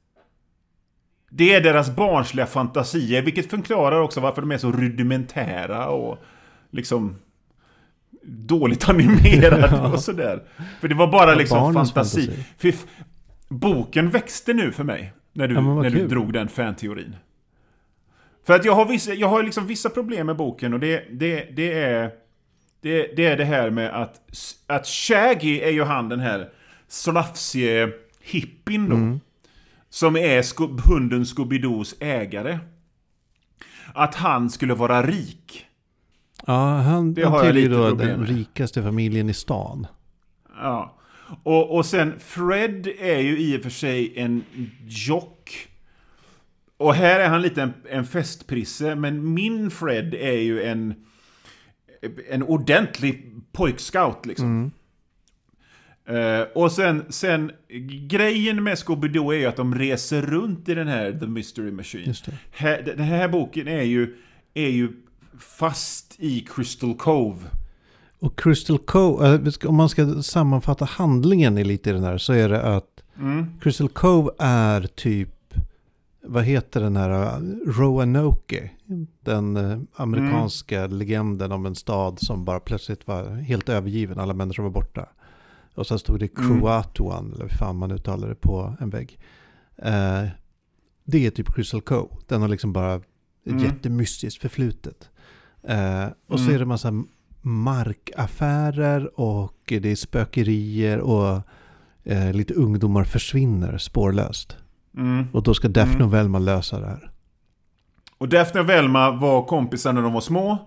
Det 1.30 1.55
är 1.55 1.61
deras 1.61 1.96
barnsliga 1.96 2.46
fantasier, 2.46 3.22
vilket 3.22 3.50
förklarar 3.50 4.00
också 4.00 4.20
varför 4.20 4.42
de 4.42 4.53
är 4.53 4.59
så 4.59 4.72
rudimentära 4.72 5.88
och 5.88 6.18
liksom 6.70 7.16
dåligt 8.24 8.88
animerade 8.88 9.92
och 9.92 10.00
sådär. 10.00 10.42
För 10.80 10.88
det 10.88 10.94
var 10.94 11.07
bara 11.07 11.34
liksom 11.34 11.74
fantasi. 11.74 12.26
fantasi. 12.26 12.86
Boken 13.48 14.11
växte 14.11 14.53
nu 14.53 14.72
för 14.72 14.84
mig. 14.84 15.12
När 15.32 15.48
du, 15.48 15.55
Ja, 15.55 15.61
när 15.61 15.90
du 15.90 16.09
drog 16.09 16.32
den 16.32 16.48
fanteorin. 16.48 17.16
För 18.46 18.55
att 18.55 18.64
jag 18.64 18.72
har 18.72 18.86
vissa, 18.86 19.14
jag 19.14 19.28
har 19.28 19.42
liksom 19.42 19.66
vissa 19.66 19.90
problem 19.90 20.26
med 20.26 20.36
boken 20.36 20.74
och 20.74 20.80
det, 20.80 21.05
det, 21.11 21.48
det 21.57 21.72
är... 21.72 22.11
Det, 22.80 23.16
det 23.16 23.26
är 23.26 23.36
det 23.36 23.44
här 23.44 23.70
med 23.70 24.03
att, 24.03 24.20
att 24.66 24.86
Shaggy 24.86 25.61
är 25.61 25.70
ju 25.70 25.82
han 25.84 26.09
den 26.09 26.20
här 26.20 26.48
slafsige 26.93 27.93
hippien 28.20 28.88
då. 28.88 28.97
Mm. 28.97 29.20
Som 29.90 30.16
är 30.16 30.43
Sco- 30.43 30.80
hunden 30.80 31.24
Scooby-Doos 31.24 31.95
ägare. 32.01 32.59
Att 33.95 34.14
han 34.14 34.51
skulle 34.51 34.74
vara 34.74 35.03
rik. 35.03 35.66
Ja, 36.47 36.76
han, 36.76 37.14
Det 37.14 37.22
han 37.22 37.32
har 37.32 37.45
jag 37.45 37.55
lite 37.55 37.68
då 37.68 37.88
problem 37.88 38.09
den 38.09 38.26
rikaste 38.26 38.82
familjen 38.82 39.28
i 39.28 39.34
stan. 39.34 39.86
Ja. 40.61 40.99
Och, 41.43 41.76
och 41.76 41.86
sen 41.86 42.14
Fred 42.18 42.86
är 42.86 43.18
ju 43.18 43.38
i 43.38 43.59
och 43.59 43.62
för 43.62 43.70
sig 43.70 44.12
en 44.16 44.45
jock. 44.86 45.68
Och 46.76 46.95
här 46.95 47.20
är 47.20 47.28
han 47.28 47.43
lite 47.43 47.62
en, 47.62 47.72
en 47.90 48.07
festprisse, 48.07 48.95
men 48.95 49.34
min 49.34 49.70
Fred 49.70 50.14
är 50.14 50.38
ju 50.40 50.62
en, 50.62 50.95
en 52.30 52.43
ordentlig 52.43 53.34
pojkscout 53.53 54.26
liksom. 54.26 54.72
Eh, 56.16 56.46
och 56.54 56.72
sen, 56.72 57.04
sen, 57.08 57.52
grejen 58.08 58.62
med 58.62 58.74
Scooby-Doo 58.74 59.32
är 59.34 59.38
ju 59.38 59.46
att 59.46 59.56
de 59.56 59.74
reser 59.74 60.22
runt 60.22 60.68
i 60.68 60.74
den 60.74 60.88
här 60.88 61.12
The 61.20 61.26
Mystery 61.26 61.70
Machine. 61.70 62.14
Här, 62.50 62.82
den 62.82 62.98
här 62.98 63.28
boken 63.28 63.68
är 63.68 63.82
ju, 63.82 64.16
är 64.54 64.68
ju 64.68 64.92
fast 65.38 66.14
i 66.18 66.40
Crystal 66.40 66.94
Cove. 66.94 67.38
Och 68.18 68.38
Crystal 68.38 68.78
Cove, 68.78 69.34
eh, 69.34 69.68
om 69.68 69.74
man 69.76 69.88
ska 69.88 70.22
sammanfatta 70.22 70.84
handlingen 70.84 71.58
i 71.58 71.64
lite 71.64 71.90
i 71.90 71.92
den 71.92 72.04
här 72.04 72.18
så 72.18 72.32
är 72.32 72.48
det 72.48 72.62
att 72.62 72.88
Mm. 73.18 73.46
Crystal 73.60 73.88
Cove 73.88 74.30
är 74.38 74.80
typ, 74.94 75.54
vad 76.24 76.44
heter 76.44 76.80
den 76.80 76.96
här, 76.96 77.10
eh, 77.10 77.38
Roanoke? 77.66 78.70
Den 79.24 79.56
amerikanska 79.96 80.80
Mm. 80.80 80.98
legenden 80.98 81.52
om 81.52 81.66
en 81.66 81.74
stad 81.74 82.18
som 82.20 82.44
bara 82.44 82.60
plötsligt 82.60 83.06
var 83.06 83.30
helt 83.36 83.68
övergiven, 83.68 84.18
alla 84.18 84.34
människor 84.34 84.62
var 84.62 84.70
borta. 84.70 85.08
Och 85.75 85.87
sen 85.87 85.99
stod 85.99 86.20
det 86.20 86.39
Mm. 86.39 86.61
Croatoan, 86.61 87.33
eller 87.33 87.43
hur 87.49 87.57
fan 87.57 87.77
man 87.77 87.91
uttalar 87.93 88.29
det, 88.29 88.35
på 88.35 88.77
en 88.81 88.91
vägg. 88.91 89.18
Eh, 89.77 90.25
det 91.05 91.27
är 91.27 91.31
typ 91.31 91.55
Crystal 91.55 91.81
Cove. 91.81 92.09
Den 92.29 92.41
har 92.41 92.49
liksom 92.49 92.73
bara 92.73 92.95
ett 92.95 93.03
Mm. 93.47 93.64
jättemystiskt 93.64 94.41
förflutet. 94.43 95.11
Eh, 95.62 96.07
och 96.29 96.39
så 96.39 96.45
Mm. 96.45 96.55
är 96.55 96.59
det 96.59 96.64
massa 96.66 96.93
markaffärer 97.43 99.20
och 99.20 99.59
det 99.66 99.91
är 99.91 99.97
spökerier 99.97 100.99
och 101.01 101.41
eh, 102.05 102.33
lite 102.33 102.55
ungdomar 102.55 103.05
försvinner 103.05 103.79
spårlöst. 103.79 104.57
Mm. 104.97 105.27
Och 105.33 105.43
då 105.43 105.55
ska 105.55 105.68
Daphne 105.68 105.95
Mm. 105.95 106.07
och 106.07 106.14
Velma 106.14 106.39
lösa 106.39 106.81
det 106.81 106.87
här. 106.87 107.11
Och 108.18 108.29
Daphne 108.29 108.61
och 108.61 108.68
Velma 108.68 109.11
var 109.11 109.43
kompisar 109.45 109.93
när 109.93 110.03
de 110.03 110.12
var 110.12 110.20
små. 110.20 110.59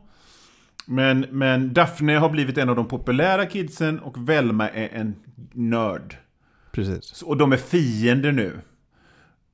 Men, 0.86 1.20
men 1.20 1.74
Daphne 1.74 2.14
har 2.14 2.30
blivit 2.30 2.58
en 2.58 2.70
av 2.70 2.76
de 2.76 2.88
populära 2.88 3.46
kidsen 3.46 4.00
och 4.00 4.30
Velma 4.30 4.70
är 4.70 4.90
en 4.90 5.16
nörd. 5.54 6.18
Precis, 6.72 7.22
Och 7.22 7.38
de 7.38 7.52
är 7.54 7.58
fiender 7.58 8.32
nu. 8.32 8.62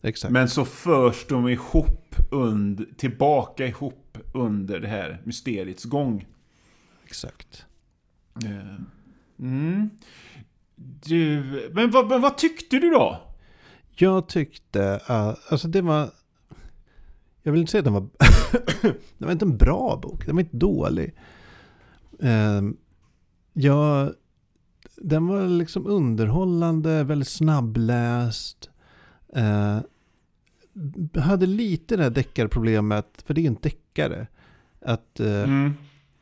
exakt. 0.01 0.31
Men 0.31 0.49
så 0.49 0.65
förs 0.65 1.25
de 1.27 1.47
ihop 1.49 2.15
under, 2.31 2.85
tillbaka 2.97 3.67
ihop 3.67 4.17
under 4.33 4.79
det 4.79 4.87
här 4.87 5.21
mysteriets 5.23 5.83
gång. 5.83 6.27
exakt. 7.05 7.65
Eh, 8.45 8.75
Mm. 9.39 9.89
Du, 11.05 11.43
men 11.73 11.91
vad, 11.91 12.21
vad 12.21 12.37
tyckte 12.37 12.79
du 12.79 12.89
då? 12.89 13.21
Jag 13.95 14.27
tyckte 14.27 14.95
att, 15.05 15.51
alltså 15.51 15.67
det 15.67 15.81
var, 15.81 16.09
jag 17.43 17.51
vill 17.51 17.61
inte 17.61 17.71
säga 17.71 17.79
att 17.79 17.85
den 17.85 17.93
var, 17.93 18.07
det 19.17 19.25
var 19.25 19.31
inte 19.31 19.45
en 19.45 19.57
bra 19.57 19.99
bok, 20.03 20.25
den 20.25 20.35
var 20.35 20.41
inte 20.41 20.57
dålig. 20.57 21.15
Um, 22.19 22.77
jag, 23.53 24.13
den 24.95 25.27
var 25.27 25.47
liksom 25.47 25.87
underhållande, 25.87 27.03
väldigt 27.03 27.27
snabbläst. 27.27 28.69
Uh, 29.37 29.79
hade 31.21 31.45
lite 31.45 31.97
det 31.97 32.03
här 32.03 32.09
deckarproblemet, 32.09 33.23
för 33.25 33.33
det 33.33 33.41
är 33.41 33.43
ju 33.43 33.47
en 33.47 33.57
deckare. 33.61 34.27
Att 34.85 35.19
eh, 35.19 35.43
Mm. 35.43 35.73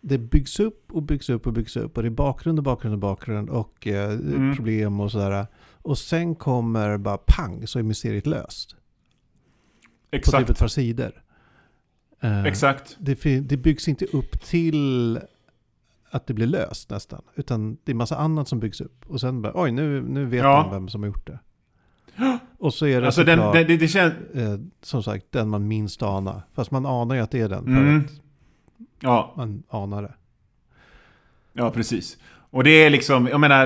det 0.01 0.17
byggs 0.17 0.59
upp 0.59 0.91
och 0.93 1.03
byggs 1.03 1.30
upp 1.30 1.47
och 1.47 1.53
byggs 1.53 1.78
upp. 1.78 1.97
Och 1.97 2.03
det 2.03 2.09
är 2.09 2.11
bakgrund 2.11 2.59
och 2.59 2.63
bakgrund 2.63 2.93
och 2.93 2.99
bakgrund 2.99 3.49
och 3.49 3.88
eh, 3.88 4.11
Mm. 4.11 4.55
problem 4.55 4.99
och 4.99 5.11
sådär. 5.11 5.47
Och 5.82 5.97
sen 5.97 6.36
kommer 6.36 6.97
bara 6.97 7.17
pang 7.17 7.67
så 7.67 7.80
är 7.80 7.84
mysteriet 7.84 8.26
löst. 8.28 8.76
På 10.12 10.16
typ 10.18 10.26
Exakt. 10.28 10.49
ett 10.49 10.60
par 10.60 10.68
sidor. 10.68 11.12
Eh, 12.22 12.43
Exakt. 12.45 12.97
det, 12.99 13.39
det 13.39 13.57
byggs 13.57 13.88
inte 13.88 14.05
upp 14.05 14.41
till 14.41 15.20
att 16.12 16.28
det 16.28 16.34
blir 16.34 16.47
löst 16.47 16.89
nästan. 16.89 17.22
Utan 17.36 17.78
det 17.84 17.91
är 17.91 17.95
massa 17.95 18.18
annat 18.18 18.47
som 18.47 18.60
byggs 18.60 18.82
upp. 18.82 19.05
Och 19.07 19.20
sen 19.22 19.41
bara, 19.41 19.51
oj 19.55 19.72
nu, 19.72 20.01
nu 20.01 20.26
vet 20.26 20.43
Ja. 20.43 20.62
man 20.64 20.72
vem 20.72 20.88
som 20.89 21.01
har 21.03 21.07
gjort 21.07 21.28
det. 21.28 21.39
Och 22.57 22.74
så 22.74 22.86
är 22.86 23.01
det 23.01 23.07
Alltså 23.07 23.22
såklart, 23.26 23.53
den, 23.53 23.68
det, 23.68 23.78
det 23.78 23.88
känns... 23.88 24.14
eh, 24.34 24.60
som 24.82 25.03
sagt, 25.03 25.26
den 25.32 25.49
man 25.49 25.68
minst 25.68 26.01
anar. 26.03 26.41
Fast 26.53 26.72
man 26.72 26.86
anar 26.86 27.16
ju 27.16 27.22
att 27.22 27.32
det 27.32 27.39
är 27.39 27.49
den. 27.49 27.64
För 27.64 27.72
Mm. 27.72 27.97
att 27.99 28.12
Ja, 29.01 29.34
man 29.38 29.64
anar 29.70 30.01
det. 30.01 30.14
ja, 31.53 31.72
precis. 31.72 32.18
Och 32.51 32.64
det 32.64 32.70
är 32.72 32.89
liksom, 32.89 33.28
jag 33.28 33.39
menar, 33.39 33.66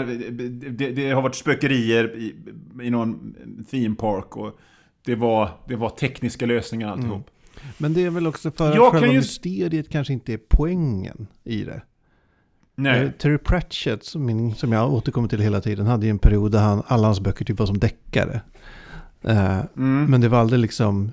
det, 0.72 0.92
det 0.92 1.12
har 1.12 1.22
varit 1.22 1.36
spökerier 1.36 2.16
i, 2.16 2.36
i 2.84 2.90
någon 2.90 3.36
theme 3.72 3.96
park 3.96 4.38
och 4.38 4.60
det 5.06 5.16
var, 5.16 5.50
det 5.68 5.76
var 5.76 5.90
tekniska 5.90 6.46
lösningar 6.46 6.88
alltihop. 6.92 7.30
Men 7.78 7.94
det 7.94 8.02
är 8.06 8.10
väl 8.10 8.28
också 8.28 8.52
för 8.52 8.76
Jag 8.76 8.86
att 8.86 8.92
själva 8.92 9.08
ju- 9.08 9.14
mysteriet 9.18 9.90
kanske 9.90 10.14
inte 10.14 10.34
är 10.34 10.40
poängen 10.50 11.28
i 11.44 11.64
det. 11.64 11.82
Nej. 12.76 13.04
Eh, 13.04 13.12
Terry 13.12 13.38
Pratchett, 13.38 14.04
som, 14.06 14.26
min, 14.26 14.56
som 14.56 14.72
jag 14.72 14.94
återkommer 14.94 15.28
till 15.28 15.40
hela 15.42 15.62
tiden, 15.62 15.86
hade 15.88 16.06
ju 16.06 16.10
en 16.10 16.20
period 16.20 16.52
där 16.52 16.62
han, 16.62 16.84
alla 16.88 17.08
hans 17.08 17.20
böcker 17.20 17.46
typ 17.46 17.60
var 17.60 17.66
som 17.66 17.78
deckare. 17.80 18.42
Eh, 19.22 19.60
Mm. 19.76 20.06
Men 20.12 20.22
det 20.22 20.30
var 20.30 20.40
aldrig 20.40 20.60
liksom, 20.60 21.12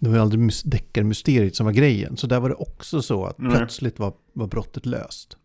det 0.00 0.08
var 0.08 0.18
aldrig 0.18 0.40
mys- 0.42 0.62
deckarmysteriet 0.68 1.56
som 1.56 1.66
var 1.66 1.72
grejen. 1.72 2.16
Så 2.16 2.26
där 2.26 2.40
var 2.40 2.48
det 2.48 2.54
också 2.54 3.02
så 3.02 3.24
att 3.24 3.38
Nej. 3.38 3.56
plötsligt 3.56 3.98
var, 3.98 4.12
var 4.32 4.46
brottet 4.46 4.86
löst. 4.86 5.36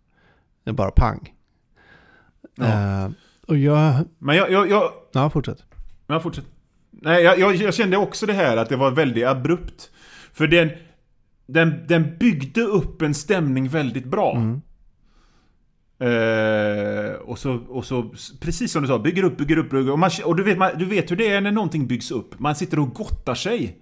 Det 0.63 0.69
är 0.69 0.73
bara 0.73 0.91
pang. 0.91 1.33
Ja. 2.55 2.65
Eh, 3.05 3.11
och 3.47 3.57
jag, 3.57 3.95
Men 4.19 4.35
jag, 4.35 4.51
jag, 4.51 4.69
jag, 4.69 4.91
ja 5.13 5.29
fortsätt. 5.29 5.63
Ja, 6.07 6.19
fortsätt. 6.19 6.45
Nej, 7.04 7.24
jag, 7.24 7.56
jag, 7.56 7.74
kände 7.74 7.97
också 7.97 8.26
det 8.26 8.34
här 8.34 8.58
att 8.58 8.70
det 8.70 8.76
var 8.76 8.91
väldigt 8.91 9.26
abrupt. 9.26 9.91
För 10.34 10.47
den, 10.47 10.70
den, 11.47 11.88
den 11.88 12.18
byggde 12.18 12.62
upp 12.62 13.01
en 13.01 13.14
stämning 13.14 13.70
väldigt 13.70 14.06
bra. 14.06 14.36
Mm. 14.36 14.62
Eh, 15.99 17.14
och, 17.14 17.39
så, 17.39 17.54
och 17.54 17.86
så, 17.86 18.14
precis 18.39 18.72
som 18.72 18.82
du 18.82 18.88
sa, 18.88 18.99
bygger 18.99 19.24
upp, 19.24 19.38
bygger 19.38 19.58
upp, 19.58 19.70
bygger 19.70 19.88
upp. 19.88 19.93
Och, 19.93 19.99
man, 19.99 20.10
och 20.26 20.36
du, 20.36 20.43
vet, 20.43 20.58
man, 20.58 20.78
du 20.78 20.86
vet 20.86 21.12
hur 21.12 21.16
det 21.16 21.28
är 21.28 21.41
när 21.41 21.51
någonting 21.51 21.88
byggs 21.88 22.12
upp. 22.12 22.39
Man 22.39 22.56
sitter 22.56 22.80
och 22.80 22.93
gottar 22.93 23.36
sig. 23.36 23.80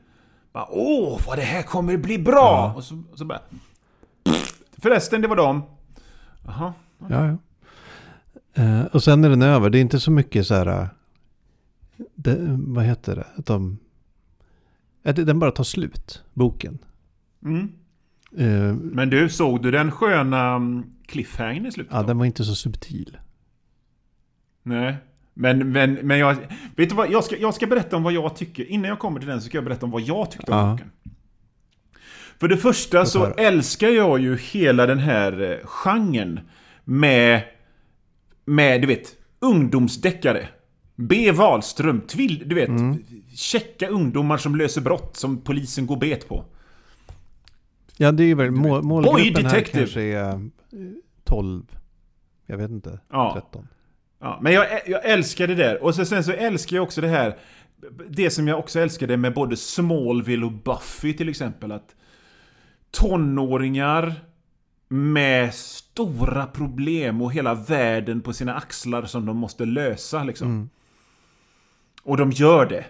Bara, 0.53 0.67
Åh, 0.69 1.19
vad 1.27 1.37
det 1.37 1.41
här 1.41 1.63
kommer 1.63 1.97
bli 1.97 2.17
bra! 2.17 2.33
Ja. 2.33 2.73
Och, 2.75 2.83
så, 2.83 3.03
och 3.11 3.17
så 3.17 3.25
bara... 3.25 3.39
Förresten, 4.77 5.21
det 5.21 5.27
var 5.27 5.35
dem. 5.35 5.63
Jaha. 6.45 6.73
Ja, 7.09 7.27
ja. 7.27 7.37
Eh, 8.63 8.85
och 8.85 9.03
sen 9.03 9.23
är 9.23 9.29
den 9.29 9.41
över. 9.41 9.69
Det 9.69 9.77
är 9.77 9.81
inte 9.81 9.99
så 9.99 10.11
mycket 10.11 10.47
så 10.47 10.55
här... 10.55 10.89
Det, 12.15 12.37
vad 12.57 12.83
heter 12.85 13.15
det? 13.15 13.27
Att 13.35 13.45
de... 13.45 13.77
det- 15.03 15.13
Den 15.23 15.39
bara 15.39 15.51
tar 15.51 15.63
slut, 15.63 16.23
boken. 16.33 16.77
Mm. 17.45 17.71
Eh, 18.37 18.73
Men 18.75 19.09
du, 19.09 19.29
såg 19.29 19.63
du 19.63 19.71
den 19.71 19.91
sköna 19.91 20.55
mm, 20.55 20.83
cliffhangern 21.07 21.65
i 21.65 21.71
slutet? 21.71 21.93
ja, 21.93 22.01
då? 22.01 22.07
den 22.07 22.17
var 22.17 22.25
inte 22.25 22.43
så 22.43 22.55
subtil. 22.55 23.17
Nej. 24.63 24.95
Men, 25.33 25.71
men, 25.71 25.93
men 25.93 26.19
jag... 26.19 26.35
Vet 26.75 26.89
du 26.89 26.95
vad? 26.95 27.11
Jag 27.11 27.23
ska, 27.23 27.37
jag 27.37 27.53
ska 27.53 27.67
berätta 27.67 27.95
om 27.97 28.03
vad 28.03 28.13
jag 28.13 28.35
tycker. 28.35 28.65
Innan 28.65 28.89
jag 28.89 28.99
kommer 28.99 29.19
till 29.19 29.29
den 29.29 29.41
så 29.41 29.45
ska 29.47 29.57
jag 29.57 29.65
berätta 29.65 29.85
om 29.85 29.91
vad 29.91 30.01
jag 30.01 30.31
tyckte 30.31 30.51
om 30.51 30.57
Ja. 30.57 30.71
boken. 30.71 30.91
För 32.39 32.47
det 32.47 32.57
första 32.57 33.05
så 33.05 33.25
älskar 33.25 33.87
jag 33.87 34.19
ju 34.19 34.37
hela 34.37 34.85
den 34.85 34.99
här 34.99 35.41
eh, 35.51 35.57
genren 35.67 36.39
med... 36.83 37.41
Med, 38.45 38.81
du 38.81 38.87
vet, 38.87 39.15
ungdomsdeckare. 39.39 40.47
B. 41.07 41.31
Wahlström, 41.31 42.01
tvill, 42.01 42.43
du 42.45 42.55
vet, 42.55 42.69
Mm. 42.69 43.03
checka 43.35 43.87
ungdomar 43.87 44.37
som 44.37 44.55
löser 44.55 44.81
brott 44.81 45.17
som 45.17 45.41
polisen 45.41 45.85
går 45.87 45.97
bet 45.97 46.27
på. 46.27 46.45
Ja, 47.97 48.11
det 48.11 48.23
är 48.23 48.35
väl 48.35 48.51
mål, 48.51 48.83
målgruppen 48.83 49.45
här 49.45 49.53
Detective. 49.53 49.79
kanske 49.83 50.01
är 50.01 50.29
eh, 50.33 50.39
12. 51.23 51.63
Jag 52.45 52.57
vet 52.57 52.69
inte. 52.71 52.99
Ja. 53.11 53.31
13. 53.51 53.67
Ja, 54.19 54.39
men 54.41 54.53
jag, 54.53 54.67
jag 54.87 55.05
älskar 55.05 55.47
det 55.47 55.55
där. 55.55 55.83
Och 55.83 55.95
så, 55.95 56.05
sen 56.05 56.23
så 56.23 56.31
älskar 56.31 56.75
jag 56.77 56.83
också 56.83 57.01
det 57.01 57.07
här. 57.07 57.37
Det 58.09 58.29
som 58.29 58.47
jag 58.47 58.59
också 58.59 58.79
älskade 58.79 59.17
med 59.17 59.33
både 59.33 59.57
Smallville 59.57 60.45
och 60.45 60.51
Buffy 60.51 61.13
till 61.13 61.29
exempel. 61.29 61.71
Att 61.71 61.95
tonåringar 62.91 64.13
med 64.87 65.53
stora 65.53 66.45
problem 66.45 67.21
och 67.21 67.33
hela 67.33 67.53
världen 67.53 68.21
på 68.21 68.33
sina 68.33 68.55
axlar 68.55 69.05
som 69.05 69.25
de 69.25 69.37
måste 69.37 69.65
lösa 69.65 70.23
liksom. 70.23 70.47
Mm. 70.47 70.69
Och 72.03 72.17
de 72.17 72.31
gör 72.31 72.65
det. 72.65 72.85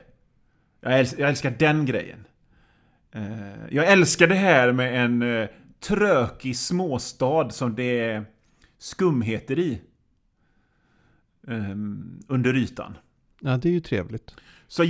Jag, 0.81 0.99
äls 0.99 1.15
jag 1.17 1.29
älskar 1.29 1.51
den 1.59 1.85
grejen. 1.85 2.25
Eh, 3.11 3.67
jag 3.69 3.91
älskar 3.91 4.27
det 4.27 4.35
här 4.35 4.71
med 4.71 5.05
en 5.05 5.21
eh, 5.21 5.49
trökig 5.79 6.57
småstad 6.57 7.49
som 7.49 7.75
det 7.75 7.99
är 7.99 8.25
skumheter 8.77 9.59
i. 9.59 9.81
Ehm, 11.47 12.19
under 12.27 12.55
ytan. 12.55 12.97
Ja, 13.39 13.57
det 13.57 13.69
är 13.69 13.73
ju 13.73 13.79
trevligt. 13.79 14.35
Så, 14.67 14.83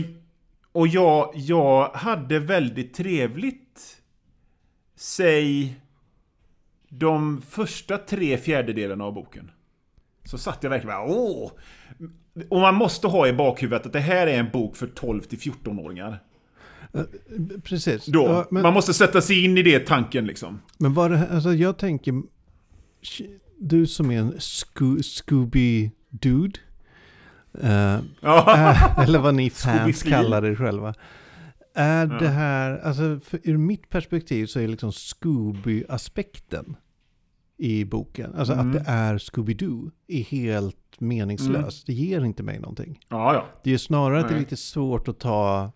och 0.71 0.87
jag, 0.87 1.31
jag 1.35 1.89
hade 1.89 2.39
väldigt 2.39 2.93
trevligt, 2.93 4.01
säg, 4.95 5.75
de 6.89 7.41
första 7.41 7.97
tre 7.97 8.37
fjärdedelarna 8.37 9.03
av 9.03 9.13
boken. 9.13 9.51
Så 10.23 10.37
satt 10.37 10.57
jag 10.63 10.69
verkligen 10.69 10.95
bara, 10.95 11.05
åh! 11.05 11.51
Och 12.49 12.59
man 12.59 12.75
måste 12.75 13.07
ha 13.07 13.27
i 13.27 13.33
bakhuvudet 13.33 13.85
att 13.85 13.93
det 13.93 13.99
här 13.99 14.27
är 14.27 14.39
en 14.39 14.49
bok 14.51 14.75
för 14.75 14.87
12 14.87 15.21
till 15.21 15.39
14-åringar. 15.39 16.19
Precis. 17.63 18.05
Då, 18.05 18.23
Ja, 18.25 18.47
men, 18.51 18.63
Man 18.63 18.73
måste 18.73 18.93
sätta 18.93 19.21
sig 19.21 19.43
in 19.45 19.57
i 19.57 19.63
det 19.63 19.79
tanken 19.79 20.25
liksom. 20.25 20.61
men 20.77 20.93
var 20.93 21.09
det, 21.09 21.27
alltså 21.31 21.53
jag 21.53 21.77
tänker, 21.77 22.13
du 23.59 23.87
som 23.87 24.11
är 24.11 24.19
en 24.19 24.33
Sco- 24.33 25.01
Scooby-dude, 25.01 26.57
eh, 27.61 27.99
är, 28.21 29.03
eller 29.03 29.19
vad 29.19 29.35
ni 29.35 29.49
fans 29.49 30.03
kallar 30.03 30.41
det 30.41 30.55
själva. 30.55 30.93
Är 31.75 32.07
Ja. 32.07 32.19
det 32.19 32.27
här, 32.29 32.77
alltså 32.79 33.19
för, 33.25 33.39
ur 33.43 33.57
mitt 33.57 33.89
perspektiv 33.89 34.45
så 34.45 34.59
är 34.59 34.67
liksom 34.67 34.91
Scooby-aspekten 34.91 36.75
i 37.63 37.85
boken, 37.85 38.35
alltså 38.35 38.53
Mm. 38.53 38.67
att 38.67 38.73
det 38.73 38.83
är 38.91 39.17
Scooby-Doo, 39.17 39.91
är 40.07 40.23
helt 40.23 40.77
meningslöst. 40.99 41.87
Det 41.87 41.93
ger 41.93 42.23
inte 42.25 42.43
mig 42.43 42.59
någonting. 42.59 42.99
ja, 43.09 43.33
ja. 43.33 43.45
Det 43.63 43.73
är 43.73 43.77
snarare 43.77 44.19
att 44.19 44.27
det 44.27 44.31
är 44.33 44.35
Nej. 44.35 44.39
lite 44.43 44.57
svårt 44.57 45.07
att 45.07 45.19
ta 45.19 45.71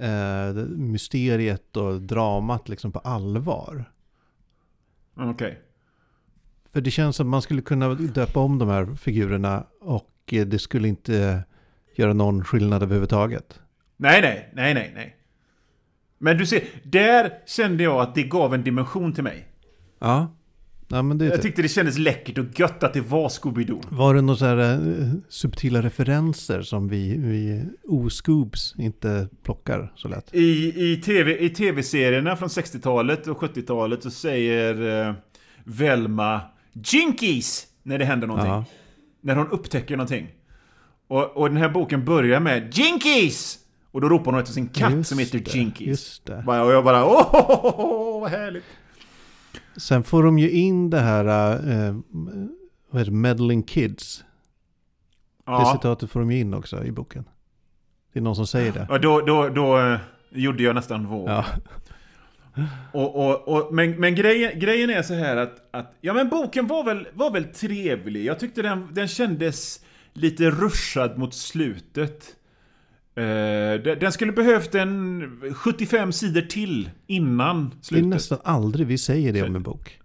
eh, 0.00 0.54
mysteriet 0.68 1.76
och 1.76 2.02
dramat 2.02 2.68
liksom 2.68 2.92
på 2.92 2.98
allvar. 2.98 3.84
Okej. 5.16 5.60
För 6.72 6.80
det 6.80 6.90
känns 6.90 7.16
som 7.16 7.26
att 7.26 7.30
man 7.30 7.42
skulle 7.42 7.62
kunna 7.62 7.94
döpa 7.94 8.40
om 8.40 8.58
de 8.58 8.68
här 8.68 8.94
figurerna 8.94 9.66
och 9.80 10.10
eh, 10.32 10.46
det 10.46 10.58
skulle 10.58 10.88
inte 10.88 11.44
göra 11.96 12.12
någon 12.12 12.44
skillnad 12.44 12.82
överhuvudtaget. 12.82 13.60
Nej, 13.96 14.20
nej, 14.22 14.50
nej, 14.54 14.74
nej, 14.74 14.92
nej. 14.94 15.16
Men 16.18 16.38
du 16.38 16.46
ser, 16.46 16.62
där 16.84 17.32
kände 17.46 17.82
jag 17.82 18.00
att 18.00 18.14
det 18.14 18.22
gav 18.22 18.54
en 18.54 18.64
dimension 18.64 19.12
till 19.12 19.24
mig. 19.24 19.48
Ja, 19.98 20.34
ja 20.92 21.02
men 21.02 21.18
det 21.18 21.24
Jag 21.24 21.34
typ. 21.34 21.42
tyckte 21.42 21.62
det 21.62 21.68
kändes 21.68 21.98
läckert 21.98 22.38
och 22.38 22.60
gött 22.60 22.82
att 22.82 22.92
det 22.94 23.00
var 23.00 23.28
Scooby-Doo. 23.28 23.82
Var 23.88 24.14
det 24.14 24.20
några 24.20 24.36
så 24.38 24.44
här 24.44 24.58
eh, 24.58 25.12
subtila 25.28 25.82
referenser 25.82 26.62
som 26.62 26.88
vi, 26.88 27.16
vi 27.18 27.64
oscoobs 27.88 28.74
inte 28.78 29.28
plockar 29.42 29.92
så 29.96 30.08
lätt? 30.08 30.34
I, 30.34 30.72
i, 30.92 30.96
TV, 30.96 31.38
I 31.38 31.50
tv-serierna 31.50 32.36
från 32.36 32.48
60-talet 32.48 33.26
och 33.26 33.38
70-talet 33.40 34.02
så 34.02 34.10
säger 34.10 35.06
eh, 35.08 35.14
Velma 35.64 36.40
Jinkies 36.72 37.66
när 37.82 37.98
det 37.98 38.04
händer 38.04 38.26
någonting. 38.26 38.52
Ja. 38.52 38.64
När 39.20 39.36
hon 39.36 39.48
upptäcker 39.48 39.96
någonting. 39.96 40.28
Och, 41.08 41.36
och 41.36 41.48
den 41.48 41.56
här 41.56 41.68
boken 41.68 42.04
börjar 42.04 42.40
med 42.40 42.78
Jinkies! 42.78 43.58
Och 43.90 44.00
då 44.00 44.08
ropar 44.08 44.32
hon 44.32 44.40
efter 44.40 44.52
sin 44.54 44.68
katt 44.68 44.92
Just 44.92 45.08
som 45.08 45.18
heter 45.18 45.38
det, 45.38 45.54
Jinkies. 45.54 45.88
Just 45.88 46.26
det. 46.26 46.44
Och 46.46 46.72
jag 46.72 46.84
bara 46.84 47.04
åh, 47.04 48.20
vad 48.20 48.30
härligt. 48.30 48.64
Sen 49.76 50.04
får 50.04 50.22
de 50.22 50.38
ju 50.38 50.50
in 50.50 50.90
det 50.90 51.00
här, 51.00 51.24
eh, 51.70 51.96
vad 52.90 53.00
heter 53.00 53.10
det, 53.10 53.16
meddling 53.16 53.62
kids. 53.62 54.18
Det 54.18 55.52
Ja, 55.52 55.72
citatet 55.76 56.10
får 56.10 56.20
de 56.20 56.30
ju 56.30 56.38
in 56.40 56.54
också 56.54 56.84
i 56.84 56.92
boken. 56.92 57.24
Det 58.12 58.18
är 58.18 58.22
någon 58.22 58.36
som 58.36 58.46
säger 58.46 58.72
det. 58.72 58.86
och 58.90 59.00
då, 59.00 59.20
då, 59.20 59.48
då 59.48 59.78
eh, 59.78 59.98
gjorde 60.30 60.62
jag 60.62 60.74
nästan 60.74 61.06
våg. 61.06 61.28
Ja, 61.28 61.44
Och, 62.92 63.16
och, 63.16 63.48
och, 63.48 63.74
men 63.74 64.00
men 64.00 64.14
grejen, 64.14 64.58
grejen 64.58 64.90
är 64.90 65.02
så 65.02 65.14
här 65.14 65.36
att, 65.36 65.68
att 65.70 65.94
ja 66.00 66.14
men 66.14 66.28
boken 66.28 66.66
var 66.66 66.84
väl, 66.84 67.08
var 67.14 67.30
väl 67.30 67.44
trevlig. 67.44 68.24
Jag 68.24 68.38
tyckte 68.38 68.62
den, 68.62 68.88
den 68.92 69.08
kändes 69.08 69.84
lite 70.12 70.50
rushad 70.50 71.18
mot 71.18 71.34
slutet. 71.34 72.36
Eh, 73.14 73.82
den, 74.00 74.12
skulle 74.12 74.32
behövt 74.32 74.74
en 74.74 75.22
75 75.54 76.12
sidor 76.12 76.40
till 76.40 76.90
innan 77.06 77.68
det 77.70 77.76
är 77.76 77.84
slutet. 77.84 78.06
nästan 78.08 78.38
aldrig 78.44 78.86
vi 78.86 78.98
säger 78.98 79.32
det 79.32 79.42
om 79.42 79.56
en 79.56 79.62
bok. 79.62 79.98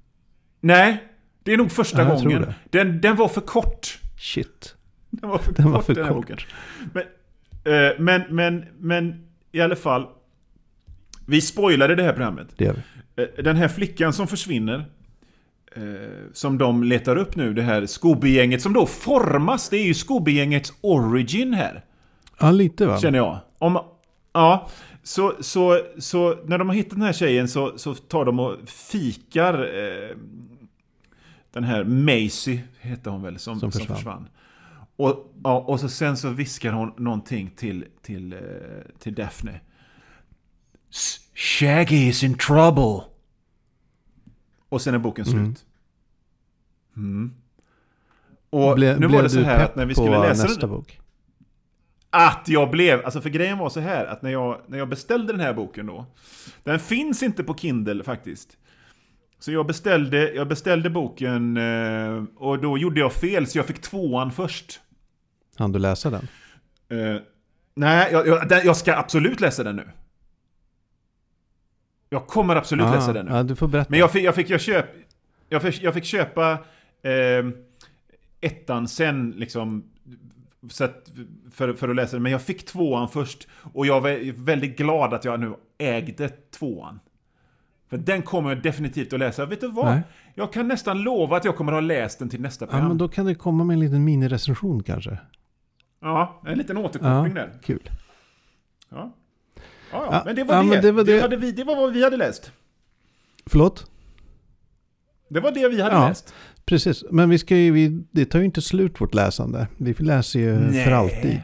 Nej, 0.61 1.03
det 1.43 1.53
är 1.53 1.57
nog 1.57 1.71
första 1.71 2.01
Ja, 2.01 2.15
gången. 2.15 2.53
Den, 2.69 3.01
den 3.01 3.15
var 3.15 3.27
för 3.27 3.41
kort. 3.41 3.99
Shit. 4.19 4.75
Den 5.09 5.29
var 5.29 5.37
för 5.37 5.53
Den 5.53 5.63
kort 5.65 5.73
var 5.73 5.81
för 5.81 5.95
den 5.95 6.05
här 6.05 6.13
kort. 6.13 6.21
boken. 6.27 6.37
Men, 6.93 7.03
eh, 7.73 7.91
men, 7.99 8.21
men, 8.35 8.65
men 8.79 9.27
i 9.51 9.61
alla 9.61 9.75
fall. 9.75 10.07
Vi 11.27 11.41
spoilade 11.41 11.95
det 11.95 12.03
här 12.03 12.13
programmet. 12.13 12.47
Det 12.57 12.65
gör 12.65 12.81
vi. 13.15 13.23
Eh, 13.23 13.43
Den 13.43 13.55
här 13.55 13.67
flickan 13.67 14.13
som 14.13 14.27
försvinner. 14.27 14.85
Som 16.33 16.57
de 16.57 16.83
letar 16.83 17.15
upp 17.15 17.35
nu, 17.35 17.53
det 17.53 17.61
här 17.61 17.85
Scooby-gänget 17.85 18.61
som 18.61 18.73
då 18.73 18.85
formas. 18.85 19.69
Det 19.69 19.77
är 19.77 19.85
ju 19.85 19.93
Scooby-gängets 19.93 20.73
origin 20.81 21.53
här. 21.53 21.83
Ja, 22.39 22.51
lite 22.51 22.85
va? 22.85 22.99
Känner 22.99 23.17
jag. 23.17 23.39
Om, 23.57 23.79
ja, 24.33 24.69
så, 25.03 25.33
så, 25.39 25.81
så 25.99 26.35
när 26.45 26.57
de 26.57 26.67
har 26.67 26.75
hittat 26.75 26.91
den 26.91 27.01
här 27.01 27.13
tjejen 27.13 27.47
så, 27.47 27.77
så 27.77 27.93
tar 27.95 28.25
de 28.25 28.39
och 28.39 28.55
fikar 28.69 29.53
eh, 29.53 30.17
den 31.51 31.63
här 31.63 31.83
Macy, 31.83 32.59
heter 32.79 33.11
hon 33.11 33.21
väl, 33.23 33.39
som, 33.39 33.59
Som 33.59 33.71
som, 33.71 33.79
försvann. 33.79 33.95
försvann. 33.97 34.29
Och, 34.95 35.33
ja, 35.43 35.59
och 35.59 35.79
så 35.79 35.89
sen 35.89 36.17
så 36.17 36.29
viskar 36.29 36.71
hon 36.73 36.93
någonting 36.97 37.51
till, 37.55 37.85
till, 38.01 38.33
eh, 38.33 38.39
till 38.99 39.15
Daphne. 39.15 39.59
"S- 40.91 41.19
Shaggy 41.33 42.07
is 42.07 42.23
in 42.23 42.37
trouble. 42.37 43.01
Och 44.69 44.81
sen 44.81 44.93
är 44.93 44.97
boken 44.99 45.25
slut. 45.25 45.37
Mm. 45.37 45.57
Mm. 46.95 47.33
Och 48.49 48.75
Ble, 48.75 48.95
nu 48.99 49.01
var 49.01 49.09
blev 49.09 49.23
det 49.23 49.29
så 49.29 49.41
här 49.41 49.65
att 49.65 49.75
när 49.75 49.85
vi 49.85 49.95
skulle 49.95 50.19
läsa 50.19 50.43
nästa 50.43 50.61
den, 50.61 50.69
bok? 50.69 50.99
Att 52.17 52.43
jag 52.47 52.71
blev, 52.71 53.05
alltså 53.05 53.21
för 53.21 53.29
grejen 53.29 53.57
var 53.57 53.69
så 53.69 53.79
här 53.79 54.05
att 54.05 54.21
när 54.21 54.31
jag, 54.31 54.61
när 54.67 54.77
jag 54.77 54.89
beställde 54.89 55.33
den 55.33 55.39
här 55.39 55.53
boken 55.53 55.85
då, 55.85 56.05
den 56.63 56.79
finns 56.79 57.23
inte 57.23 57.43
på 57.43 57.55
Kindle 57.55 58.03
faktiskt. 58.03 58.57
Så 59.39 59.51
jag 59.51 59.67
beställde, 59.67 60.33
jag 60.33 60.47
beställde 60.47 60.89
boken 60.89 61.57
eh, 61.57 62.23
och 62.35 62.61
då 62.61 62.77
gjorde 62.77 62.99
jag 62.99 63.13
fel 63.13 63.47
så 63.47 63.57
jag 63.57 63.65
fick 63.65 63.81
tvåan 63.81 64.31
först. 64.31 64.79
Han 65.57 65.71
du 65.71 65.79
läsa 65.79 66.09
den? 66.09 66.27
Eh, 66.89 67.21
nej, 67.75 68.09
jag, 68.11 68.27
jag, 68.27 68.49
den, 68.49 68.61
jag 68.65 68.77
ska 68.77 68.95
absolut 68.95 69.39
läsa 69.39 69.63
den 69.63 69.75
nu. 69.75 69.89
Jag 72.09 72.27
kommer 72.27 72.55
absolut 72.55 72.85
Ah, 72.85 72.95
läsa 72.95 73.13
den 73.13 73.25
nu. 73.25 73.31
Ja, 73.31 73.43
du 73.43 73.55
får 73.55 73.67
berätta. 73.67 73.89
Men 73.89 73.99
jag 73.99 74.11
fick, 74.11 74.23
jag 74.23 74.35
fick, 74.35 74.49
jag 74.49 74.61
köp, 74.61 74.85
jag 75.49 75.61
fick, 75.61 75.81
jag 75.81 75.93
fick 75.93 76.05
köpa 76.05 76.51
eh, 77.03 77.45
ettan 78.41 78.87
sen 78.87 79.31
liksom 79.37 79.83
så 80.69 80.87
för, 81.51 81.73
för 81.73 81.89
att 81.89 81.95
läsa 81.95 82.15
den. 82.15 82.23
Men 82.23 82.31
jag 82.31 82.41
fick 82.41 82.65
tvåan 82.65 83.09
först. 83.09 83.47
Och 83.73 83.85
jag 83.85 84.01
var 84.01 84.43
väldigt 84.45 84.77
glad 84.77 85.13
att 85.13 85.25
jag 85.25 85.39
nu 85.39 85.53
ägde 85.77 86.29
tvåan. 86.29 86.99
För 87.89 87.97
den 87.97 88.21
kommer 88.21 88.49
jag 88.49 88.61
definitivt 88.63 89.13
att 89.13 89.19
läsa. 89.19 89.45
Vet 89.45 89.61
du 89.61 89.67
vad? 89.71 89.85
Nej. 89.85 90.01
Jag 90.35 90.53
kan 90.53 90.67
nästan 90.67 91.01
lova 91.01 91.37
att 91.37 91.45
jag 91.45 91.55
kommer 91.55 91.71
att 91.71 91.75
ha 91.75 91.81
läst 91.81 92.19
den 92.19 92.29
till 92.29 92.41
nästa 92.41 92.65
Ja, 92.65 92.69
program. 92.69 92.87
men 92.87 92.97
då 92.97 93.07
kan 93.07 93.25
det 93.25 93.35
komma 93.35 93.63
med 93.63 93.73
en 93.73 93.79
liten 93.79 94.03
minirecension 94.03 94.83
kanske. 94.83 95.17
Ja, 96.01 96.41
en 96.45 96.57
liten 96.57 96.77
återkoppling 96.77 97.35
Ja, 97.35 97.41
där. 97.45 97.59
kul. 97.63 97.89
Ja. 98.89 98.95
Ja, 98.95 99.11
ja, 99.91 100.07
Ja, 100.11 100.21
men 100.25 100.35
det 100.35 100.43
var 100.43 100.55
ja, 100.55 100.61
det. 100.61 100.67
men 100.69 100.81
det 100.81 100.91
var 100.91 101.03
det. 101.03 101.15
det. 101.15 101.21
hade 101.21 101.37
vi, 101.37 101.51
det 101.51 101.63
var 101.63 101.75
vad 101.75 101.93
vi 101.93 102.03
hade 102.03 102.17
läst. 102.17 102.51
Förlåt? 103.45 103.91
Det 105.29 105.39
var 105.39 105.51
det 105.51 105.67
vi 105.69 105.81
hade 105.81 105.95
Ja. 105.95 106.07
läst. 106.07 106.33
Precis, 106.67 107.03
men 107.11 107.29
vi 107.29 107.37
ska 107.37 107.55
ju, 107.57 107.71
vi, 107.71 108.03
det 108.11 108.25
tar 108.25 108.39
ju 108.39 108.45
inte 108.45 108.61
slut 108.61 109.01
vårt 109.01 109.13
läsande. 109.13 109.67
Vi 109.77 109.93
läser 109.93 110.39
ju 110.39 110.59
Nej. 110.59 110.83
för 110.85 110.91
alltid. 110.91 111.41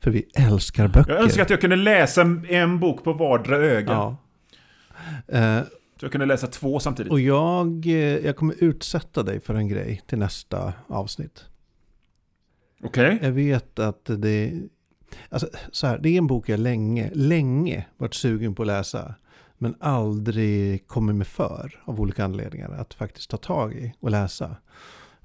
För 0.00 0.10
vi 0.10 0.26
älskar 0.34 0.88
böcker. 0.88 1.12
Jag 1.12 1.22
önskar 1.22 1.42
att 1.42 1.50
jag 1.50 1.60
kunde 1.60 1.76
läsa 1.76 2.22
en 2.48 2.80
bok 2.80 3.04
på 3.04 3.12
vardera 3.12 3.56
öga. 3.56 3.92
Ja. 3.92 4.16
Eh, 5.38 5.60
Så 6.00 6.04
jag 6.04 6.12
kunde 6.12 6.26
läsa 6.26 6.46
två 6.46 6.80
samtidigt. 6.80 7.12
och 7.12 7.20
jag, 7.20 7.86
eh, 7.86 7.92
jag 7.94 8.36
kommer 8.36 8.54
utsätta 8.58 9.22
dig 9.22 9.40
för 9.40 9.54
en 9.54 9.68
grej 9.68 10.02
till 10.06 10.18
nästa 10.18 10.72
avsnitt. 10.86 11.44
Okej. 12.82 13.18
Jag 13.22 13.32
vet 13.32 13.78
att 13.78 14.10
det... 14.18 14.52
Alltså, 15.28 15.48
så 15.72 15.86
här, 15.86 15.98
det 15.98 16.08
är 16.08 16.18
en 16.18 16.26
bok 16.26 16.48
jag 16.48 16.60
länge, 16.60 17.10
länge 17.14 17.86
varit 17.96 18.14
sugen 18.14 18.54
på 18.54 18.62
att 18.62 18.66
läsa. 18.66 19.14
Men 19.58 19.74
aldrig 19.80 20.86
kommit 20.86 21.16
med 21.16 21.26
för 21.26 21.82
av 21.84 22.00
olika 22.00 22.24
anledningar 22.24 22.70
att 22.70 22.94
faktiskt 22.94 23.30
ta 23.30 23.36
tag 23.36 23.74
i 23.74 23.92
och 24.00 24.10
läsa. 24.10 24.56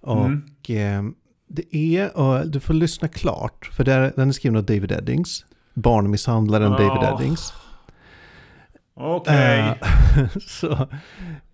Och 0.01 0.25
Mm. 0.25 0.43
eh, 0.67 1.13
det 1.47 1.75
är, 1.75 2.17
och 2.17 2.47
du 2.47 2.59
får 2.59 2.73
lyssna 2.73 3.07
klart, 3.07 3.69
för 3.73 3.83
det 3.83 3.93
är, 3.93 4.13
den 4.15 4.27
är 4.27 4.31
skriven 4.31 4.57
av 4.57 4.63
David 4.63 4.91
Eddings. 4.91 5.45
Barnmisshandlaren 5.73 6.71
Ja. 6.71 6.77
David 6.77 7.09
Eddings. 7.09 7.53
Okej. 8.93 9.59
Eh, 9.59 10.27
så, 10.47 10.71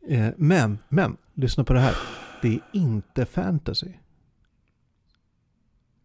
eh, 0.08 0.28
men, 0.38 0.80
men, 0.90 1.18
lyssna 1.34 1.64
på 1.64 1.74
det 1.74 1.80
här. 1.80 1.96
Det 2.42 2.48
är 2.48 2.60
inte 2.74 3.26
fantasy. 3.26 3.92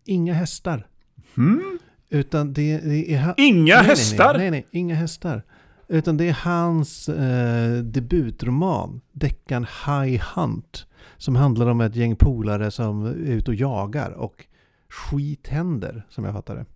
Inga 0.05 0.35
hästar. 0.35 0.87
Hmm? 1.35 1.79
Utan 2.09 2.53
det, 2.53 2.79
det 2.79 3.15
är. 3.15 3.35
Inga 3.37 3.77
nej, 3.77 3.85
hästar? 3.85 4.33
Nej, 4.39 4.39
nej, 4.39 4.51
nej, 4.51 4.67
inga 4.71 4.95
hästar. 4.95 5.43
Utan 5.89 6.17
det 6.17 6.29
är 6.29 6.33
hans 6.33 7.09
eh, 7.09 7.79
debutroman, 7.83 9.01
deckaren 9.13 9.67
High 9.87 10.23
Hunt. 10.35 10.87
Som 11.17 11.37
handlar 11.37 11.67
om 11.67 11.81
ett 11.81 11.97
gäng 11.97 12.17
polare 12.17 12.71
som 12.71 13.07
är 13.07 13.15
ute 13.15 13.51
och 13.51 13.55
jagar 13.55 14.11
och 14.11 14.47
skit 14.89 15.49
händer, 15.49 16.07
som 16.09 16.25
jag 16.25 16.35
fattar 16.35 16.57
det. 16.57 16.67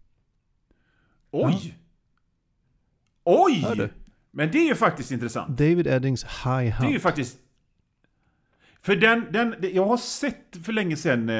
Oj! 1.31 1.79
Oj! 3.25 3.63
Hör 3.67 3.75
du? 3.75 3.91
Men 4.31 4.51
det 4.51 4.59
är 4.59 4.69
ju 4.69 4.75
faktiskt 4.75 5.11
intressant. 5.11 5.59
David 5.59 5.87
Eddings 5.87 6.25
High 6.25 6.81
Det 6.81 6.87
är 6.87 6.87
ju 6.87 6.91
Hunt. 6.93 7.03
faktiskt... 7.03 7.39
För 8.83 8.97
den, 8.97 9.25
den, 9.33 9.55
det- 9.61 9.71
jag 9.71 9.85
har 9.87 9.97
sett 9.97 10.57
för 10.65 10.73
länge 10.73 10.97
sedan, 10.97 11.21
eh, 11.29 11.35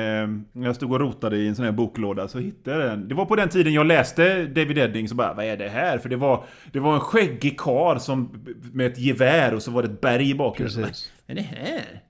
när 0.53 0.67
jag 0.67 0.77
stod 0.77 0.93
och 0.93 1.01
rotade 1.01 1.37
i 1.37 1.49
en 1.49 1.57
sån 1.57 1.65
här 1.65 1.73
boklåda, 1.73 2.29
så 2.29 2.39
hittade 2.39 2.79
jag 2.81 2.91
den. 2.91 3.09
Det 3.09 3.15
var 3.15 3.25
på 3.27 3.37
den 3.37 3.49
tiden 3.49 3.73
jag 3.73 3.87
läste 3.87 4.45
David 4.47 4.79
Eddings 4.79 5.11
och 5.11 5.17
bara, 5.17 5.35
vad 5.35 5.45
är 5.45 5.57
det 5.57 5.69
här? 5.69 5.99
För 5.99 6.09
det 6.09 6.17
var, 6.17 6.45
det 6.73 6.81
var 6.81 6.95
en 6.95 7.01
skäggig 7.01 7.59
karl 7.59 7.99
som, 7.99 8.45
med 8.73 8.87
ett 8.87 8.99
gevär 8.99 9.55
och 9.55 9.63
så 9.63 9.71
var 9.71 9.83
det 9.83 9.89
ett 9.89 10.01
berg 10.01 10.31
i 10.31 10.35
bakgrunden. 10.35 10.83
Precis. 10.85 11.13
Vad 11.27 11.37
är 11.39 11.43
det 11.43 11.49
här? 11.49 12.03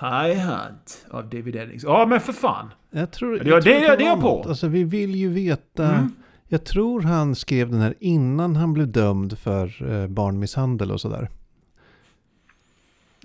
High 0.00 0.38
Hunt 0.40 1.06
av 1.10 1.28
David 1.28 1.56
Eddings. 1.56 1.82
Ja, 1.84 2.06
men 2.06 2.20
för 2.20 2.32
fan. 2.32 2.68
Jag 2.90 3.10
tror, 3.12 3.38
Det- 3.38 3.48
jag 3.50 3.62
tror 3.62 3.72
det- 3.74 3.80
det 3.96 4.04
är 4.04 4.06
jag 4.06 4.20
på. 4.20 4.44
Alltså 4.48 4.68
vi 4.68 4.84
vill 4.84 5.14
ju 5.14 5.28
veta. 5.28 5.88
Mm. 5.94 6.12
Jag 6.48 6.64
tror 6.64 7.00
han 7.02 7.34
skrev 7.34 7.70
den 7.70 7.80
här 7.80 7.94
innan 8.00 8.56
han 8.56 8.72
blev 8.72 8.92
dömd 8.92 9.38
för 9.38 9.90
eh, 10.02 10.06
barnmisshandel 10.08 10.90
och 10.90 11.00
sådär. 11.00 11.28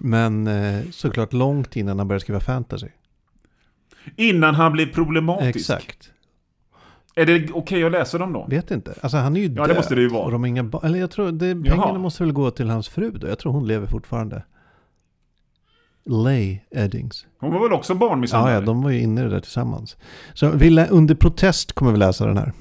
Men 0.06 0.48
eh, 0.48 0.82
såklart 0.92 1.34
långt 1.34 1.76
innan 1.76 1.98
han 2.00 2.08
började 2.08 2.22
skriva 2.22 2.40
fantasy. 2.40 2.88
Innan 4.16 4.56
han 4.56 4.72
blev 4.72 4.94
problematisk. 4.94 5.56
Exakt. 5.56 6.10
Är 7.16 7.26
det 7.26 7.52
okej 7.54 7.84
att 7.84 7.92
läsa 7.92 8.18
dem 8.18 8.34
då? 8.34 8.46
Vet 8.50 8.72
inte. 8.72 8.94
Alltså 9.02 9.18
han 9.18 9.36
är 9.36 9.40
ju 9.42 9.46
Ja, 9.48 9.62
det 9.62 9.68
död. 9.68 9.76
måste 9.78 9.96
det 9.96 10.02
ju 10.02 10.08
vara. 10.10 10.24
Och 10.24 10.32
de 10.32 10.42
har 10.42 10.48
inga. 10.48 10.72
Eller 10.84 11.00
jag 11.00 11.12
tror 11.12 11.32
det, 11.32 11.48
Jaha. 11.48 11.62
pengarna 11.64 12.00
måste 12.00 12.24
väl 12.24 12.34
gå 12.34 12.52
till 12.52 12.70
hans 12.70 12.90
fru 12.90 13.12
då. 13.12 13.28
Jag 13.28 13.40
tror 13.40 13.52
hon 13.52 13.68
lever 13.68 13.88
fortfarande. 13.88 14.44
Lay 16.06 16.60
Eddings. 16.72 17.26
Hon 17.40 17.54
var 17.54 17.60
väl 17.64 17.74
också 17.74 17.94
Ja, 17.94 17.98
barnmisshandlare? 18.00 18.54
ja, 18.56 18.62
de 18.62 18.82
var 18.84 18.90
ju 18.90 19.00
inne 19.02 19.22
i 19.22 19.24
det 19.24 19.30
där 19.30 19.40
tillsammans. 19.40 19.98
Så 20.34 20.50
vi 20.50 20.88
under 20.90 21.16
protest 21.16 21.74
kommer 21.74 21.92
vi 21.92 21.98
läsa 21.98 22.26
den 22.26 22.38
här. 22.38 22.54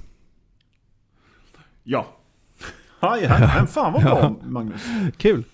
Ja. 1.84 2.06
Aj, 3.00 3.26
han, 3.26 3.42
han 3.42 3.66
fan 3.66 3.92
vad 3.92 4.02
bra, 4.02 4.18
Ja. 4.42 4.48
Magnus. 4.48 4.82
Kul. 5.16 5.44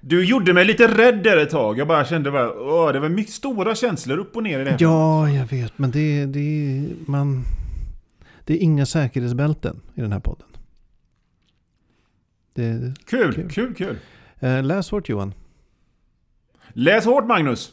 Du 0.00 0.24
gjorde 0.24 0.52
mig 0.54 0.64
lite 0.64 0.88
rädd 0.98 1.22
där 1.22 1.36
ett 1.36 1.50
tag. 1.50 1.78
Jag 1.78 1.88
bara 1.88 2.04
kände 2.04 2.30
bara, 2.30 2.60
åh, 2.60 2.92
det 2.92 3.00
var 3.00 3.08
mycket 3.08 3.32
stora 3.34 3.74
känslor 3.74 4.18
upp 4.18 4.36
och 4.36 4.42
ner 4.42 4.60
i 4.60 4.64
det 4.64 4.70
här. 4.70 4.78
Ja, 4.80 5.30
jag 5.30 5.46
vet. 5.46 5.78
Men 5.78 5.90
det, 5.90 6.26
det, 6.26 6.82
man, 7.06 7.44
det 8.44 8.54
är 8.54 8.58
inga 8.58 8.86
säkerhetsbälten 8.86 9.80
i 9.94 10.00
den 10.00 10.12
här 10.12 10.20
podden. 10.20 10.46
Det, 12.54 12.94
Kul, 13.06 13.34
Kul. 13.34 13.50
kul, 13.50 13.74
kul. 13.74 13.96
eh, 14.40 14.62
läs 14.62 14.90
hårt 14.90 15.08
Johan. 15.08 15.34
Läs 16.68 17.04
hårt 17.04 17.26
Magnus! 17.26 17.72